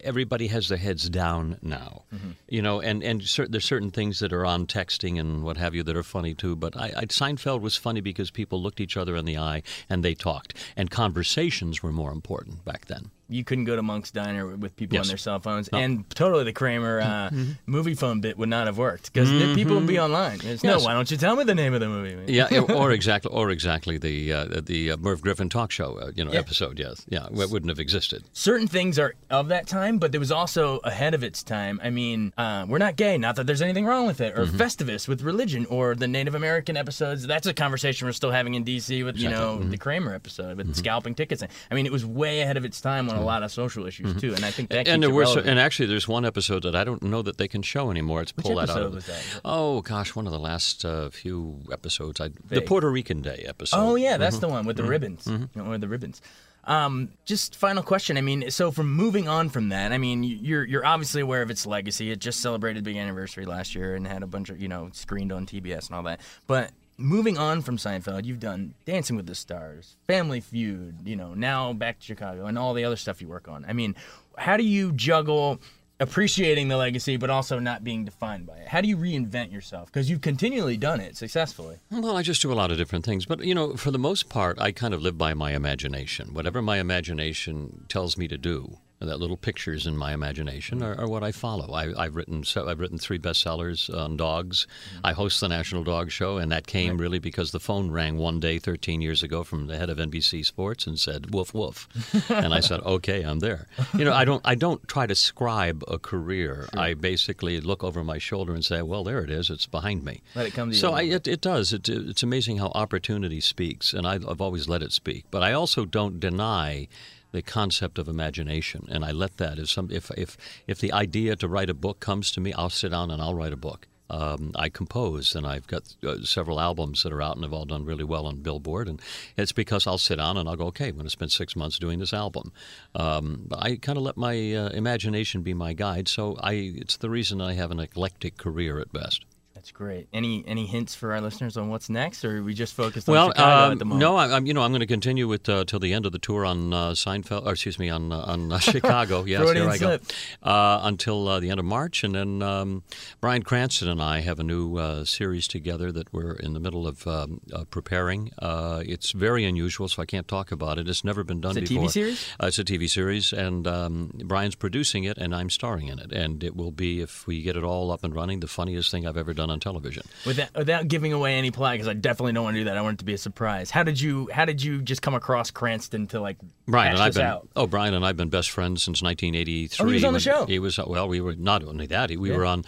everybody 0.04 0.48
has 0.48 0.70
their 0.70 0.78
heads 0.78 1.10
down 1.10 1.58
now, 1.62 2.04
Mhm. 2.16 2.36
you 2.48 2.62
know, 2.62 2.80
and 2.80 3.04
and 3.04 3.22
cer- 3.24 3.48
there's 3.50 3.66
certain 3.66 3.81
things 3.90 4.20
that 4.20 4.32
are 4.32 4.46
on 4.46 4.68
texting 4.68 5.20
and 5.20 5.44
what 5.44 5.58
have 5.58 5.74
you 5.74 5.82
that 5.84 5.98
are 5.98 6.04
funny 6.04 6.36
too. 6.36 6.56
But 6.56 6.78
I, 6.78 6.92
I 6.96 7.06
Seinfeld 7.06 7.62
was 7.62 7.76
funny 7.76 8.02
because 8.02 8.30
people 8.30 8.62
looked 8.62 8.80
each 8.80 8.98
other 8.98 9.16
in 9.16 9.26
the 9.26 9.38
eye 9.38 9.64
and 9.90 10.04
they 10.04 10.14
talked, 10.14 10.54
and 10.76 10.92
conversations 10.92 11.82
were 11.82 11.92
more 11.92 12.12
important 12.12 12.64
back 12.64 12.86
then. 12.86 13.10
You 13.32 13.44
couldn't 13.44 13.66
go 13.66 13.76
to 13.76 13.82
Monk's 13.82 14.12
Diner 14.12 14.56
with 14.56 14.76
people 14.76 15.00
on 15.00 15.08
their 15.08 15.18
cell 15.18 15.40
phones, 15.40 15.72
No. 15.72 15.80
and 15.80 16.10
totally 16.12 16.44
the 16.44 16.54
Kramer 16.54 17.00
uh, 17.02 17.30
Mhm. 17.30 17.58
movie 17.66 17.94
phone 17.96 18.22
bit 18.22 18.38
would 18.38 18.50
not 18.50 18.68
have 18.68 18.78
worked 18.78 19.12
because 19.14 19.30
people 19.56 19.76
would 19.76 19.88
be 19.88 20.00
online. 20.00 20.40
Yes. 20.44 20.64
No, 20.64 20.80
why 20.80 20.94
don't 20.94 21.10
you 21.10 21.18
tell 21.18 21.36
me 21.36 21.44
the 21.44 21.56
name 21.56 21.74
of 21.74 21.80
the 21.80 21.88
movie? 21.88 22.32
Yeah, 22.32 22.48
or 22.60 22.92
exactly, 23.00 23.32
or 23.32 23.50
exactly 23.50 23.98
the 23.98 24.34
uh, 24.34 24.62
the 24.66 24.92
uh, 24.92 24.98
Merv 24.98 25.22
Griffin 25.22 25.50
talk 25.50 25.72
show, 25.72 25.98
uh, 25.98 26.12
you 26.16 26.24
know, 26.26 26.32
Yeah. 26.34 26.40
episode. 26.40 26.78
Yes, 26.78 27.06
yeah, 27.10 27.26
it 27.28 27.50
wouldn't 27.50 27.70
have 27.70 27.80
existed. 27.80 28.24
certain 28.34 28.68
things 28.68 29.00
are 29.00 29.14
of 29.30 29.48
that 29.50 29.68
time, 29.68 29.98
but 29.98 30.12
there 30.12 30.20
was 30.20 30.32
also 30.32 30.80
ahead 30.84 31.14
of 31.14 31.24
its 31.24 31.42
time. 31.44 31.80
I 31.84 31.90
mean, 31.90 32.34
uh, 32.38 32.66
we're 32.68 32.78
not 32.78 32.96
gay, 32.96 33.18
not 33.18 33.36
that 33.38 33.48
there's 33.48 33.62
anything 33.62 33.86
wrong 33.86 34.06
with 34.08 34.20
it, 34.22 34.38
or 34.38 34.46
Mhm. 34.46 34.58
Festivus 34.58 35.08
with 35.08 35.22
religion, 35.22 35.66
or 35.70 35.96
the 35.96 36.08
Native 36.08 36.36
American 36.36 36.76
episodes. 36.76 37.26
That's 37.28 37.48
a 37.48 37.54
conversation 37.54 38.08
we're 38.08 38.12
still 38.14 38.32
having 38.32 38.56
in 38.56 38.64
DC 38.64 39.04
with, 39.04 39.18
you 39.18 39.30
Exactly. 39.30 39.48
know, 39.58 39.58
Mhm. 39.66 39.72
the 39.72 39.78
Kramer 39.78 40.14
episode 40.14 40.58
with 40.58 40.76
scalping 40.76 41.16
tickets. 41.16 41.44
I 41.70 41.74
mean, 41.76 41.86
it 41.86 41.92
was 41.92 42.06
way 42.06 42.42
ahead 42.42 42.58
of 42.58 42.66
its 42.66 42.82
time 42.82 43.10
on 43.10 43.21
a 43.22 43.26
lot 43.26 43.44
of 43.44 43.52
social 43.52 43.86
issues 43.86 44.20
too, 44.20 44.34
and 44.34 44.44
I 44.44 44.52
think 44.52 44.70
that 44.70 44.80
and 44.80 44.88
keeps 44.88 45.02
there 45.02 45.10
it 45.10 45.14
were, 45.14 45.26
so, 45.26 45.40
and 45.40 45.60
actually, 45.60 45.86
there's 45.88 46.08
one 46.08 46.26
episode 46.26 46.64
that 46.64 46.76
I 46.76 46.84
don't 46.84 47.02
know 47.04 47.22
that 47.22 47.38
they 47.38 47.48
can 47.48 47.62
show 47.62 47.92
anymore. 47.92 48.22
It's 48.22 48.32
pull 48.32 48.56
that 48.56 48.70
out 48.70 48.82
of 48.82 48.94
was 48.96 49.06
that? 49.08 49.24
Oh 49.46 49.82
gosh, 49.82 50.16
one 50.16 50.26
of 50.26 50.32
the 50.34 50.40
last 50.40 50.84
uh, 50.86 51.10
few 51.10 51.62
episodes. 51.72 52.20
I, 52.20 52.30
the 52.50 52.62
Puerto 52.62 52.90
Rican 52.90 53.22
Day 53.22 53.46
episode. 53.48 53.78
Oh 53.80 53.96
yeah, 53.96 54.18
that's 54.18 54.38
Mhm. 54.38 54.42
the 54.42 54.48
one 54.50 54.66
with 54.66 54.78
the 54.78 54.84
Mhm. 54.84 54.90
ribbons. 54.90 55.26
Mhm. 55.26 55.50
You 55.56 55.64
with 55.64 55.82
the 55.82 55.88
ribbons. 55.88 56.22
Um, 56.64 57.10
just 57.26 57.56
final 57.56 57.82
question. 57.82 58.18
I 58.18 58.22
mean, 58.22 58.52
so 58.52 58.70
from 58.70 58.94
moving 58.94 59.28
on 59.28 59.50
from 59.50 59.70
that, 59.70 59.92
I 59.92 59.98
mean, 59.98 60.22
you're 60.24 60.64
you're 60.64 60.86
obviously 60.86 61.22
aware 61.22 61.42
of 61.42 61.50
its 61.50 61.66
legacy. 61.66 62.12
It 62.12 62.20
just 62.20 62.40
celebrated 62.40 62.84
big 62.84 62.98
anniversary 62.98 63.46
last 63.48 63.74
year 63.74 63.96
and 63.96 64.06
had 64.06 64.22
a 64.22 64.28
bunch 64.28 64.50
of 64.50 64.62
you 64.62 64.68
know 64.68 64.90
screened 64.94 65.32
on 65.32 65.48
TBS 65.48 65.88
and 65.88 65.96
all 65.96 66.04
that. 66.04 66.22
But 66.46 66.70
moving 66.98 67.38
on 67.38 67.62
from 67.62 67.78
Seinfeld, 67.78 68.26
you've 68.26 68.40
done 68.40 68.74
Dancing 68.86 69.16
with 69.16 69.26
the 69.26 69.36
Stars, 69.36 69.96
Family 70.08 70.40
Feud, 70.40 70.96
you 71.06 71.16
know, 71.16 71.34
now 71.34 71.74
back 71.74 72.00
to 72.00 72.06
Chicago, 72.06 72.46
and 72.46 72.58
all 72.58 72.74
the 72.74 72.84
other 72.84 72.96
stuff 72.96 73.22
you 73.22 73.28
work 73.28 73.48
on. 73.48 73.66
I 73.68 73.74
mean, 73.74 73.96
how 74.38 74.58
do 74.58 74.64
you 74.64 74.92
juggle? 74.92 75.60
Appreciating 76.00 76.68
the 76.68 76.78
legacy, 76.78 77.16
but 77.16 77.30
also 77.30 77.60
not 77.60 77.84
being 77.84 78.06
defined 78.06 78.48
by 78.48 78.58
it. 78.58 78.68
How 78.68 78.82
do 78.82 78.88
you 78.88 78.98
reinvent 78.98 79.52
yourself? 79.52 79.86
Because 79.86 80.10
you've 80.10 80.22
continually 80.22 80.76
done 80.76 81.00
it 81.00 81.16
successfully. 81.16 81.78
Well, 81.92 82.18
I 82.18 82.24
just 82.24 82.42
do 82.42 82.52
a 82.52 82.56
lot 82.56 82.72
of 82.72 82.78
different 82.80 83.06
things, 83.06 83.28
but 83.28 83.44
you 83.44 83.54
know, 83.54 83.76
for 83.76 83.92
the 83.92 84.00
most 84.00 84.28
part, 84.28 84.60
I 84.60 84.72
kind 84.72 84.96
of 84.96 85.04
live 85.04 85.20
by 85.20 85.36
my 85.36 85.52
imagination. 85.52 86.34
Whatever 86.34 86.60
my 86.60 86.80
imagination 86.80 87.86
tells 87.88 88.18
me 88.18 88.28
to 88.30 88.38
do, 88.40 88.80
that 89.02 89.20
little 89.20 89.38
pictures 89.38 89.88
in 89.88 89.98
my 89.98 90.14
imagination 90.14 90.84
are, 90.84 91.00
are 91.00 91.08
what 91.08 91.24
I 91.24 91.32
follow. 91.32 91.74
I, 91.74 92.04
have 92.04 92.16
written 92.16 92.44
so 92.44 92.68
I've 92.68 92.80
written 92.80 92.98
three 92.98 93.20
bestsellers 93.20 93.94
on 93.96 94.18
dogs. 94.18 94.68
Mm-hmm. 94.96 95.08
I 95.08 95.14
host 95.14 95.42
the 95.42 95.48
National 95.48 95.84
Dog 95.84 96.12
Show, 96.12 96.38
and 96.38 96.52
that 96.52 96.68
came 96.68 96.92
right. 96.92 97.00
really 97.00 97.20
because 97.20 97.52
the 97.52 97.60
phone 97.60 97.92
rang 97.92 98.18
one 98.18 98.40
day 98.40 98.60
13 98.60 99.02
years 99.02 99.24
ago 99.24 99.44
from 99.44 99.68
the 99.68 99.78
head 99.78 99.90
of 99.90 99.98
NBC 99.98 100.46
Sports 100.46 100.86
and 100.86 101.00
said 101.00 101.34
"woof 101.34 101.54
woof," 101.54 101.88
and 102.30 102.54
I 102.54 102.60
said, 102.60 102.82
"Okay, 102.82 103.24
I'm 103.24 103.40
there." 103.40 103.68
You 103.98 104.06
know, 104.06 104.14
I 104.14 104.26
don't 104.26 104.42
I 104.46 104.56
don't 104.56 104.88
try 104.88 105.08
to 105.08 105.16
scribe 105.16 105.84
a 105.88 105.98
career. 105.98 106.68
Sure. 106.74 106.80
I 106.82 106.94
basically 106.94 107.60
look 107.60 107.84
over 107.84 108.04
my 108.04 108.18
shoulder 108.18 108.54
and 108.54 108.64
say, 108.64 108.82
"Well, 108.82 109.04
there 109.04 109.24
it 109.24 109.30
is. 109.30 109.50
It's 109.50 109.66
behind 109.66 110.04
me." 110.04 110.22
Let 110.36 110.46
it 110.46 110.54
come 110.54 110.70
to 110.70 110.76
you. 110.76 110.80
So 110.80 110.96
it, 110.96 111.28
it 111.28 111.42
does. 111.42 111.74
It, 111.74 111.90
it's 111.90 112.24
amazing 112.24 112.58
how 112.58 112.68
opportunity 112.68 113.42
speaks, 113.42 113.94
and 113.94 114.06
I've, 114.06 114.28
I've 114.28 114.42
always 114.42 114.68
let 114.70 114.84
it 114.84 114.92
speak. 114.92 115.26
But 115.32 115.44
I 115.44 115.54
also 115.54 115.86
don't 115.86 116.20
deny 116.20 116.88
the 117.32 117.42
concept 117.42 117.98
of 117.98 118.08
imagination, 118.08 118.88
and 118.90 119.06
I 119.06 119.12
let 119.12 119.38
that. 119.38 119.60
If 119.60 119.70
some, 119.70 119.90
if 119.92 120.12
if 120.12 120.38
if 120.68 120.80
the 120.80 120.92
idea 120.92 121.36
to 121.38 121.48
write 121.48 121.70
a 121.70 121.74
book 121.74 122.00
comes 122.00 122.32
to 122.32 122.42
me, 122.42 122.54
I'll 122.54 122.70
sit 122.70 122.92
down 122.92 123.12
and 123.12 123.22
I'll 123.22 123.36
write 123.36 123.54
a 123.54 123.58
book. 123.58 123.88
Um, 124.10 124.52
I 124.56 124.68
compose, 124.68 125.36
and 125.36 125.48
I've 125.48 125.68
got 125.68 125.96
uh, 126.06 126.18
several 126.24 126.60
albums 126.60 127.04
that 127.04 127.14
are 127.14 127.22
out 127.22 127.36
and 127.36 127.46
have 127.46 127.54
all 127.54 127.64
done 127.64 127.86
really 127.86 128.04
well 128.04 128.26
on 128.26 128.42
Billboard. 128.42 128.90
And 128.90 129.02
it's 129.38 129.54
because 129.54 129.88
I'll 129.88 129.98
sit 129.98 130.18
down 130.18 130.36
and 130.36 130.50
I'll 130.50 130.58
go, 130.58 130.66
okay, 130.66 130.90
I'm 130.90 130.96
going 130.96 131.06
to 131.06 131.10
spend 131.10 131.32
six 131.32 131.56
months 131.56 131.80
doing 131.80 132.00
this 132.00 132.14
album. 132.14 132.52
Um, 132.94 133.44
but 133.48 133.64
I 133.64 133.78
kind 133.78 133.98
of 133.98 134.04
let 134.04 134.18
my 134.18 134.54
uh, 134.54 134.68
imagination 134.70 135.44
be 135.44 135.54
my 135.54 135.72
guide. 135.72 136.10
So 136.10 136.36
I, 136.44 136.74
it's 136.76 136.98
the 136.98 137.10
reason 137.10 137.40
I 137.40 137.54
have 137.54 137.72
an 137.72 137.80
eclectic 137.80 138.36
career 138.36 138.82
at 138.82 138.92
best. 138.92 139.24
That's 139.62 139.72
great. 139.72 140.08
Any 140.12 140.44
any 140.48 140.66
hints 140.66 140.96
for 140.96 141.14
our 141.14 141.22
listeners 141.22 141.56
on 141.56 141.70
what's 141.70 141.88
next, 141.88 142.26
or 142.26 142.40
are 142.40 142.44
we 142.44 142.56
just 142.56 142.74
focused 142.74 143.08
on 143.08 143.14
well, 143.14 143.28
Chicago 143.28 143.66
um, 143.68 143.72
at 143.74 143.78
the 143.78 143.86
moment? 143.86 144.00
No, 144.00 144.16
I, 144.16 144.36
am 144.36 144.48
you 144.48 144.56
know 144.56 144.64
I'm 144.64 144.72
going 144.72 144.80
to 144.80 144.88
continue 144.88 145.28
with 145.28 145.48
uh, 145.48 145.66
till 145.66 145.78
the 145.78 145.94
end 145.94 146.08
of 146.08 146.14
the 146.14 146.18
tour 146.18 146.48
on 146.48 146.74
uh, 146.74 146.90
Seinfeld, 146.94 147.46
or 147.46 147.52
excuse 147.52 147.78
me, 147.78 147.88
on 147.88 148.12
uh, 148.12 148.22
on 148.22 148.52
uh, 148.52 148.58
Chicago. 148.74 149.24
yes, 149.24 149.52
here 149.52 149.70
I 149.70 149.78
go. 149.78 150.00
Uh, 150.42 150.80
until 150.82 151.28
uh, 151.28 151.40
the 151.40 151.52
end 151.52 151.60
of 151.60 151.66
March, 151.68 152.04
and 152.04 152.16
then 152.16 152.42
um, 152.42 152.82
Bryan 153.20 153.44
Cranston 153.44 153.88
and 153.88 154.02
I 154.02 154.22
have 154.22 154.40
a 154.40 154.44
new 154.44 155.06
series 155.06 155.48
together 155.48 155.92
that 155.92 156.12
we're 156.12 156.34
in 156.34 156.54
the 156.54 156.60
middle 156.60 156.88
of 156.88 157.06
um, 157.06 157.40
preparing. 157.70 158.32
it's 158.42 159.12
very 159.12 159.46
unusual, 159.46 159.88
so 159.90 160.02
I 160.02 160.08
can't 160.08 160.28
talk 160.28 160.52
about 160.52 160.80
it. 160.80 160.90
It's 160.90 161.04
never 161.04 161.24
been 161.24 161.40
done 161.40 161.56
it's 161.56 161.70
a 161.70 161.74
before. 161.76 161.90
TV 161.90 161.92
series. 161.92 162.28
it's 162.42 162.58
a 162.58 162.64
TV 162.64 162.90
series, 162.90 163.32
and 163.32 163.68
um, 163.68 164.12
Bryan's 164.26 164.56
producing 164.56 165.04
it, 165.04 165.20
and 165.20 165.36
I'm 165.36 165.52
starring 165.52 165.88
in 165.88 166.00
it, 166.00 166.12
and 166.12 166.44
it 166.44 166.56
will 166.56 166.72
be 166.72 167.00
if 167.02 167.28
we 167.28 167.44
get 167.44 167.56
it 167.56 167.64
all 167.64 167.92
up 167.92 168.04
and 168.04 168.16
running, 168.16 168.40
the 168.40 168.48
funniest 168.48 168.90
thing 168.90 169.06
I've 169.06 169.18
ever 169.18 169.36
done 169.36 169.51
on 169.52 169.60
television. 169.60 170.04
Without, 170.26 170.54
without 170.56 170.88
giving 170.88 171.14
away 171.14 171.36
any 171.36 171.52
plot, 171.52 171.74
because 171.74 171.88
I 171.88 171.94
definitely 171.94 172.34
don't 172.34 172.44
want 172.44 172.56
to 172.56 172.62
do 172.62 172.64
that. 172.66 172.78
I 172.78 172.82
want 172.82 172.96
it 172.96 173.00
to 173.00 173.06
be 173.06 173.14
a 173.14 173.18
surprise. 173.18 173.70
How 173.70 173.84
did 173.84 174.02
you 174.02 174.30
How 174.32 174.46
did 174.46 174.64
you 174.64 174.82
just 174.82 175.02
come 175.02 175.14
across 175.14 175.52
Cranston 175.52 176.08
to 176.08 176.20
like 176.20 176.38
Bryan 176.68 176.94
and 176.94 177.02
I've 177.02 177.14
been 177.14 177.26
out? 177.26 177.48
oh 177.56 177.68
Bryan 177.68 177.94
and 177.94 178.06
I've 178.06 178.18
been 178.18 178.30
best 178.30 178.50
friends 178.50 178.84
since 178.84 179.02
1983. 179.02 179.84
Oh, 179.84 179.88
he 179.88 179.94
was 179.94 180.04
on 180.04 180.14
the 180.14 180.20
show. 180.20 180.46
He 180.46 180.60
was 180.60 180.78
well. 180.78 181.08
We 181.08 181.22
were 181.22 181.36
not 181.36 181.64
only 181.64 181.86
that. 181.88 182.10
We 182.10 182.32
yeah. 182.32 182.38
were 182.38 182.46
on 182.46 182.66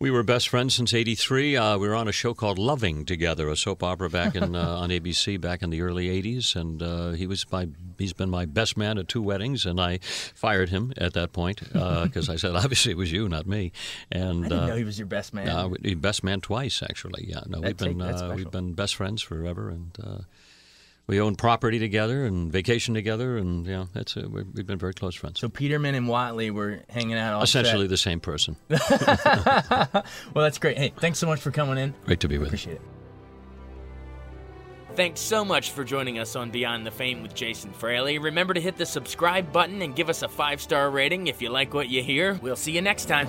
we 0.00 0.10
were 0.10 0.22
best 0.22 0.48
friends 0.48 0.74
since 0.74 0.94
'83. 0.94 1.56
Uh, 1.56 1.78
we 1.78 1.88
were 1.88 1.94
on 1.94 2.06
a 2.06 2.12
show 2.12 2.32
called 2.32 2.58
Loving 2.58 3.04
together, 3.04 3.48
a 3.48 3.56
soap 3.56 3.82
opera 3.82 4.08
back 4.08 4.34
in 4.34 4.54
uh, 4.56 4.76
on 4.76 4.90
ABC 4.90 5.40
back 5.40 5.62
in 5.62 5.70
the 5.70 5.82
early 5.82 6.08
'80s, 6.08 6.54
and 6.54 6.82
uh, 6.82 7.10
he 7.10 7.26
was 7.26 7.50
my 7.50 7.68
he's 7.98 8.12
been 8.12 8.30
my 8.30 8.46
best 8.46 8.76
man 8.76 8.98
at 8.98 9.08
two 9.08 9.22
weddings, 9.22 9.66
and 9.66 9.80
I 9.80 9.98
fired 9.98 10.68
him 10.68 10.92
at 10.96 11.14
that 11.14 11.32
point 11.32 11.60
because 11.60 12.28
uh, 12.28 12.32
I 12.34 12.36
said 12.36 12.54
obviously 12.54 12.92
it 12.92 12.98
was 12.98 13.10
you, 13.10 13.28
not 13.28 13.46
me. 13.46 13.72
And 14.10 14.46
I 14.46 14.48
didn't 14.48 14.66
know 14.68 14.76
he 14.76 14.84
was 14.84 14.98
your 14.98 15.06
best 15.06 15.34
man. 15.34 15.48
Uh, 15.48 15.68
best 15.96 16.22
man 16.22 16.40
twice, 16.40 16.82
actually. 16.82 17.26
Yeah, 17.28 17.40
no, 17.48 17.60
we've 17.60 17.76
been 17.76 18.00
uh, 18.00 18.32
we've 18.36 18.50
been 18.50 18.74
best 18.74 18.94
friends 18.94 19.22
forever, 19.22 19.68
and 19.68 19.98
we 21.08 21.20
own 21.20 21.34
property 21.34 21.78
together 21.78 22.24
and 22.24 22.52
vacation 22.52 22.94
together, 22.94 23.38
and 23.38 23.66
yeah, 23.66 23.86
that's 23.94 24.16
a, 24.16 24.28
we've 24.28 24.66
been 24.66 24.78
very 24.78 24.92
close 24.92 25.14
friends. 25.14 25.40
So 25.40 25.48
Peterman 25.48 25.94
and 25.94 26.06
Whatley 26.06 26.50
were 26.50 26.82
hanging 26.88 27.16
out. 27.16 27.34
All 27.34 27.42
essentially 27.42 27.84
set. 27.84 27.90
the 27.90 27.96
same 27.96 28.20
person. 28.20 28.56
well, 28.68 30.04
that's 30.34 30.58
great. 30.58 30.76
Hey, 30.76 30.92
thanks 30.98 31.18
so 31.18 31.26
much 31.26 31.40
for 31.40 31.50
coming 31.50 31.78
in. 31.78 31.94
Great 32.04 32.20
to 32.20 32.28
be 32.28 32.38
with 32.38 32.48
Appreciate 32.48 32.72
you. 32.72 32.76
Appreciate 32.76 32.94
it. 32.94 32.98
Thanks 34.96 35.20
so 35.20 35.44
much 35.44 35.70
for 35.70 35.84
joining 35.84 36.18
us 36.18 36.34
on 36.34 36.50
Beyond 36.50 36.84
the 36.84 36.90
Fame 36.90 37.22
with 37.22 37.32
Jason 37.32 37.72
Fraley. 37.72 38.18
Remember 38.18 38.52
to 38.52 38.60
hit 38.60 38.76
the 38.76 38.84
subscribe 38.84 39.52
button 39.52 39.80
and 39.82 39.94
give 39.94 40.10
us 40.10 40.22
a 40.22 40.28
five 40.28 40.60
star 40.60 40.90
rating 40.90 41.28
if 41.28 41.40
you 41.40 41.50
like 41.50 41.72
what 41.72 41.88
you 41.88 42.02
hear. 42.02 42.34
We'll 42.42 42.56
see 42.56 42.72
you 42.72 42.82
next 42.82 43.06
time. 43.06 43.28